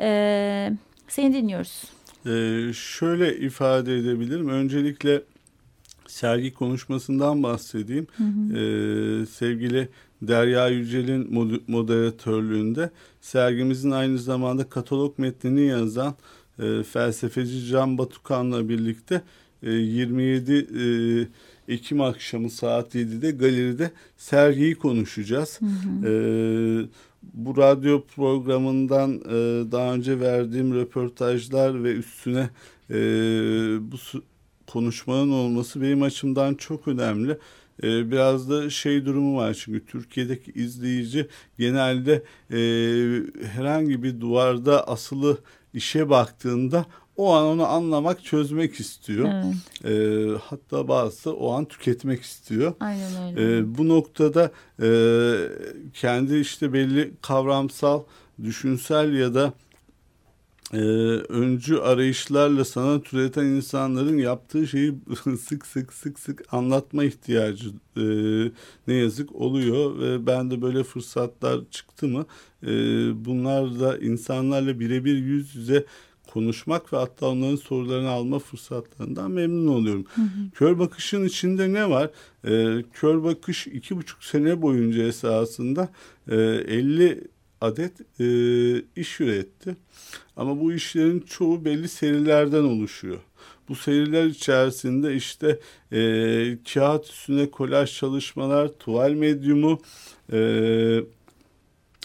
Ee, 0.00 0.72
seni 1.08 1.34
dinliyoruz. 1.34 1.82
Ee, 2.26 2.72
şöyle 2.72 3.36
ifade 3.36 3.96
edebilirim. 3.96 4.48
Öncelikle 4.48 5.22
sergi 6.06 6.54
konuşmasından 6.54 7.42
bahsedeyim. 7.42 8.06
Hı 8.16 8.24
hı. 8.24 8.58
Ee, 8.58 9.26
sevgili 9.26 9.88
Derya 10.22 10.68
Yücel'in 10.68 11.34
moderatörlüğünde 11.68 12.90
sergimizin 13.20 13.90
aynı 13.90 14.18
zamanda 14.18 14.68
katalog 14.68 15.18
metnini 15.18 15.66
yazan 15.66 16.14
e, 16.58 16.82
felsefeci 16.82 17.66
Can 17.66 17.98
Batukan'la 17.98 18.68
birlikte 18.68 19.22
27 19.70 20.66
e, 21.68 21.74
Ekim 21.74 22.00
akşamı 22.00 22.50
saat 22.50 22.94
7'de 22.94 23.30
galeride 23.30 23.90
sergiyi 24.16 24.74
konuşacağız. 24.74 25.60
Hı 25.60 25.66
hı. 25.66 26.08
E, 26.08 26.12
bu 27.22 27.56
radyo 27.56 28.04
programından 28.16 29.14
e, 29.14 29.72
daha 29.72 29.94
önce 29.94 30.20
verdiğim 30.20 30.74
röportajlar 30.74 31.84
ve 31.84 31.92
üstüne 31.92 32.50
bu 33.80 33.96
konuşmanın 34.66 35.30
olması 35.30 35.82
benim 35.82 36.02
açımdan 36.02 36.54
çok 36.54 36.88
önemli. 36.88 37.38
biraz 37.82 38.50
da 38.50 38.70
şey 38.70 39.06
durumu 39.06 39.36
var 39.36 39.54
çünkü 39.64 39.86
Türkiye'deki 39.86 40.52
izleyici 40.52 41.28
genelde 41.58 42.22
herhangi 43.52 44.02
bir 44.02 44.20
duvarda 44.20 44.88
asılı 44.88 45.38
işe 45.74 46.10
baktığında 46.10 46.86
o 47.16 47.32
an 47.32 47.44
onu 47.44 47.66
anlamak, 47.66 48.24
çözmek 48.24 48.80
istiyor. 48.80 49.28
Evet. 49.32 49.54
E, 49.84 50.38
hatta 50.44 50.88
bazısı 50.88 51.34
o 51.34 51.52
an 51.52 51.64
tüketmek 51.64 52.22
istiyor. 52.22 52.74
Aynen 52.80 53.36
öyle. 53.38 53.58
E, 53.58 53.78
bu 53.78 53.88
noktada 53.88 54.50
e, 54.82 54.88
kendi 55.94 56.36
işte 56.36 56.72
belli 56.72 57.12
kavramsal, 57.22 58.02
düşünsel 58.42 59.14
ya 59.14 59.34
da 59.34 59.52
e, 60.72 60.76
öncü 61.28 61.76
arayışlarla 61.76 62.64
sanat 62.64 63.12
üreten 63.14 63.44
insanların 63.44 64.18
yaptığı 64.18 64.66
şeyi 64.66 64.94
sık 65.40 65.66
sık 65.66 65.92
sık 65.92 66.18
sık 66.18 66.44
anlatma 66.52 67.04
ihtiyacı 67.04 67.70
e, 67.96 68.04
ne 68.86 68.94
yazık 68.94 69.34
oluyor 69.34 69.98
ve 69.98 70.26
ben 70.26 70.50
de 70.50 70.62
böyle 70.62 70.84
fırsatlar 70.84 71.60
çıktı 71.70 72.08
mı 72.08 72.26
e, 72.62 72.68
bunlar 73.24 73.80
da 73.80 73.98
insanlarla 73.98 74.80
birebir 74.80 75.16
yüz 75.16 75.56
yüze 75.56 75.84
konuşmak 76.32 76.92
ve 76.92 76.96
hatta 76.96 77.26
onların 77.26 77.56
sorularını 77.56 78.08
alma 78.10 78.38
fırsatlarından 78.38 79.30
memnun 79.30 79.66
oluyorum. 79.66 80.04
Hı 80.14 80.22
hı. 80.22 80.50
Kör 80.54 80.78
bakışın 80.78 81.24
içinde 81.24 81.72
ne 81.72 81.90
var? 81.90 82.10
Ee, 82.44 82.84
kör 82.92 83.22
bakış 83.24 83.66
iki 83.66 83.96
buçuk 83.96 84.24
sene 84.24 84.62
boyunca 84.62 85.02
esasında 85.02 85.88
e, 86.28 86.36
50 86.36 87.24
adet 87.60 88.20
e, 88.20 88.26
iş 88.96 89.20
üretti. 89.20 89.76
Ama 90.36 90.60
bu 90.60 90.72
işlerin 90.72 91.20
çoğu 91.20 91.64
belli 91.64 91.88
serilerden 91.88 92.64
oluşuyor. 92.64 93.18
Bu 93.68 93.76
seriler 93.76 94.26
içerisinde 94.26 95.14
işte 95.14 95.58
e, 95.92 95.98
kağıt 96.72 97.06
üstüne 97.06 97.50
kolaj 97.50 97.98
çalışmalar, 97.98 98.68
tuval 98.78 99.10
medyumu, 99.10 99.80
e, 100.32 100.38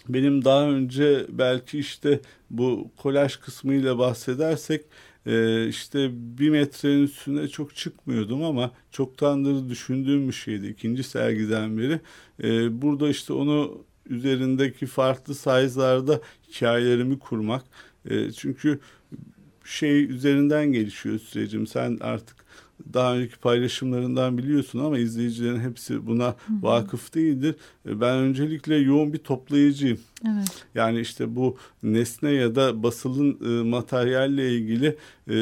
benim 0.09 0.45
daha 0.45 0.69
önce 0.69 1.25
belki 1.29 1.79
işte 1.79 2.19
bu 2.49 2.91
kolaj 2.97 3.35
kısmıyla 3.35 3.97
bahsedersek 3.97 4.85
e, 5.25 5.67
işte 5.67 6.09
bir 6.13 6.49
metrenin 6.49 7.03
üstüne 7.03 7.47
çok 7.47 7.75
çıkmıyordum 7.75 8.43
ama 8.43 8.71
çoktandır 8.91 9.69
düşündüğüm 9.69 10.27
bir 10.27 10.33
şeydi 10.33 10.67
ikinci 10.67 11.03
sergiden 11.03 11.77
beri. 11.77 11.99
E, 12.43 12.81
burada 12.81 13.09
işte 13.09 13.33
onu 13.33 13.85
üzerindeki 14.09 14.85
farklı 14.85 15.35
size'larda 15.35 16.21
hikayelerimi 16.49 17.19
kurmak. 17.19 17.63
E, 18.09 18.31
çünkü 18.31 18.79
şey 19.63 20.03
üzerinden 20.03 20.71
gelişiyor 20.73 21.19
sürecim. 21.19 21.67
Sen 21.67 21.97
artık 22.01 22.46
daha 22.93 23.15
önceki 23.15 23.37
paylaşımlarından 23.37 24.37
biliyorsun 24.37 24.79
ama 24.79 24.97
izleyicilerin 24.97 25.59
hepsi 25.59 26.07
buna 26.07 26.25
hı 26.25 26.29
hı. 26.29 26.61
vakıf 26.61 27.15
değildir. 27.15 27.55
E, 27.85 28.01
ben 28.01 28.17
öncelikle 28.17 28.75
yoğun 28.75 29.13
bir 29.13 29.17
toplayıcıyım. 29.17 29.99
Evet. 30.27 30.65
Yani 30.75 30.99
işte 30.99 31.35
bu 31.35 31.57
nesne 31.83 32.31
ya 32.31 32.55
da 32.55 32.83
basılın 32.83 33.37
e, 33.45 33.63
materyalle 33.69 34.51
ilgili 34.51 34.97
e, 35.27 35.35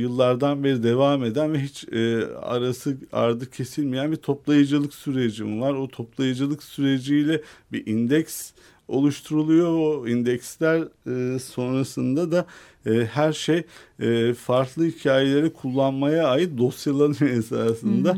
yıllardan 0.00 0.64
beri 0.64 0.82
devam 0.82 1.24
eden 1.24 1.52
ve 1.52 1.60
hiç 1.60 1.84
e, 1.92 2.26
arası 2.26 2.96
ardı 3.12 3.50
kesilmeyen 3.50 4.12
bir 4.12 4.16
toplayıcılık 4.16 4.94
sürecim 4.94 5.60
var. 5.60 5.74
O 5.74 5.88
toplayıcılık 5.88 6.62
süreciyle 6.62 7.42
bir 7.72 7.86
indeks 7.86 8.52
oluşturuluyor. 8.88 9.68
O 9.68 10.08
indeksler 10.08 10.82
e, 11.06 11.38
sonrasında 11.38 12.32
da 12.32 12.46
e, 12.86 12.90
her 13.04 13.32
şey 13.32 13.62
e, 14.00 14.34
farklı 14.34 14.84
hikayeleri 14.84 15.52
kullanmaya 15.52 16.28
ait 16.28 16.58
dosyalanıyor 16.58 17.30
esasında. 17.38 18.16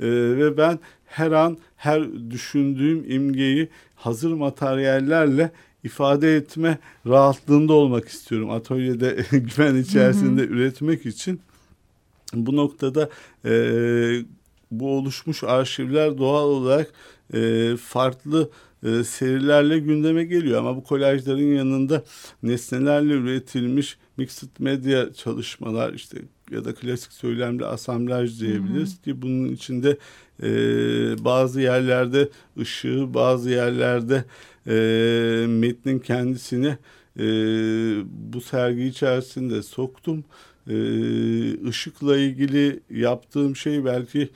E, 0.00 0.06
ve 0.10 0.56
ben 0.56 0.78
her 1.04 1.32
an 1.32 1.58
her 1.76 2.30
düşündüğüm 2.30 3.10
imgeyi 3.10 3.68
hazır 3.94 4.32
materyallerle 4.32 5.50
ifade 5.84 6.36
etme 6.36 6.78
rahatlığında 7.06 7.72
olmak 7.72 8.08
istiyorum. 8.08 8.50
Atölyede 8.50 9.24
güven 9.30 9.76
içerisinde 9.76 10.42
hı 10.42 10.46
hı. 10.46 10.50
üretmek 10.50 11.06
için. 11.06 11.40
Bu 12.34 12.56
noktada 12.56 13.10
e, 13.44 13.52
bu 14.70 14.96
oluşmuş 14.96 15.44
arşivler 15.44 16.18
doğal 16.18 16.48
olarak 16.48 16.92
e, 17.34 17.70
farklı 17.76 18.50
e, 18.84 19.04
serilerle 19.04 19.78
gündeme 19.78 20.24
geliyor. 20.24 20.58
Ama 20.58 20.76
bu 20.76 20.84
kolajların 20.84 21.54
yanında 21.54 22.04
nesnelerle 22.42 23.12
üretilmiş 23.12 23.98
mixed 24.16 24.48
medya 24.58 25.12
çalışmalar 25.12 25.92
işte 25.92 26.18
ya 26.50 26.64
da 26.64 26.74
klasik 26.74 27.12
söylemli 27.12 27.64
asamblaj 27.64 28.40
diyebiliriz 28.40 28.92
hı 28.92 28.98
hı. 28.98 29.02
ki 29.02 29.22
bunun 29.22 29.48
içinde 29.48 29.98
e, 30.42 30.48
bazı 31.24 31.60
yerlerde 31.60 32.28
ışığı 32.60 33.14
bazı 33.14 33.50
yerlerde 33.50 34.24
e, 34.66 35.46
metnin 35.48 35.98
kendisini 35.98 36.76
e, 37.18 37.24
bu 38.32 38.40
sergi 38.40 38.84
içerisinde 38.84 39.62
soktum. 39.62 40.24
E, 40.68 40.76
ışıkla 41.68 42.16
ilgili 42.16 42.80
yaptığım 42.90 43.56
şey 43.56 43.84
belki 43.84 44.28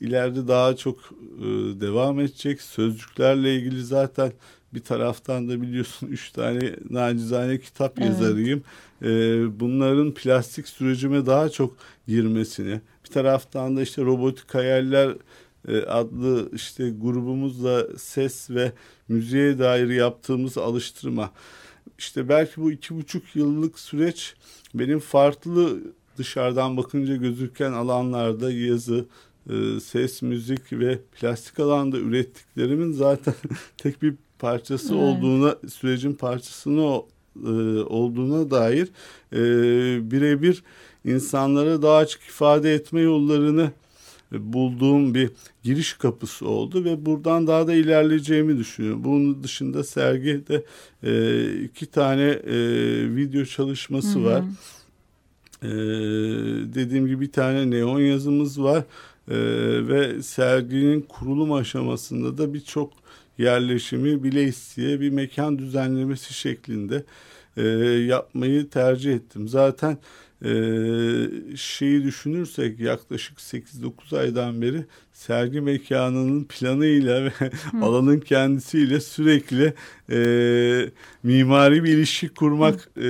ileride 0.00 0.48
daha 0.48 0.76
çok 0.76 0.98
e, 1.38 1.44
devam 1.80 2.20
edecek. 2.20 2.62
Sözcüklerle 2.62 3.56
ilgili 3.56 3.84
zaten 3.84 4.32
bir 4.74 4.80
taraftan 4.80 5.48
da 5.48 5.62
biliyorsun 5.62 6.06
üç 6.06 6.30
tane 6.30 6.76
nacizane 6.90 7.58
kitap 7.60 7.98
evet. 7.98 8.08
yazarıyım. 8.08 8.62
E, 9.02 9.06
bunların 9.60 10.14
plastik 10.14 10.68
sürecime 10.68 11.26
daha 11.26 11.48
çok 11.48 11.76
girmesini, 12.08 12.80
bir 13.04 13.10
taraftan 13.10 13.76
da 13.76 13.82
işte 13.82 14.02
robotik 14.02 14.54
hayaller 14.54 15.14
e, 15.68 15.82
adlı 15.82 16.50
işte 16.52 16.90
grubumuzla 16.90 17.86
ses 17.98 18.50
ve 18.50 18.72
müziğe 19.08 19.58
dair 19.58 19.88
yaptığımız 19.88 20.58
alıştırma. 20.58 21.30
İşte 21.98 22.28
belki 22.28 22.60
bu 22.62 22.72
iki 22.72 22.96
buçuk 22.96 23.36
yıllık 23.36 23.78
süreç 23.78 24.34
benim 24.74 24.98
farklı 24.98 25.80
dışarıdan 26.18 26.76
bakınca 26.76 27.16
gözüken 27.16 27.72
alanlarda 27.72 28.52
yazı, 28.52 29.06
e, 29.50 29.80
ses, 29.80 30.22
müzik 30.22 30.72
ve 30.72 30.98
plastik 31.20 31.60
alanda 31.60 31.98
ürettiklerimin 31.98 32.92
zaten 32.92 33.34
tek 33.78 34.02
bir 34.02 34.14
parçası 34.38 34.94
Evet. 34.94 35.02
olduğuna, 35.02 35.56
sürecin 35.68 36.12
parçasını 36.12 37.02
e, 37.44 37.50
olduğuna 37.80 38.50
dair 38.50 38.88
e, 39.32 39.40
birebir 40.10 40.62
insanlara 41.04 41.82
daha 41.82 41.96
açık 41.96 42.22
ifade 42.22 42.74
etme 42.74 43.00
yollarını 43.00 43.70
bulduğum 44.32 45.14
bir 45.14 45.30
giriş 45.62 45.92
kapısı 45.92 46.48
oldu 46.48 46.84
ve 46.84 47.06
buradan 47.06 47.46
daha 47.46 47.66
da 47.66 47.74
ilerleyeceğimi 47.74 48.58
düşünüyorum. 48.58 49.04
Bunun 49.04 49.42
dışında 49.42 49.84
sergide 49.84 50.64
e, 51.02 51.62
iki 51.62 51.86
tane 51.86 52.22
e, 52.22 52.56
video 53.16 53.44
çalışması 53.44 54.18
Hı 54.18 54.22
hı. 54.22 54.24
var. 54.24 54.42
E, 55.62 55.70
dediğim 56.74 57.06
gibi 57.06 57.20
bir 57.20 57.32
tane 57.32 57.70
neon 57.70 58.00
yazımız 58.00 58.62
var 58.62 58.84
E, 59.28 59.34
ve 59.88 60.22
serginin 60.22 61.00
kurulum 61.00 61.52
aşamasında 61.52 62.38
da 62.38 62.54
birçok 62.54 62.92
yerleşimi 63.38 64.22
bile 64.22 64.44
isteye 64.44 65.00
bir 65.00 65.10
mekan 65.10 65.58
düzenlemesi 65.58 66.34
şeklinde 66.34 67.04
e, 67.56 67.62
yapmayı 68.06 68.68
tercih 68.68 69.14
ettim. 69.14 69.48
Zaten 69.48 69.98
şeyi 71.56 72.04
düşünürsek 72.04 72.80
yaklaşık 72.80 73.38
8-9 73.38 74.18
aydan 74.18 74.62
beri 74.62 74.86
sergi 75.12 75.60
mekanının 75.60 76.44
planıyla 76.44 77.24
ve 77.24 77.30
alanın 77.82 78.20
kendisiyle 78.20 79.00
sürekli 79.00 79.74
e, 80.10 80.18
mimari 81.22 81.84
bir 81.84 81.88
ilişki 81.88 82.28
kurmak 82.28 82.90
e, 82.96 83.00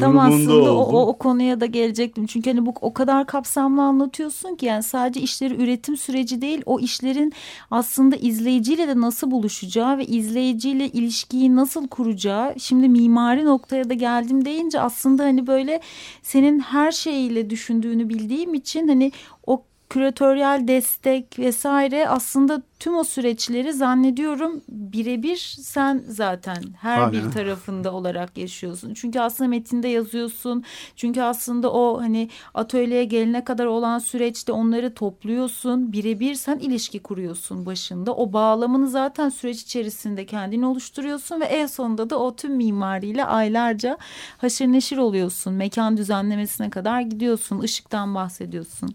Tam 0.00 0.14
durumunda 0.14 0.22
aslında 0.22 0.74
o, 0.74 0.76
oldum. 0.76 0.94
o, 0.94 1.06
o 1.06 1.18
konuya 1.18 1.60
da 1.60 1.66
gelecektim. 1.66 2.26
Çünkü 2.26 2.50
hani 2.50 2.66
bu 2.66 2.74
o 2.80 2.94
kadar 2.94 3.26
kapsamlı 3.26 3.82
anlatıyorsun 3.82 4.54
ki 4.54 4.66
yani 4.66 4.82
sadece 4.82 5.20
işleri 5.20 5.62
üretim 5.62 5.96
süreci 5.96 6.42
değil 6.42 6.62
o 6.66 6.80
işlerin 6.80 7.32
aslında 7.70 8.16
izleyiciyle 8.16 8.88
de 8.88 9.00
nasıl 9.00 9.30
buluşacağı 9.30 9.98
ve 9.98 10.04
izleyiciyle 10.04 10.88
ilişkiyi 10.88 11.56
nasıl 11.56 11.88
kuracağı. 11.88 12.54
Şimdi 12.58 12.88
mimari 12.88 13.44
noktaya 13.44 13.90
da 13.90 13.94
geldim 13.94 14.44
deyince 14.44 14.80
aslında 14.80 15.22
hani 15.22 15.46
böyle 15.46 15.80
senin 16.22 16.60
her 16.60 16.92
şeyiyle 16.92 17.50
düşündüğünü 17.50 18.08
bildiğim 18.08 18.54
için 18.54 18.88
hani 18.88 19.12
o 19.46 19.64
küratöryel 19.92 20.68
destek 20.68 21.38
vesaire 21.38 22.08
aslında 22.08 22.62
tüm 22.78 22.96
o 22.96 23.04
süreçleri 23.04 23.72
zannediyorum 23.72 24.62
birebir 24.68 25.56
sen 25.60 26.04
zaten 26.08 26.62
her 26.80 27.00
Aynen. 27.00 27.12
bir 27.12 27.30
tarafında 27.32 27.92
olarak 27.92 28.38
yaşıyorsun. 28.38 28.94
Çünkü 28.94 29.20
aslında 29.20 29.48
metinde 29.48 29.88
yazıyorsun. 29.88 30.64
Çünkü 30.96 31.22
aslında 31.22 31.72
o 31.72 32.00
hani 32.00 32.28
atölyeye 32.54 33.04
gelene 33.04 33.44
kadar 33.44 33.66
olan 33.66 33.98
süreçte 33.98 34.52
onları 34.52 34.94
topluyorsun. 34.94 35.92
Birebir 35.92 36.34
sen 36.34 36.58
ilişki 36.58 36.98
kuruyorsun 36.98 37.66
başında. 37.66 38.14
O 38.14 38.32
bağlamını 38.32 38.88
zaten 38.88 39.28
süreç 39.28 39.62
içerisinde 39.62 40.26
kendin 40.26 40.62
oluşturuyorsun 40.62 41.40
ve 41.40 41.44
en 41.44 41.66
sonunda 41.66 42.10
da 42.10 42.18
o 42.18 42.36
tüm 42.36 42.56
mimariyle 42.56 43.24
aylarca 43.24 43.98
haşır 44.38 44.66
neşir 44.66 44.98
oluyorsun. 44.98 45.52
Mekan 45.52 45.96
düzenlemesine 45.96 46.70
kadar 46.70 47.00
gidiyorsun. 47.00 47.60
Işıktan 47.60 48.14
bahsediyorsun. 48.14 48.94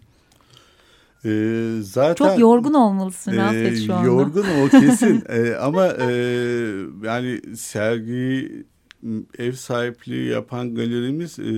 E, 1.28 1.82
zaten 1.82 2.14
Çok 2.14 2.38
yorgun 2.38 2.74
olmalısın 2.74 3.32
Ee, 3.32 3.36
Rafet 3.36 3.86
şu 3.86 3.94
anda. 3.94 4.06
Yorgun 4.06 4.44
o 4.64 4.68
kesin 4.68 5.24
Ee, 5.28 5.54
ama 5.54 5.86
e, 5.86 6.06
yani 7.04 7.56
sergi 7.56 8.52
ev 9.38 9.52
sahipliği 9.52 10.28
yapan 10.30 10.74
galerimiz 10.74 11.38
e, 11.38 11.52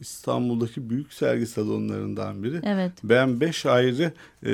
İstanbul'daki 0.00 0.90
büyük 0.90 1.12
sergi 1.12 1.46
salonlarından 1.46 2.42
biri. 2.42 2.60
Evet. 2.62 2.92
Ben 3.04 3.40
beş 3.40 3.66
ayrı 3.66 4.12
e, 4.42 4.50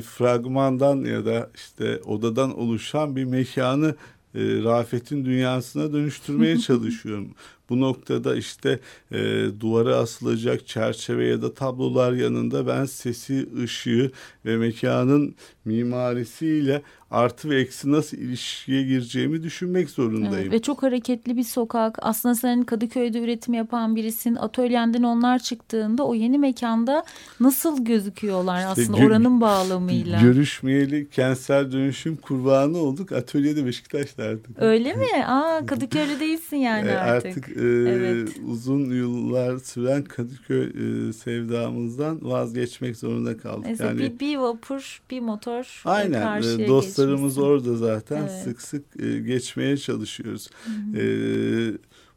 fragmandan 0.00 1.04
ya 1.04 1.24
da 1.26 1.50
işte 1.54 2.00
odadan 2.04 2.58
oluşan 2.58 3.16
bir 3.16 3.24
mekanı 3.24 3.94
e, 4.34 4.40
Rafet'in 4.40 5.24
dünyasına 5.24 5.92
dönüştürmeye 5.92 6.58
çalışıyorum. 6.68 7.28
Bu 7.70 7.80
noktada 7.80 8.36
işte 8.36 8.78
e, 9.12 9.44
duvara 9.60 9.96
asılacak 9.96 10.66
çerçeve 10.66 11.26
ya 11.26 11.42
da 11.42 11.54
tablolar 11.54 12.12
yanında 12.12 12.66
ben 12.66 12.84
sesi, 12.84 13.48
ışığı 13.62 14.10
ve 14.44 14.56
mekanın 14.56 15.34
mimarisiyle 15.64 16.82
artı 17.10 17.50
ve 17.50 17.60
eksi 17.60 17.92
nasıl 17.92 18.16
ilişkiye 18.16 18.82
gireceğimi 18.82 19.42
düşünmek 19.42 19.90
zorundayım. 19.90 20.34
Evet, 20.34 20.52
ve 20.52 20.62
çok 20.62 20.82
hareketli 20.82 21.36
bir 21.36 21.42
sokak. 21.44 21.98
Aslında 22.02 22.34
sen 22.34 22.62
Kadıköy'de 22.62 23.18
üretim 23.20 23.54
yapan 23.54 23.96
birisin. 23.96 24.34
Atölyenden 24.36 25.02
onlar 25.02 25.38
çıktığında 25.38 26.06
o 26.06 26.14
yeni 26.14 26.38
mekanda 26.38 27.04
nasıl 27.40 27.84
gözüküyorlar 27.84 28.56
İşte 28.58 28.68
aslında 28.68 28.98
gö- 28.98 29.06
oranın 29.06 29.40
bağlamıyla. 29.40 30.20
Görüşmeyeli 30.22 31.10
kentsel 31.10 31.72
dönüşüm 31.72 32.16
kurbanı 32.16 32.78
olduk. 32.78 33.12
Atölyede 33.12 33.66
Beşiktaş'taydık. 33.66 34.46
Öyle 34.58 34.92
mi? 34.92 35.24
Aa 35.26 35.66
Kadıköy'de 35.66 36.20
değilsin 36.20 36.56
yani 36.56 36.88
E, 36.88 36.92
artık. 36.94 37.36
artık 37.38 37.51
e, 37.56 37.62
Evet. 37.90 38.28
uzun 38.46 38.90
yıllar 38.90 39.58
süren 39.58 40.04
Kadıköy 40.04 40.64
e, 41.08 41.12
sevdamızdan 41.12 42.18
vazgeçmek 42.24 42.96
zorunda 42.96 43.36
kaldık. 43.36 43.66
Neyse 43.66 43.84
yani 43.84 43.98
bir, 43.98 44.18
bir 44.20 44.36
vapur, 44.36 45.02
bir 45.10 45.20
motor 45.20 45.82
aynen 45.84 46.20
e, 46.20 46.22
karşıya 46.24 46.68
dostlarımız 46.68 47.34
geçmişsin. 47.34 47.42
orada 47.42 47.76
zaten 47.76 48.20
Evet. 48.20 48.42
sık 48.44 48.62
sık 48.62 48.84
e, 49.02 49.18
geçmeye 49.20 49.76
çalışıyoruz. 49.76 50.48
E, 50.96 51.02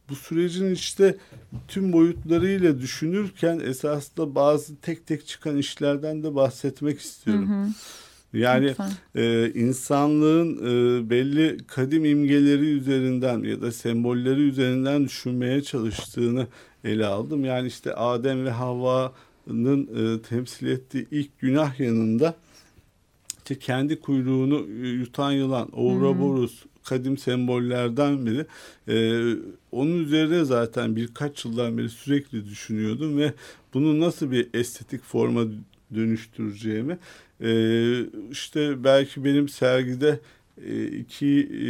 bu 0.10 0.16
sürecin 0.16 0.72
işte 0.72 1.18
tüm 1.68 1.94
boyutlarıyla 1.94 2.80
düşünürken 2.82 3.60
esasında 3.60 4.36
bazı 4.36 4.76
tek 4.76 5.08
tek 5.08 5.28
çıkan 5.28 5.58
işlerden 5.58 6.24
de 6.24 6.36
bahsetmek 6.36 6.96
Hı 6.98 7.02
istiyorum. 7.04 7.50
hı, 7.50 7.68
Yani 8.36 8.68
lütfen. 8.68 8.92
e, 9.16 9.52
insanlığın 9.54 10.58
e, 10.58 11.10
belli 11.10 11.58
kadim 11.68 12.06
imgeleri 12.06 12.66
üzerinden 12.66 13.44
ya 13.44 13.62
da 13.62 13.72
sembolleri 13.72 14.42
üzerinden 14.42 15.06
düşünmeye 15.06 15.62
çalıştığını 15.62 16.48
ele 16.84 17.06
aldım. 17.06 17.46
Yani 17.46 17.68
işte 17.68 17.94
Adem 17.94 18.46
ve 18.46 18.50
Havva'nın 18.50 20.16
e, 20.16 20.22
temsil 20.22 20.68
ettiği 20.68 21.08
ilk 21.12 21.40
günah 21.40 21.80
yanında 21.80 22.36
işte 23.38 23.60
kendi 23.60 24.00
kuyruğunu 24.00 24.68
e, 24.84 24.88
yutan 24.88 25.32
yılan, 25.32 25.70
Ouroboros 25.74 26.64
kadim 26.84 27.18
sembollerden 27.18 28.26
biri. 28.26 28.46
E, 28.88 29.24
onun 29.72 30.04
üzerine 30.04 30.46
zaten 30.46 30.96
birkaç 30.96 31.46
yıldan 31.46 31.78
beri 31.78 31.90
sürekli 31.90 32.46
düşünüyordum 32.50 33.18
ve 33.18 33.34
bunu 33.74 34.00
nasıl 34.00 34.32
bir 34.32 34.50
estetik 34.54 35.04
forma 35.04 35.46
dönüştüreceğimi 35.96 36.98
ee, 37.42 38.06
işte 38.32 38.84
belki 38.84 39.26
benim 39.26 39.50
sergide 39.50 40.20
e, 40.66 40.86
iki 40.86 41.40
e, 41.42 41.70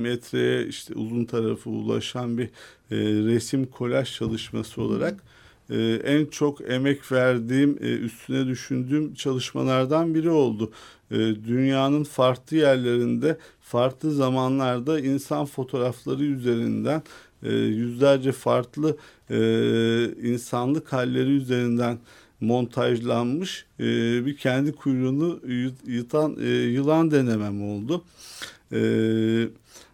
metreye 0.00 0.66
işte 0.66 0.94
uzun 0.94 1.24
tarafı 1.24 1.70
ulaşan 1.70 2.38
bir 2.38 2.44
e, 2.90 2.96
resim 3.00 3.66
kolaj 3.66 4.12
çalışması 4.16 4.82
olarak 4.82 5.22
e, 5.70 6.00
en 6.04 6.26
çok 6.26 6.70
emek 6.70 7.12
verdiğim, 7.12 7.78
e, 7.80 7.86
üstüne 7.86 8.46
düşündüğüm 8.46 9.14
çalışmalardan 9.14 10.14
biri 10.14 10.30
oldu. 10.30 10.72
E, 11.10 11.16
dünyanın 11.18 12.04
farklı 12.04 12.56
yerlerinde, 12.56 13.38
farklı 13.60 14.12
zamanlarda 14.12 15.00
insan 15.00 15.46
fotoğrafları 15.46 16.24
üzerinden 16.24 17.02
e, 17.42 17.52
yüzlerce 17.52 18.32
farklı 18.32 18.96
e, 19.30 19.36
insanlık 20.22 20.92
halleri 20.92 21.30
üzerinden 21.30 21.98
montajlanmış 22.42 23.66
e, 23.80 23.84
bir 24.26 24.36
kendi 24.36 24.72
kuyruğunu 24.72 25.40
yut- 25.46 25.86
yutan 25.86 26.36
e, 26.40 26.48
yılan 26.48 27.10
denemem 27.10 27.62
oldu. 27.62 28.04
E, 28.72 28.78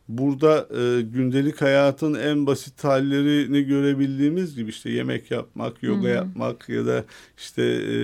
burada 0.08 0.68
e, 0.80 1.00
gündelik 1.02 1.62
hayatın 1.62 2.14
en 2.14 2.46
basit 2.46 2.84
hallerini 2.84 3.62
görebildiğimiz 3.62 4.54
gibi 4.56 4.70
işte 4.70 4.90
yemek 4.90 5.30
yapmak, 5.30 5.82
yoga 5.82 6.08
Hı 6.08 6.12
hı. 6.12 6.14
yapmak 6.14 6.68
ya 6.68 6.86
da 6.86 7.04
işte 7.38 7.62
e, 7.62 7.94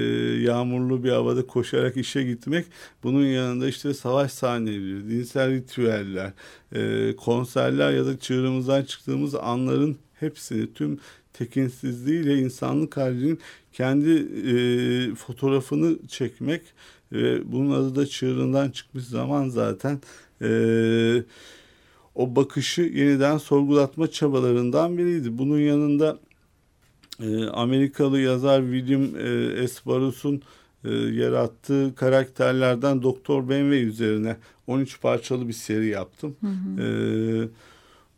yağmurlu 0.42 1.04
bir 1.04 1.10
havada 1.10 1.46
koşarak 1.46 1.96
işe 1.96 2.22
gitmek. 2.22 2.66
Bunun 3.02 3.24
yanında 3.24 3.68
işte 3.68 3.94
savaş 3.94 4.32
sahneleri, 4.32 5.10
dinsel 5.10 5.50
ritüeller, 5.50 6.32
e, 6.74 7.16
konserler 7.16 7.92
ya 7.92 8.06
da 8.06 8.18
çığırımızdan 8.18 8.82
çıktığımız 8.84 9.34
anların 9.34 9.96
hepsini 10.20 10.72
tüm 10.74 10.98
tekinsizliğiyle 11.34 12.38
insanlık 12.38 12.96
halinin 12.96 13.38
kendi 13.72 14.10
e, 14.50 15.14
fotoğrafını 15.14 16.06
çekmek 16.08 16.62
ve 17.12 17.52
bunun 17.52 17.70
adı 17.70 17.96
da 17.96 18.06
çığırından 18.06 18.70
çıkmış 18.70 19.04
zaman 19.04 19.48
zaten 19.48 20.00
e, 20.42 20.48
o 22.14 22.36
bakışı 22.36 22.82
yeniden 22.82 23.38
sorgulatma 23.38 24.10
çabalarından 24.10 24.98
biriydi. 24.98 25.38
Bunun 25.38 25.58
yanında 25.58 26.18
e, 27.20 27.44
Amerikalı 27.44 28.20
yazar 28.20 28.62
William 28.62 29.16
e, 29.16 29.62
Esbarus'un 29.62 30.42
e, 30.84 30.90
yarattığı 30.92 31.94
karakterlerden 31.94 33.02
Doktor 33.02 33.48
Benway 33.48 33.84
üzerine 33.84 34.36
13 34.66 35.00
parçalı 35.00 35.48
bir 35.48 35.52
seri 35.52 35.86
yaptım. 35.86 36.36
Hı 36.40 36.46
hı. 36.46 36.82
Ee, 36.82 37.48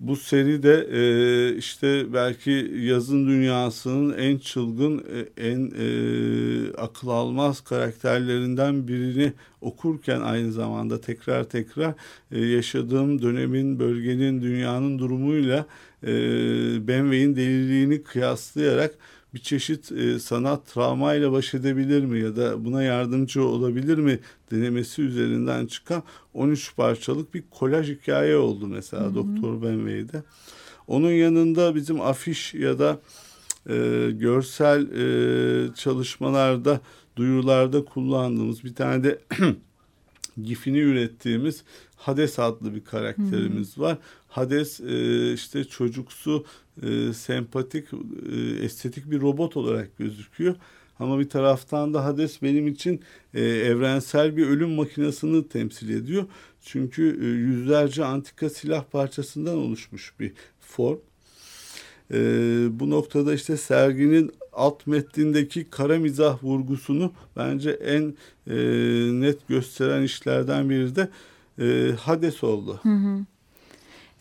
bu 0.00 0.16
seri 0.16 0.62
de 0.62 0.86
e, 0.92 1.56
işte 1.56 2.12
belki 2.12 2.72
yazın 2.80 3.26
dünyasının 3.26 4.18
en 4.18 4.38
çılgın, 4.38 4.98
e, 4.98 5.48
en 5.48 5.72
e, 5.78 6.72
akıl 6.72 7.08
almaz 7.08 7.60
karakterlerinden 7.60 8.88
birini 8.88 9.32
okurken 9.60 10.20
aynı 10.20 10.52
zamanda 10.52 11.00
tekrar 11.00 11.44
tekrar 11.44 11.94
e, 12.32 12.40
yaşadığım 12.40 13.22
dönemin, 13.22 13.78
bölgenin, 13.78 14.42
dünyanın 14.42 14.98
durumuyla 14.98 15.66
e, 16.02 16.08
Benway'in 16.88 17.36
deliliğini 17.36 18.02
kıyaslayarak 18.02 18.94
bir 19.34 19.38
çeşit 19.38 19.92
e, 19.92 20.18
sanat 20.18 20.66
travmayla 20.66 21.32
baş 21.32 21.54
edebilir 21.54 22.04
mi 22.04 22.20
ya 22.20 22.36
da 22.36 22.64
buna 22.64 22.82
yardımcı 22.82 23.44
olabilir 23.44 23.98
mi 23.98 24.18
denemesi 24.50 25.02
üzerinden 25.02 25.66
çıkan 25.66 26.02
13 26.34 26.76
parçalık 26.76 27.34
bir 27.34 27.44
kolaj 27.50 27.88
hikaye 27.88 28.36
oldu 28.36 28.66
mesela. 28.66 29.14
Doktor 29.14 29.62
Benway'de. 29.62 30.22
Onun 30.86 31.10
yanında 31.10 31.74
bizim 31.74 32.00
afiş 32.00 32.54
ya 32.54 32.78
da 32.78 33.00
e, 33.68 34.08
görsel 34.12 34.86
e, 34.90 35.74
çalışmalarda, 35.74 36.80
duyurularda 37.16 37.84
kullandığımız 37.84 38.64
bir 38.64 38.74
tane 38.74 39.04
de 39.04 39.20
gifini 40.42 40.78
ürettiğimiz 40.78 41.64
Hades 41.96 42.38
adlı 42.38 42.74
bir 42.74 42.84
karakterimiz 42.84 43.76
hmm. 43.76 43.84
var. 43.84 43.98
Hades 44.28 44.80
e, 44.80 45.32
işte 45.32 45.64
çocuksu, 45.64 46.44
e, 46.82 47.12
sempatik, 47.12 47.86
e, 48.32 48.64
estetik 48.64 49.10
bir 49.10 49.20
robot 49.20 49.56
olarak 49.56 49.98
gözüküyor. 49.98 50.54
Ama 50.98 51.18
bir 51.18 51.28
taraftan 51.28 51.94
da 51.94 52.04
Hades 52.04 52.42
benim 52.42 52.66
için 52.66 53.00
e, 53.34 53.42
evrensel 53.42 54.36
bir 54.36 54.46
ölüm 54.46 54.70
makinesini 54.70 55.48
temsil 55.48 55.88
ediyor. 55.88 56.24
Çünkü 56.60 57.18
e, 57.22 57.26
yüzlerce 57.26 58.04
antika 58.04 58.50
silah 58.50 58.84
parçasından 58.84 59.56
oluşmuş 59.56 60.14
bir 60.20 60.32
form. 60.60 60.98
E, 62.12 62.18
bu 62.80 62.90
noktada 62.90 63.34
işte 63.34 63.56
serginin 63.56 64.32
alt 64.52 64.86
metnindeki 64.86 65.64
kara 65.64 65.98
mizah 65.98 66.44
vurgusunu 66.44 67.12
bence 67.36 67.70
en 67.70 68.14
e, 68.46 68.56
net 69.20 69.48
gösteren 69.48 70.02
işlerden 70.02 70.70
biri 70.70 70.96
de 70.96 71.08
e, 71.60 71.92
Hades 71.96 72.44
oldu. 72.44 72.80
Hı 72.82 72.88
hı. 72.88 73.18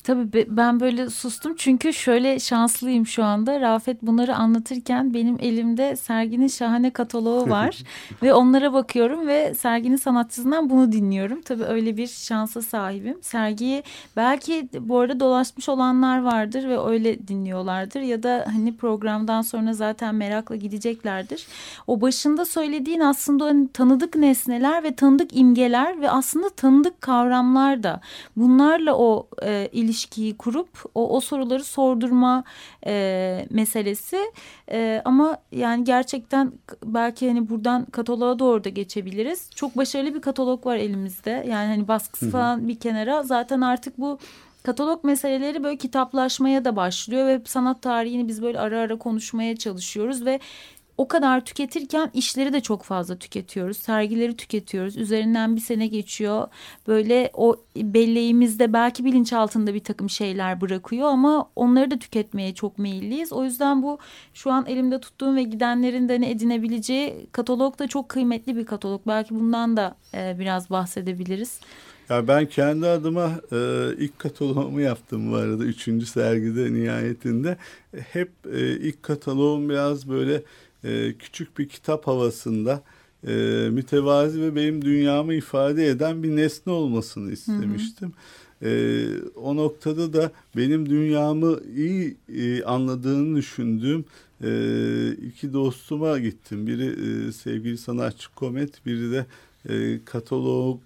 Tabii 0.05 0.45
ben 0.49 0.79
böyle 0.79 1.09
sustum 1.09 1.55
çünkü 1.57 1.93
şöyle 1.93 2.39
şanslıyım 2.39 3.07
şu 3.07 3.23
anda. 3.23 3.61
Rafet 3.61 4.01
bunları 4.01 4.35
anlatırken 4.35 5.13
benim 5.13 5.37
elimde 5.39 5.95
serginin 5.95 6.47
şahane 6.47 6.89
kataloğu 6.89 7.49
var. 7.49 7.83
ve 8.23 8.33
onlara 8.33 8.73
bakıyorum 8.73 9.27
ve 9.27 9.53
serginin 9.53 9.95
sanatçısından 9.95 10.69
bunu 10.69 10.91
dinliyorum. 10.91 11.41
Tabii 11.41 11.63
öyle 11.63 11.97
bir 11.97 12.07
şansa 12.07 12.61
sahibim. 12.61 13.17
Sergiyi 13.21 13.83
belki 14.15 14.69
bu 14.79 14.99
arada 14.99 15.19
dolaşmış 15.19 15.69
olanlar 15.69 16.21
vardır 16.21 16.69
ve 16.69 16.79
öyle 16.79 17.27
dinliyorlardır. 17.27 18.01
Ya 18.01 18.23
da 18.23 18.45
hani 18.53 18.77
programdan 18.77 19.41
sonra 19.41 19.73
zaten 19.73 20.15
merakla 20.15 20.55
gideceklerdir. 20.55 21.47
O 21.87 22.01
başında 22.01 22.45
söylediğin 22.45 22.99
aslında 22.99 23.45
hani 23.45 23.67
tanıdık 23.67 24.15
nesneler 24.15 24.83
ve 24.83 24.95
tanıdık 24.95 25.37
imgeler 25.37 26.01
ve 26.01 26.09
aslında 26.09 26.49
tanıdık 26.49 27.01
kavramlar 27.01 27.83
da. 27.83 28.01
Bunlarla 28.37 28.95
o 28.97 29.27
e, 29.43 29.69
ilişki 29.71 29.94
ilişkiyi 29.95 30.37
kurup 30.37 30.69
o, 30.95 31.15
o 31.15 31.21
soruları 31.21 31.63
sordurma 31.63 32.43
e, 32.85 33.47
meselesi. 33.49 34.19
E, 34.71 35.01
ama 35.05 35.37
yani 35.51 35.83
gerçekten 35.83 36.51
belki 36.83 37.27
hani 37.27 37.49
buradan 37.49 37.85
kataloğa 37.85 38.39
doğru 38.39 38.63
da 38.63 38.69
geçebiliriz. 38.69 39.49
Çok 39.55 39.77
başarılı 39.77 40.15
bir 40.15 40.21
katalog 40.21 40.65
var 40.65 40.75
elimizde. 40.75 41.45
Yani 41.49 41.67
hani 41.67 41.87
baskısı 41.87 42.31
falan 42.31 42.67
bir 42.67 42.79
kenara. 42.79 43.23
Zaten 43.23 43.61
artık 43.61 43.97
bu 43.97 44.19
katalog 44.63 45.03
meseleleri 45.03 45.63
böyle 45.63 45.77
kitaplaşmaya 45.77 46.65
da 46.65 46.75
başlıyor 46.75 47.27
ve 47.27 47.41
sanat 47.45 47.81
tarihini 47.81 48.27
biz 48.27 48.41
böyle 48.41 48.59
ara 48.59 48.79
ara 48.79 48.97
konuşmaya 48.97 49.55
çalışıyoruz 49.55 50.25
ve 50.25 50.39
o 50.97 51.07
kadar 51.07 51.45
tüketirken 51.45 52.09
işleri 52.13 52.53
de 52.53 52.61
çok 52.61 52.83
fazla 52.83 53.15
tüketiyoruz. 53.15 53.77
Sergileri 53.77 54.37
tüketiyoruz. 54.37 54.97
Üzerinden 54.97 55.55
bir 55.55 55.61
sene 55.61 55.87
geçiyor. 55.87 56.47
Böyle 56.87 57.29
o 57.33 57.55
belleğimizde 57.75 58.73
belki 58.73 59.05
bilinç 59.05 59.33
altında 59.33 59.73
bir 59.73 59.83
takım 59.83 60.09
şeyler 60.09 60.61
bırakıyor 60.61 61.07
ama 61.07 61.49
onları 61.55 61.91
da 61.91 61.99
tüketmeye 61.99 62.53
çok 62.53 62.77
meyilliyiz. 62.77 63.33
O 63.33 63.43
yüzden 63.43 63.83
bu 63.83 63.99
şu 64.33 64.51
an 64.51 64.65
elimde 64.67 64.99
tuttuğum 64.99 65.35
ve 65.35 65.43
gidenlerin 65.43 66.09
de 66.09 66.21
ne 66.21 66.31
edinebileceği 66.31 67.27
katalog 67.31 67.79
da 67.79 67.87
çok 67.87 68.09
kıymetli 68.09 68.55
bir 68.55 68.65
katalog. 68.65 69.01
Belki 69.07 69.35
bundan 69.35 69.77
da 69.77 69.95
e, 70.13 70.35
biraz 70.39 70.69
bahsedebiliriz. 70.69 71.59
Ya 72.09 72.27
ben 72.27 72.45
kendi 72.45 72.87
adıma 72.87 73.31
e, 73.51 73.89
ilk 73.97 74.19
kataloğumu 74.19 74.81
yaptım 74.81 75.31
bu 75.31 75.35
arada. 75.35 75.63
Üçüncü 75.63 76.05
sergide 76.05 76.73
nihayetinde. 76.73 77.57
Hep 78.11 78.31
e, 78.53 78.59
ilk 78.59 79.03
kataloğum 79.03 79.69
biraz 79.69 80.09
böyle 80.09 80.41
e, 80.85 81.13
küçük 81.19 81.57
bir 81.57 81.69
kitap 81.69 82.07
havasında 82.07 82.83
e, 83.27 83.33
mütevazi 83.71 84.41
ve 84.41 84.55
benim 84.55 84.81
dünyamı 84.81 85.33
ifade 85.33 85.87
eden 85.87 86.23
bir 86.23 86.35
nesne 86.35 86.73
olmasını 86.73 87.31
istemiştim. 87.31 88.09
Hı 88.09 88.65
hı. 88.65 88.69
E, 88.69 89.07
o 89.35 89.55
noktada 89.55 90.13
da 90.13 90.31
benim 90.57 90.89
dünyamı 90.89 91.59
iyi 91.75 92.17
e, 92.35 92.63
anladığını 92.63 93.37
düşündüğüm 93.37 94.05
e, 94.43 95.11
iki 95.11 95.53
dostuma 95.53 96.19
gittim. 96.19 96.67
Biri 96.67 96.85
e, 96.85 97.31
sevgili 97.31 97.77
sanatçı 97.77 98.35
Komet, 98.35 98.85
biri 98.85 99.11
de 99.11 99.25
e, 99.69 99.99
katalog 100.05 100.79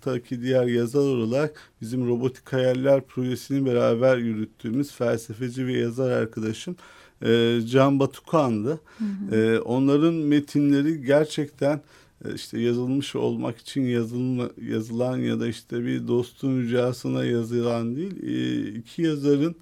taki 0.00 0.42
diğer 0.42 0.66
yazar 0.66 1.00
olarak 1.00 1.70
bizim 1.80 2.08
Robotik 2.08 2.52
Hayaller 2.52 3.00
projesini 3.00 3.66
beraber 3.66 4.16
yürüttüğümüz 4.16 4.92
felsefeci 4.92 5.66
ve 5.66 5.72
yazar 5.72 6.10
arkadaşım 6.10 6.76
e, 7.24 7.60
Can 7.66 8.00
Batukan'dı. 8.00 8.80
Hı 8.98 9.04
hı. 9.04 9.36
E, 9.36 9.60
onların 9.60 10.14
metinleri 10.14 11.02
gerçekten 11.02 11.80
e, 12.24 12.34
işte 12.34 12.60
yazılmış 12.60 13.16
olmak 13.16 13.58
için 13.58 13.82
yazılma, 13.82 14.50
yazılan 14.68 15.18
ya 15.18 15.40
da 15.40 15.48
işte 15.48 15.84
bir 15.84 16.08
dostun 16.08 16.62
ricasına 16.62 17.24
yazılan 17.24 17.96
değil. 17.96 18.22
E, 18.22 18.68
iki 18.78 19.02
yazarın 19.02 19.54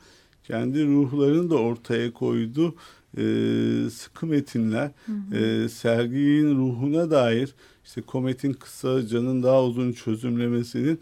kendi 0.45 0.87
ruhlarını 0.87 1.51
da 1.51 1.55
ortaya 1.55 2.13
koydu. 2.13 2.75
E, 3.19 3.23
sıkı 3.91 4.27
metinler 4.27 4.91
hı 5.07 5.13
hı. 5.37 5.69
Serginin 5.69 6.59
ruhuna 6.59 7.11
dair 7.11 7.55
işte 7.85 8.03
Komet'in 8.03 8.53
kısa 8.53 9.07
canın 9.07 9.43
daha 9.43 9.65
uzun 9.65 9.93
çözümlemesinin 9.93 11.01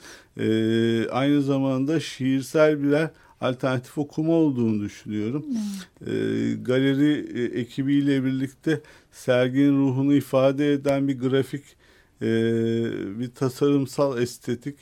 aynı 1.11 1.43
zamanda 1.43 2.01
şiirsel 2.01 2.83
birer 2.83 3.11
alternatif 3.41 3.99
okuma 3.99 4.33
olduğunu 4.33 4.83
düşünüyorum. 4.83 5.45
Hmm. 5.47 6.15
E, 6.15 6.55
galeri 6.55 7.41
e, 7.41 7.61
ekibiyle 7.61 8.25
birlikte 8.25 8.81
serginin 9.13 9.79
ruhunu 9.79 10.15
ifade 10.15 10.73
eden 10.73 11.09
bir 11.09 11.19
grafik, 11.19 11.65
e, 12.23 12.27
bir 13.21 13.31
tasarımsal 13.31 14.23
estetik 14.23 14.77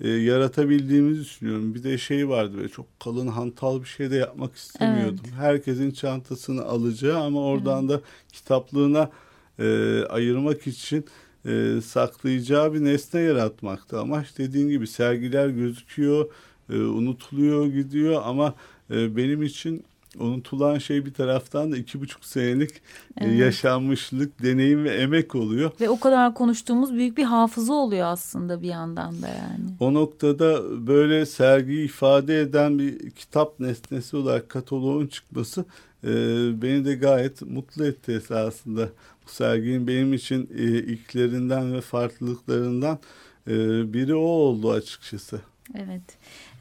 e, 0.00 0.08
yaratabildiğimizi 0.08 1.20
düşünüyorum. 1.20 1.74
Bir 1.74 1.82
de 1.82 1.98
şey 1.98 2.28
vardı 2.28 2.56
böyle 2.56 2.68
çok 2.68 3.00
kalın 3.00 3.26
hantal 3.26 3.80
bir 3.80 3.86
şey 3.86 4.10
de 4.10 4.16
yapmak 4.16 4.56
istemiyordum. 4.56 5.20
Evet. 5.24 5.34
Herkesin 5.36 5.90
çantasını 5.90 6.64
alacağı 6.64 7.22
ama 7.22 7.44
oradan 7.44 7.88
evet. 7.88 7.90
da 7.90 8.00
kitaplığına 8.32 9.10
e, 9.58 10.00
ayırmak 10.08 10.66
için 10.66 11.04
e, 11.46 11.80
saklayacağı 11.84 12.74
bir 12.74 12.84
nesne 12.84 13.20
yaratmakta. 13.20 14.00
Amaç 14.00 14.38
dediğin 14.38 14.68
gibi 14.68 14.86
sergiler 14.86 15.48
gözüküyor 15.48 16.30
e, 16.72 16.76
unutuluyor 16.76 17.66
gidiyor 17.66 18.22
ama 18.24 18.54
e, 18.90 19.16
benim 19.16 19.42
için 19.42 19.84
unutulan 20.18 20.78
şey 20.78 21.06
bir 21.06 21.14
taraftan 21.14 21.72
da 21.72 21.76
iki 21.76 22.00
buçuk 22.00 22.24
senelik 22.24 22.70
e, 22.70 22.80
evet. 23.16 23.38
yaşanmışlık, 23.38 24.42
deneyim 24.42 24.84
ve 24.84 24.90
emek 24.90 25.34
oluyor. 25.34 25.70
Ve 25.80 25.88
o 25.88 26.00
kadar 26.00 26.34
konuştuğumuz 26.34 26.94
büyük 26.94 27.18
bir 27.18 27.24
hafıza 27.24 27.72
oluyor 27.72 28.06
aslında 28.06 28.62
bir 28.62 28.68
yandan 28.68 29.22
da 29.22 29.28
yani. 29.28 29.64
O 29.80 29.94
noktada 29.94 30.62
böyle 30.86 31.26
sergiyi 31.26 31.84
ifade 31.84 32.40
eden 32.40 32.78
bir 32.78 33.10
kitap 33.10 33.60
nesnesi 33.60 34.16
olarak 34.16 34.48
kataloğun 34.48 35.06
çıkması 35.06 35.64
e, 36.04 36.08
beni 36.62 36.84
de 36.84 36.94
gayet 36.94 37.42
mutlu 37.42 37.86
etti 37.86 38.12
esasında. 38.12 38.88
Bu 39.26 39.30
serginin 39.30 39.86
benim 39.86 40.14
için 40.14 40.50
e, 40.58 40.62
ilklerinden 40.64 41.72
ve 41.72 41.80
farklılıklarından 41.80 42.98
e, 43.46 43.52
biri 43.92 44.14
o 44.14 44.20
oldu 44.20 44.70
açıkçası. 44.70 45.40
Evet. 45.74 46.02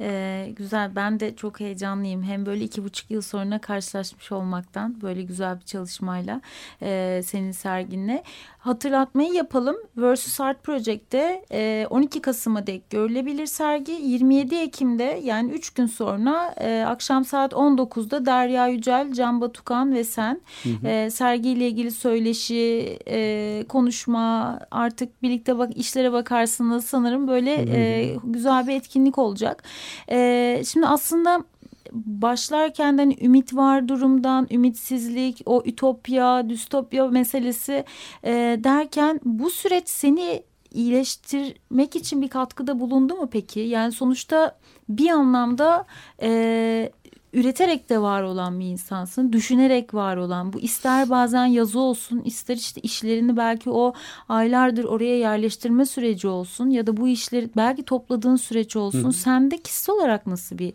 Ee, 0.02 0.54
güzel. 0.56 0.95
Ben 0.95 1.20
de 1.20 1.36
çok 1.36 1.60
heyecanlıyım. 1.60 2.24
Hem 2.24 2.45
böyle 2.45 2.64
iki 2.64 2.84
buçuk 2.84 3.12
yıl 3.12 3.22
sonra 3.22 3.60
karşılaşmış 3.60 4.32
olmaktan 4.32 5.02
böyle 5.02 5.22
güzel 5.22 5.60
bir 5.60 5.66
çalışmayla 5.66 6.41
e, 6.82 7.22
senin 7.26 7.52
serginle. 7.52 8.24
Hatırlatmayı 8.60 9.34
yapalım. 9.34 9.76
Versus 9.97 10.41
Art 10.41 10.64
Project'te 10.64 11.45
e, 11.52 11.88
12 11.89 12.22
Kasım'a 12.22 12.68
dek 12.68 12.89
görülebilir 12.89 13.45
sergi. 13.45 13.91
27 13.91 14.56
Ekim'de 14.56 15.20
yani 15.24 15.52
üç 15.52 15.70
gün 15.70 15.86
sonra 15.86 16.56
e, 16.58 16.86
akşam 16.88 17.26
saat 17.26 17.54
19'da 17.54 18.26
Derya 18.26 18.68
Yücel, 18.68 19.12
Can 19.12 19.41
Batukan 19.41 19.93
ve 19.93 20.04
sen 20.04 20.41
hı 20.64 20.70
hı. 20.70 20.88
E, 20.88 21.10
sergiyle 21.10 21.68
ilgili 21.68 21.91
söyleşi, 21.91 23.00
e, 23.08 23.64
konuşma 23.70 24.60
artık 24.72 25.24
birlikte 25.24 25.58
bak 25.58 25.78
işlere 25.78 26.12
bakarsınız 26.12 26.86
sanırım 26.86 27.28
böyle 27.28 27.58
hı 27.58 27.72
hı. 27.72 27.76
E, 27.76 28.16
güzel 28.24 28.68
bir 28.68 28.76
etkinlik 28.76 29.18
olacak. 29.18 29.64
E, 30.12 30.62
şimdi 30.66 30.88
aslında 30.88 31.44
başlarken 31.92 32.98
hani 32.98 33.18
ümit 33.22 33.56
var 33.56 33.88
durumdan, 33.88 34.48
ümitsizlik, 34.52 35.42
o 35.46 35.64
ütopya, 35.66 36.50
düstopya 36.50 37.08
meselesi 37.08 37.86
e, 38.24 38.60
derken 38.64 39.20
bu 39.26 39.50
süreç 39.50 39.90
seni 39.90 40.44
iyileştirmek 40.74 41.96
için 41.96 42.22
bir 42.22 42.28
katkıda 42.28 42.80
bulundu 42.80 43.16
mu 43.16 43.30
peki? 43.32 43.60
Yani 43.60 43.92
sonuçta 43.92 44.58
bir 44.90 45.10
anlamda 45.10 45.86
e, 46.22 46.92
üreterek 47.34 47.89
de 47.89 48.01
var 48.01 48.23
olan 48.23 48.59
bir 48.59 48.65
insansın. 48.65 49.34
Düşünerek 49.34 49.93
var 49.93 50.17
olan. 50.17 50.53
Bu 50.53 50.59
ister 50.59 51.09
bazen 51.09 51.45
yazı 51.45 51.80
olsun, 51.80 52.21
ister 52.25 52.55
işte 52.55 52.82
işlerini 52.82 53.38
belki 53.38 53.69
o 53.69 53.93
aylardır 54.30 54.84
oraya 54.84 55.17
yerleştirme 55.17 55.86
süreci 55.86 56.27
olsun 56.27 56.69
ya 56.69 56.88
da 56.88 56.97
bu 56.97 57.07
işleri 57.07 57.49
belki 57.57 57.84
topladığın 57.84 58.36
süreç 58.36 58.75
olsun. 58.75 59.07
Hı. 59.07 59.13
Sende 59.13 59.57
kişisel 59.57 59.95
olarak 59.95 60.27
nasıl 60.27 60.57
bir 60.57 60.73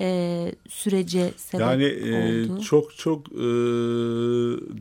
e, 0.00 0.52
sürece 0.68 1.30
sebep 1.36 1.66
yani, 1.66 1.84
oldu? 1.84 2.08
Yani 2.08 2.58
e, 2.58 2.60
çok 2.60 2.96
çok 2.96 3.26
e, 3.32 3.46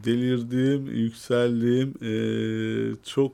delirdiğim, 0.05 0.85
yükseldiğim, 0.87 1.93
e, 2.01 2.13
çok 3.03 3.31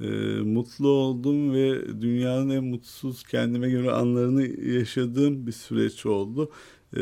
e, 0.00 0.06
mutlu 0.40 0.88
oldum 0.88 1.54
ve 1.54 2.00
dünyanın 2.00 2.50
en 2.50 2.64
mutsuz 2.64 3.22
kendime 3.22 3.70
göre 3.70 3.90
anlarını 3.90 4.70
yaşadığım 4.70 5.46
bir 5.46 5.52
süreç 5.52 6.06
oldu. 6.06 6.50
Ee, 6.96 7.00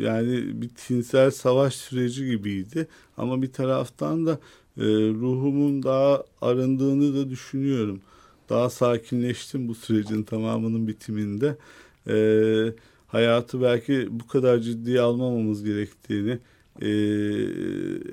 yani 0.00 0.62
bir 0.62 0.68
tinsel 0.68 1.30
savaş 1.30 1.74
süreci 1.74 2.26
gibiydi. 2.26 2.86
Ama 3.16 3.42
bir 3.42 3.52
taraftan 3.52 4.26
da 4.26 4.32
e, 4.78 4.84
ruhumun 5.10 5.82
daha 5.82 6.24
arındığını 6.40 7.14
da 7.16 7.30
düşünüyorum. 7.30 8.00
Daha 8.48 8.70
sakinleştim 8.70 9.68
bu 9.68 9.74
sürecin 9.74 10.22
tamamının 10.22 10.88
bitiminde. 10.88 11.56
Ee, 12.08 12.72
hayatı 13.06 13.62
belki 13.62 14.08
bu 14.10 14.26
kadar 14.26 14.58
ciddiye 14.58 15.00
almamamız 15.00 15.64
gerektiğini, 15.64 16.38
e, 16.80 16.88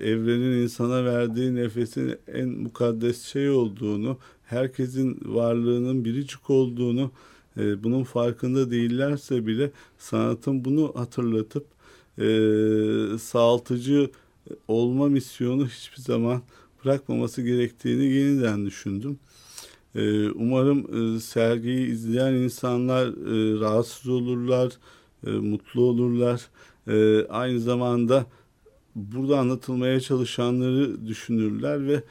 evrenin 0.10 0.62
insana 0.64 1.06
verdiği 1.06 1.56
nefesin 1.56 2.16
en 2.28 2.50
mukaddes 2.50 3.24
şey 3.26 3.50
olduğunu, 3.50 4.18
herkesin 4.44 5.20
varlığının 5.26 6.06
biricik 6.06 6.50
olduğunu, 6.50 7.12
e, 7.58 7.84
bunun 7.84 8.04
farkında 8.04 8.72
değillerse 8.72 9.48
bile 9.48 9.72
sanatın 9.98 10.66
bunu 10.66 10.92
hatırlatıp 10.96 11.66
e, 12.18 12.26
sağaltıcı 13.20 14.10
olma 14.68 15.08
misyonu 15.08 15.68
hiçbir 15.68 16.02
zaman 16.02 16.42
bırakmaması 16.86 17.42
gerektiğini 17.42 18.06
yeniden 18.06 18.66
düşündüm. 18.66 19.20
E, 19.96 20.30
umarım 20.30 21.16
e, 21.16 21.20
sergiyi 21.20 21.88
izleyen 21.88 22.34
insanlar 22.34 23.08
e, 23.08 23.60
rahatsız 23.60 24.08
olurlar, 24.10 24.72
e, 25.28 25.30
mutlu 25.30 25.82
olurlar. 25.82 26.48
E, 26.88 27.26
aynı 27.28 27.60
zamanda 27.60 28.26
burada 28.96 29.40
anlatılmaya 29.40 30.00
çalışanları 30.00 31.08
düşünürler 31.08 31.88
ve 31.88 32.04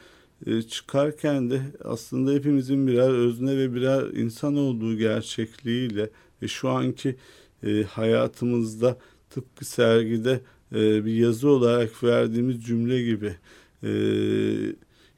e, 0.45 0.61
çıkarken 0.61 1.49
de 1.49 1.61
aslında 1.83 2.31
hepimizin 2.31 2.87
birer 2.87 3.09
özne 3.09 3.57
ve 3.57 3.73
birer 3.73 4.03
insan 4.03 4.57
olduğu 4.57 4.97
gerçekliğiyle 4.97 6.09
ve 6.41 6.47
şu 6.47 6.69
anki 6.69 7.15
e, 7.63 7.83
hayatımızda 7.83 8.97
tıpkı 9.29 9.65
sergide 9.65 10.41
e, 10.75 11.05
bir 11.05 11.13
yazı 11.13 11.49
olarak 11.49 12.03
verdiğimiz 12.03 12.65
cümle 12.65 13.03
gibi 13.03 13.35
e, 13.83 13.91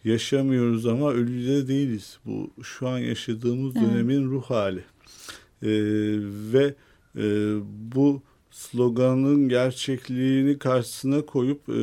yaşamıyoruz 0.04 0.86
ama 0.86 1.12
ölü 1.12 1.48
de 1.48 1.68
değiliz. 1.68 2.20
Bu 2.26 2.52
şu 2.64 2.88
an 2.88 2.98
yaşadığımız 2.98 3.76
evet. 3.76 3.88
dönemin 3.88 4.30
ruh 4.30 4.44
hali. 4.44 4.84
E, 5.62 5.72
ve 6.54 6.76
e, 7.18 7.56
bu 7.96 8.22
sloganın 8.52 9.50
gerçekliğini 9.50 10.60
karşısına 10.60 11.26
koyup 11.26 11.70
e, 11.70 11.82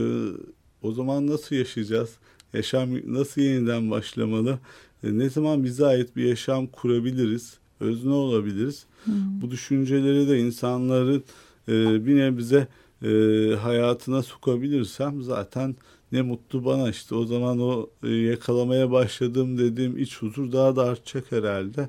o 0.82 0.92
zaman 0.92 1.26
nasıl 1.26 1.56
yaşayacağız? 1.56 2.10
Yaşam 2.54 3.14
nasıl 3.14 3.40
yeniden 3.40 3.90
başlamalı? 3.90 4.58
E, 5.04 5.18
ne 5.18 5.30
zaman 5.30 5.64
bize 5.64 5.86
ait 5.86 6.16
bir 6.16 6.24
yaşam 6.24 6.66
kurabiliriz? 6.66 7.58
Özne 7.80 8.12
olabiliriz? 8.12 8.86
Hmm. 9.04 9.14
Bu 9.42 9.50
düşünceleri 9.50 10.28
de 10.28 10.38
insanların 10.40 11.24
e, 11.68 12.06
bir 12.06 12.16
nebze 12.16 12.68
e, 13.02 13.08
hayatına 13.56 14.22
sokabilirsem 14.22 15.22
zaten 15.22 15.76
ne 16.12 16.22
mutlu 16.22 16.64
bana 16.64 16.90
işte 16.90 17.14
o 17.14 17.24
zaman 17.24 17.60
o 17.60 17.90
e, 18.02 18.08
yakalamaya 18.08 18.90
başladım 18.90 19.58
dediğim 19.58 19.98
iç 19.98 20.22
huzur 20.22 20.52
daha 20.52 20.76
da 20.76 20.84
artacak 20.84 21.32
herhalde. 21.32 21.88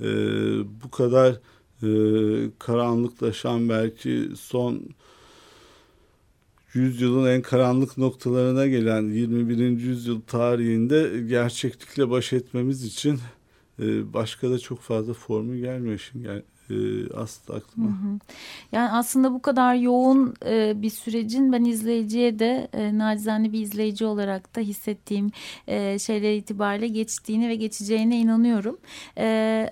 E, 0.00 0.06
bu 0.84 0.90
kadar 0.90 1.40
e, 1.82 1.88
karanlıklaşan 2.58 3.68
belki 3.68 4.28
son 4.36 4.82
yüzyılın 6.74 7.30
en 7.30 7.42
karanlık 7.42 7.98
noktalarına 7.98 8.66
gelen 8.66 9.02
21. 9.02 9.58
yüzyıl 9.58 10.20
tarihinde 10.20 11.20
gerçeklikle 11.28 12.10
baş 12.10 12.32
etmemiz 12.32 12.84
için 12.84 13.20
e, 13.82 14.12
başka 14.12 14.50
da 14.50 14.58
çok 14.58 14.80
fazla 14.80 15.14
formül 15.14 15.60
gelmiyor 15.60 16.08
şimdi 16.12 16.26
yani 16.26 16.42
e, 16.70 16.76
aslında 17.14 17.58
aklıma. 17.58 17.88
Hı 17.88 17.92
hı. 17.92 18.18
Yani 18.72 18.90
aslında 18.90 19.32
bu 19.32 19.42
kadar 19.42 19.74
yoğun 19.74 20.34
e, 20.46 20.82
bir 20.82 20.90
sürecin 20.90 21.52
ben 21.52 21.64
izleyiciye 21.64 22.38
de 22.38 22.68
e, 22.72 22.98
nacizane 22.98 23.52
bir 23.52 23.60
izleyici 23.60 24.04
olarak 24.04 24.56
da 24.56 24.60
hissettiğim 24.60 25.30
e, 25.66 25.98
şeyler 25.98 26.34
itibariyle 26.36 26.88
geçtiğini 26.88 27.48
ve 27.48 27.54
geçeceğine 27.54 28.18
inanıyorum. 28.18 28.76
E, 29.18 29.70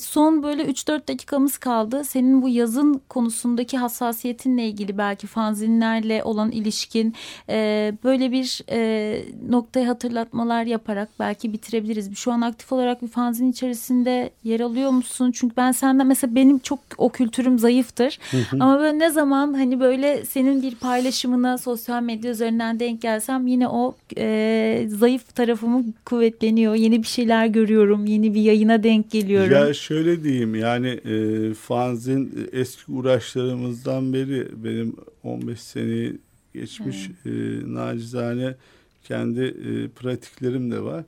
son 0.00 0.42
böyle 0.42 0.62
3-4 0.62 1.08
dakikamız 1.08 1.58
kaldı. 1.58 2.04
Senin 2.04 2.42
bu 2.42 2.48
yazın 2.48 3.00
konusundaki 3.08 3.78
hassasiyetinle 3.78 4.66
ilgili 4.66 4.98
belki 4.98 5.26
fanzinlerle 5.26 6.24
olan 6.24 6.50
ilişkin 6.50 7.14
e, 7.48 7.92
böyle 8.04 8.32
bir 8.32 8.62
e, 8.70 9.22
noktayı 9.48 9.86
hatırlatmalar 9.86 10.64
yaparak 10.64 11.08
belki 11.20 11.52
bitirebiliriz. 11.52 12.16
Şu 12.16 12.32
an 12.32 12.40
aktif 12.40 12.72
olarak 12.72 13.02
bir 13.02 13.08
fanzin 13.08 13.50
içerisinde 13.50 14.30
yer 14.44 14.60
alıyor 14.60 14.90
musun? 14.90 15.32
Çünkü 15.34 15.56
ben 15.56 15.72
senden 15.72 16.06
mesela 16.06 16.34
benim 16.34 16.58
çok 16.58 16.78
o 16.98 17.08
kültürüm 17.08 17.58
zayıftır. 17.58 18.18
Ama 18.60 18.78
böyle 18.78 18.98
ne 18.98 19.10
zaman 19.10 19.54
hani 19.54 19.80
böyle 19.80 20.24
senin 20.24 20.62
bir 20.62 20.74
paylaşımına 20.74 21.58
sosyal 21.58 22.02
medya 22.02 22.30
üzerinden 22.30 22.80
denk 22.80 23.02
gelsem 23.02 23.46
yine 23.46 23.68
o 23.68 23.94
e, 24.18 24.84
zayıf 24.88 25.34
tarafımı 25.34 25.84
kuvvetleniyor. 26.04 26.74
Yeni 26.74 27.02
bir 27.02 27.08
şeyler 27.08 27.46
görüyorum. 27.46 28.06
Yeni 28.06 28.34
bir 28.34 28.40
yayına 28.40 28.82
denk 28.82 29.10
geliyorum. 29.10 29.52
Ya 29.52 29.74
şöyle 29.78 30.24
diyeyim 30.24 30.54
yani 30.54 30.88
e, 30.88 31.54
fanzin 31.54 32.48
eski 32.52 32.92
uğraşlarımızdan 32.92 34.12
beri 34.12 34.48
benim 34.64 34.96
15 35.22 35.60
seneyi 35.60 36.18
geçmiş 36.54 37.10
e, 37.26 37.30
nacizane 37.74 38.56
kendi 39.04 39.40
e, 39.40 39.88
pratiklerim 39.88 40.70
de 40.70 40.80
var. 40.82 41.04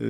E, 0.00 0.06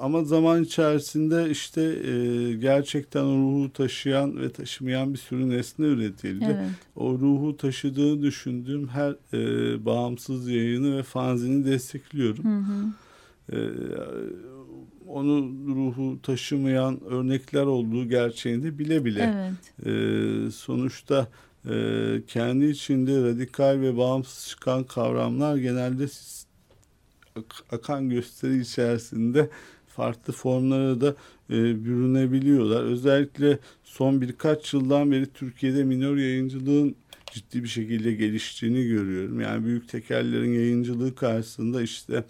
ama 0.00 0.24
zaman 0.24 0.62
içerisinde 0.62 1.50
işte 1.50 1.82
e, 1.82 2.52
gerçekten 2.52 3.24
o 3.24 3.36
ruhu 3.36 3.72
taşıyan 3.72 4.40
ve 4.40 4.50
taşımayan 4.50 5.12
bir 5.12 5.18
sürü 5.18 5.50
nesne 5.50 5.86
üretildi. 5.86 6.44
Evet. 6.44 6.70
O 6.96 7.18
ruhu 7.18 7.56
taşıdığını 7.56 8.22
düşündüğüm 8.22 8.88
her 8.88 9.14
e, 9.32 9.84
bağımsız 9.84 10.48
yayını 10.48 10.96
ve 10.96 11.02
fanzini 11.02 11.64
destekliyorum. 11.64 12.44
Hı 12.44 12.58
hı. 12.58 12.86
E, 13.52 13.58
onu 15.06 15.52
ruhu 15.66 16.22
taşımayan 16.22 17.04
örnekler 17.04 17.62
olduğu 17.62 18.08
gerçeğini 18.08 18.78
bile 18.78 19.04
bile 19.04 19.34
evet. 19.34 19.86
e, 19.86 20.50
sonuçta 20.50 21.28
e, 21.70 21.74
kendi 22.26 22.64
içinde 22.64 23.22
radikal 23.22 23.80
ve 23.80 23.96
bağımsız 23.96 24.48
çıkan 24.48 24.84
kavramlar 24.84 25.56
genelde 25.56 26.06
akan 27.72 28.10
gösteri 28.10 28.60
içerisinde 28.60 29.50
farklı 29.88 30.32
formlara 30.32 31.00
da 31.00 31.14
e, 31.50 31.84
bürünebiliyorlar. 31.84 32.84
Özellikle 32.84 33.58
son 33.84 34.20
birkaç 34.20 34.74
yıldan 34.74 35.12
beri 35.12 35.26
Türkiye'de 35.26 35.84
minor 35.84 36.16
yayıncılığın 36.16 36.94
ciddi 37.32 37.62
bir 37.62 37.68
şekilde 37.68 38.12
geliştiğini 38.12 38.86
görüyorum. 38.86 39.40
Yani 39.40 39.66
büyük 39.66 39.88
tekerlerin 39.88 40.54
yayıncılığı 40.54 41.14
karşısında 41.14 41.82
işte 41.82 42.24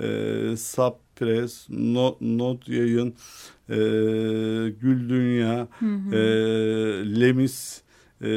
e, 0.00 0.56
SAP 0.56 0.98
Press, 1.16 1.66
Not, 1.70 2.20
Not 2.20 2.68
Yayın, 2.68 3.14
e, 3.68 3.76
Gül 4.80 5.08
Dünya, 5.08 5.68
hı 5.78 5.86
hı. 5.86 6.16
E, 6.16 6.20
Lemis, 7.20 7.82
e, 8.20 8.28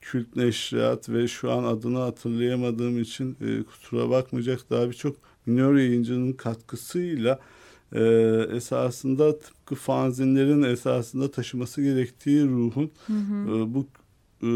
Kült 0.00 0.36
Neşriyat 0.36 1.08
ve 1.08 1.28
şu 1.28 1.52
an 1.52 1.64
adını 1.64 1.98
hatırlayamadığım 1.98 3.00
için 3.00 3.36
e, 3.40 3.62
kusura 3.62 4.10
bakmayacak 4.10 4.70
daha 4.70 4.88
birçok 4.88 5.16
minor 5.46 5.74
yayıncının 5.74 6.32
katkısıyla 6.32 7.38
e, 7.92 8.02
esasında 8.52 9.38
tıpkı 9.38 9.74
fanzinlerin 9.74 10.62
esasında 10.62 11.30
taşıması 11.30 11.82
gerektiği 11.82 12.44
ruhun 12.44 12.90
hı 13.06 13.12
hı. 13.12 13.56
E, 13.56 13.74
bu 13.74 13.86
e, 14.42 14.50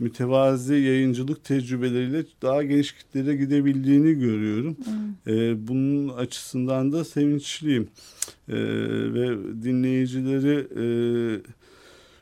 mütevazi 0.00 0.74
yayıncılık 0.74 1.44
tecrübeleriyle 1.44 2.24
daha 2.42 2.62
geniş 2.62 2.92
kitlere 2.92 3.36
gidebildiğini 3.36 4.14
görüyorum. 4.14 4.76
Hmm. 4.84 5.34
E, 5.34 5.68
bunun 5.68 6.08
açısından 6.08 6.92
da 6.92 7.04
sevinçliyim. 7.04 7.88
E, 8.48 8.56
ve 9.14 9.28
dinleyicileri 9.62 10.66
e, 10.76 10.84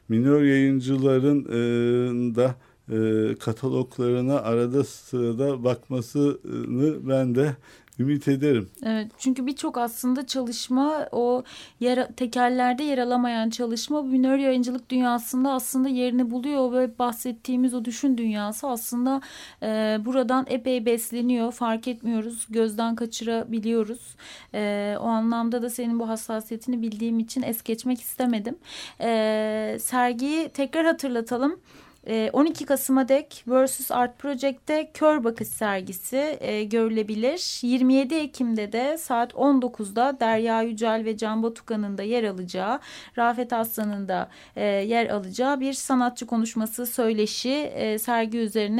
minör 0.08 0.42
yayıncıların 0.42 1.44
e, 1.44 2.34
da 2.34 2.54
e, 2.92 3.34
kataloglarına 3.34 4.40
arada 4.40 4.84
sırada 4.84 5.64
bakmasını 5.64 7.08
ben 7.08 7.34
de 7.34 7.56
ümit 7.98 8.28
ederim. 8.28 8.70
Evet 8.82 9.12
çünkü 9.18 9.46
birçok 9.46 9.78
aslında 9.78 10.26
çalışma 10.26 11.08
o 11.12 11.42
yer, 11.80 12.08
tekerlerde 12.08 12.82
yer 12.82 12.98
alamayan 12.98 13.50
çalışma 13.50 14.02
minör 14.02 14.38
yayıncılık 14.38 14.90
dünyasında 14.90 15.52
aslında 15.52 15.88
yerini 15.88 16.30
buluyor 16.30 16.72
ve 16.72 16.98
bahsettiğimiz 16.98 17.74
o 17.74 17.84
düşün 17.84 18.18
dünyası 18.18 18.68
aslında 18.68 19.20
e, 19.62 19.98
buradan 20.04 20.46
epey 20.48 20.86
besleniyor 20.86 21.52
fark 21.52 21.88
etmiyoruz 21.88 22.46
gözden 22.50 22.94
kaçırabiliyoruz. 22.94 24.16
E, 24.54 24.96
o 25.00 25.06
anlamda 25.06 25.62
da 25.62 25.70
senin 25.70 26.00
bu 26.00 26.08
hassasiyetini 26.08 26.82
bildiğim 26.82 27.18
için 27.18 27.42
es 27.42 27.62
geçmek 27.62 28.00
istemedim. 28.00 28.56
E, 29.00 29.78
sergiyi 29.80 30.48
tekrar 30.48 30.86
hatırlatalım. 30.86 31.60
12 32.08 32.64
ee, 32.64 32.66
Kasım'a 32.66 33.08
dek 33.08 33.44
Versus 33.48 33.90
Art 33.90 34.18
Project'te 34.18 34.90
kör 34.94 35.24
bakış 35.24 35.48
sergisi 35.48 36.38
e, 36.40 36.64
görülebilir. 36.64 37.60
27 37.62 38.14
Ekim'de 38.14 38.72
de 38.72 38.98
saat 38.98 39.32
19'da 39.32 40.16
Derya 40.20 40.62
Yücel 40.62 41.02
ve 41.04 41.16
Can 41.16 41.42
Batukan'ın 41.42 41.98
da 41.98 42.02
yer 42.02 42.24
alacağı, 42.24 42.80
Rafet 43.18 43.52
Aslan'ın 43.52 44.08
da 44.08 44.30
e, 44.56 44.64
yer 44.64 45.08
alacağı 45.08 45.60
bir 45.60 45.72
sanatçı 45.72 46.26
konuşması, 46.26 46.86
söyleşi, 46.86 47.52
e, 47.52 47.98
sergi 47.98 48.38
üzerine 48.38 48.78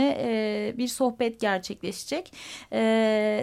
bir 0.79 0.89
sohbet 0.89 1.41
gerçekleşecek. 1.41 2.33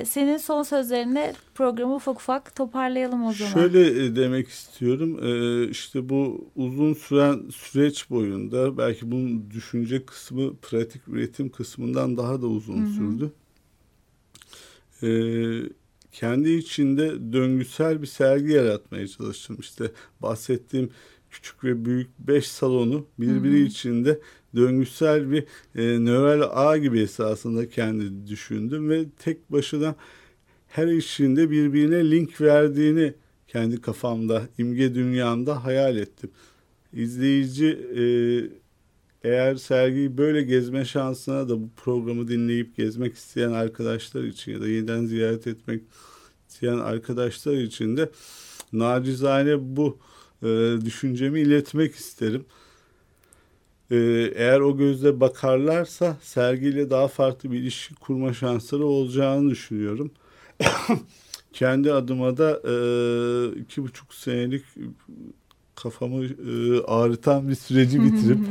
Senin 0.08 0.38
son 0.38 0.64
sözlerine 0.64 1.34
programı 1.56 1.96
ufak 1.96 2.18
ufak 2.18 2.56
toparlayalım 2.56 3.26
o 3.26 3.34
zaman. 3.34 3.52
Şöyle 3.52 4.16
demek 4.16 4.48
istiyorum. 4.48 5.20
E, 5.24 5.70
işte 5.70 6.10
bu 6.10 6.52
uzun 6.56 6.94
süren 6.94 7.50
süreç 7.50 8.10
boyunda 8.10 8.78
belki 8.78 9.12
bunun 9.12 9.50
düşünce 9.76 10.06
kısmı 10.06 10.56
pratik 10.58 11.08
üretim 11.08 11.50
kısmından 11.50 12.18
daha 12.18 12.42
da 12.42 12.48
uzun 12.48 12.86
Hı-hı. 12.86 12.94
sürdü. 12.94 13.32
E, 15.04 15.10
kendi 16.12 16.50
içinde 16.50 17.34
döngüsel 17.34 18.02
bir 18.02 18.08
sergi 18.08 18.54
yaratmaya 18.54 19.08
çalıştım. 19.08 19.58
İşte 19.60 19.92
bahsettiğim 20.22 20.90
küçük 21.30 21.64
ve 21.64 21.86
büyük 21.86 22.10
beş 22.20 22.48
salonu 22.48 23.06
birbiri 23.20 23.60
Hı-hı. 23.60 23.68
içinde 23.68 24.20
döngüsel 24.56 25.32
bir 25.32 25.44
e, 25.76 26.06
nöral 26.06 26.50
ağ 26.54 26.78
gibi 26.78 27.00
esasında 27.00 27.70
kendi 27.70 28.28
düşündüm 28.28 28.90
ve 28.90 29.06
tek 29.20 29.52
başına 29.52 29.96
her 30.68 30.88
işinde 30.88 31.52
birbirine 31.52 32.12
link 32.12 32.42
verdiğini 32.42 33.14
kendi 33.48 33.82
kafamda, 33.82 34.48
imge 34.58 34.96
dünyamda 34.96 35.66
hayal 35.66 35.98
ettim. 35.98 36.30
İzleyici 36.94 37.68
e, 37.68 38.04
eğer 39.26 39.56
sergiyi 39.56 40.18
böyle 40.18 40.42
gezme 40.42 40.86
şansına 40.86 41.50
da 41.50 41.62
bu 41.62 41.70
programı 41.78 42.28
dinleyip 42.28 42.78
gezmek 42.78 43.16
isteyen 43.16 43.52
arkadaşlar 43.52 44.24
için 44.24 44.52
ya 44.52 44.62
da 44.62 44.68
yeniden 44.68 45.06
ziyaret 45.06 45.48
etmek 45.48 45.82
isteyen 46.50 46.78
arkadaşlar 46.78 47.54
için 47.54 47.98
de 47.98 48.10
nacizane 48.74 49.76
bu 49.76 49.98
e, 50.44 50.48
düşüncemi 50.86 51.40
iletmek 51.40 51.96
isterim. 51.96 52.46
E, 53.92 53.96
eğer 54.36 54.60
o 54.60 54.78
gözle 54.78 55.20
bakarlarsa 55.20 56.18
sergiyle 56.22 56.90
daha 56.90 57.08
farklı 57.08 57.52
bir 57.52 57.60
ilişki 57.60 57.96
kurma 57.96 58.34
şansları 58.34 58.86
olacağını 58.86 59.50
düşünüyorum. 59.50 60.12
kendi 61.54 61.94
adıma 61.94 62.38
da 62.38 62.62
e, 62.66 62.74
iki 63.60 63.84
buçuk 63.84 64.14
senelik 64.14 64.66
kafamı 65.76 66.26
e, 66.26 66.82
ağrıtan 66.88 67.50
bir 67.50 67.56
süreci 67.56 68.04
bitirip 68.04 68.40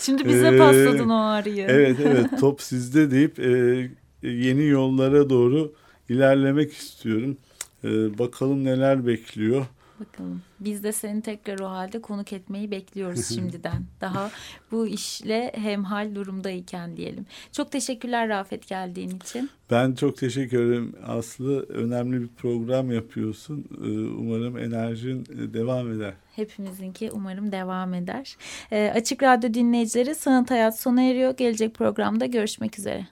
Şimdi 0.00 0.24
bize 0.24 0.46
e, 0.48 0.58
pasladın 0.58 1.08
o 1.08 1.20
ağrıyı. 1.20 1.66
Evet 1.68 1.98
evet 2.00 2.26
top 2.40 2.62
sizde 2.62 3.10
deyip 3.10 3.38
e, 3.38 3.90
yeni 4.22 4.66
yollara 4.66 5.30
doğru 5.30 5.74
ilerlemek 6.08 6.72
istiyorum. 6.72 7.36
E, 7.84 8.18
bakalım 8.18 8.64
neler 8.64 9.06
bekliyor. 9.06 9.66
Bakalım. 10.00 10.42
Biz 10.60 10.82
de 10.82 10.92
seni 10.92 11.22
tekrar 11.22 11.58
o 11.58 11.66
halde 11.66 12.00
konuk 12.00 12.32
etmeyi 12.32 12.70
bekliyoruz 12.70 13.26
şimdiden. 13.28 13.82
Daha 14.00 14.30
bu 14.70 14.86
işle 14.86 15.52
hemhal 15.54 16.14
durumdayken 16.14 16.96
diyelim. 16.96 17.26
Çok 17.52 17.72
teşekkürler 17.72 18.28
Rafet 18.28 18.68
geldiğin 18.68 19.16
için. 19.16 19.50
Ben 19.70 19.92
çok 19.92 20.16
teşekkür 20.16 20.66
ederim 20.66 20.94
Aslı. 21.06 21.62
Önemli 21.62 22.22
bir 22.22 22.28
program 22.28 22.92
yapıyorsun. 22.92 23.64
Ee, 23.84 23.88
umarım 24.18 24.58
enerjin 24.58 25.20
e, 25.20 25.54
devam 25.54 25.92
eder. 25.92 26.14
Hepimizinki 26.36 27.10
umarım 27.12 27.52
devam 27.52 27.94
eder. 27.94 28.36
E, 28.72 28.92
Açık 28.94 29.22
Radyo 29.22 29.54
dinleyicileri 29.54 30.14
Sanat 30.14 30.50
Hayat 30.50 30.80
sona 30.80 31.02
eriyor. 31.02 31.36
Gelecek 31.36 31.74
programda 31.74 32.26
görüşmek 32.26 32.78
üzere. 32.78 33.06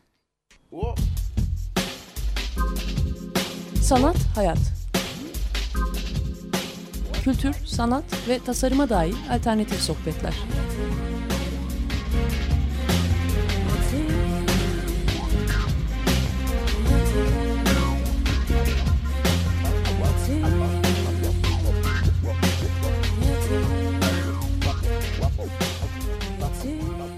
Sanat 3.82 4.16
Hayat 4.34 4.84
kültür, 7.24 7.54
sanat 7.66 8.04
ve 8.28 8.38
tasarıma 8.38 8.88
dair 8.88 9.14
alternatif 9.30 9.80
sohbetler. 9.80 10.34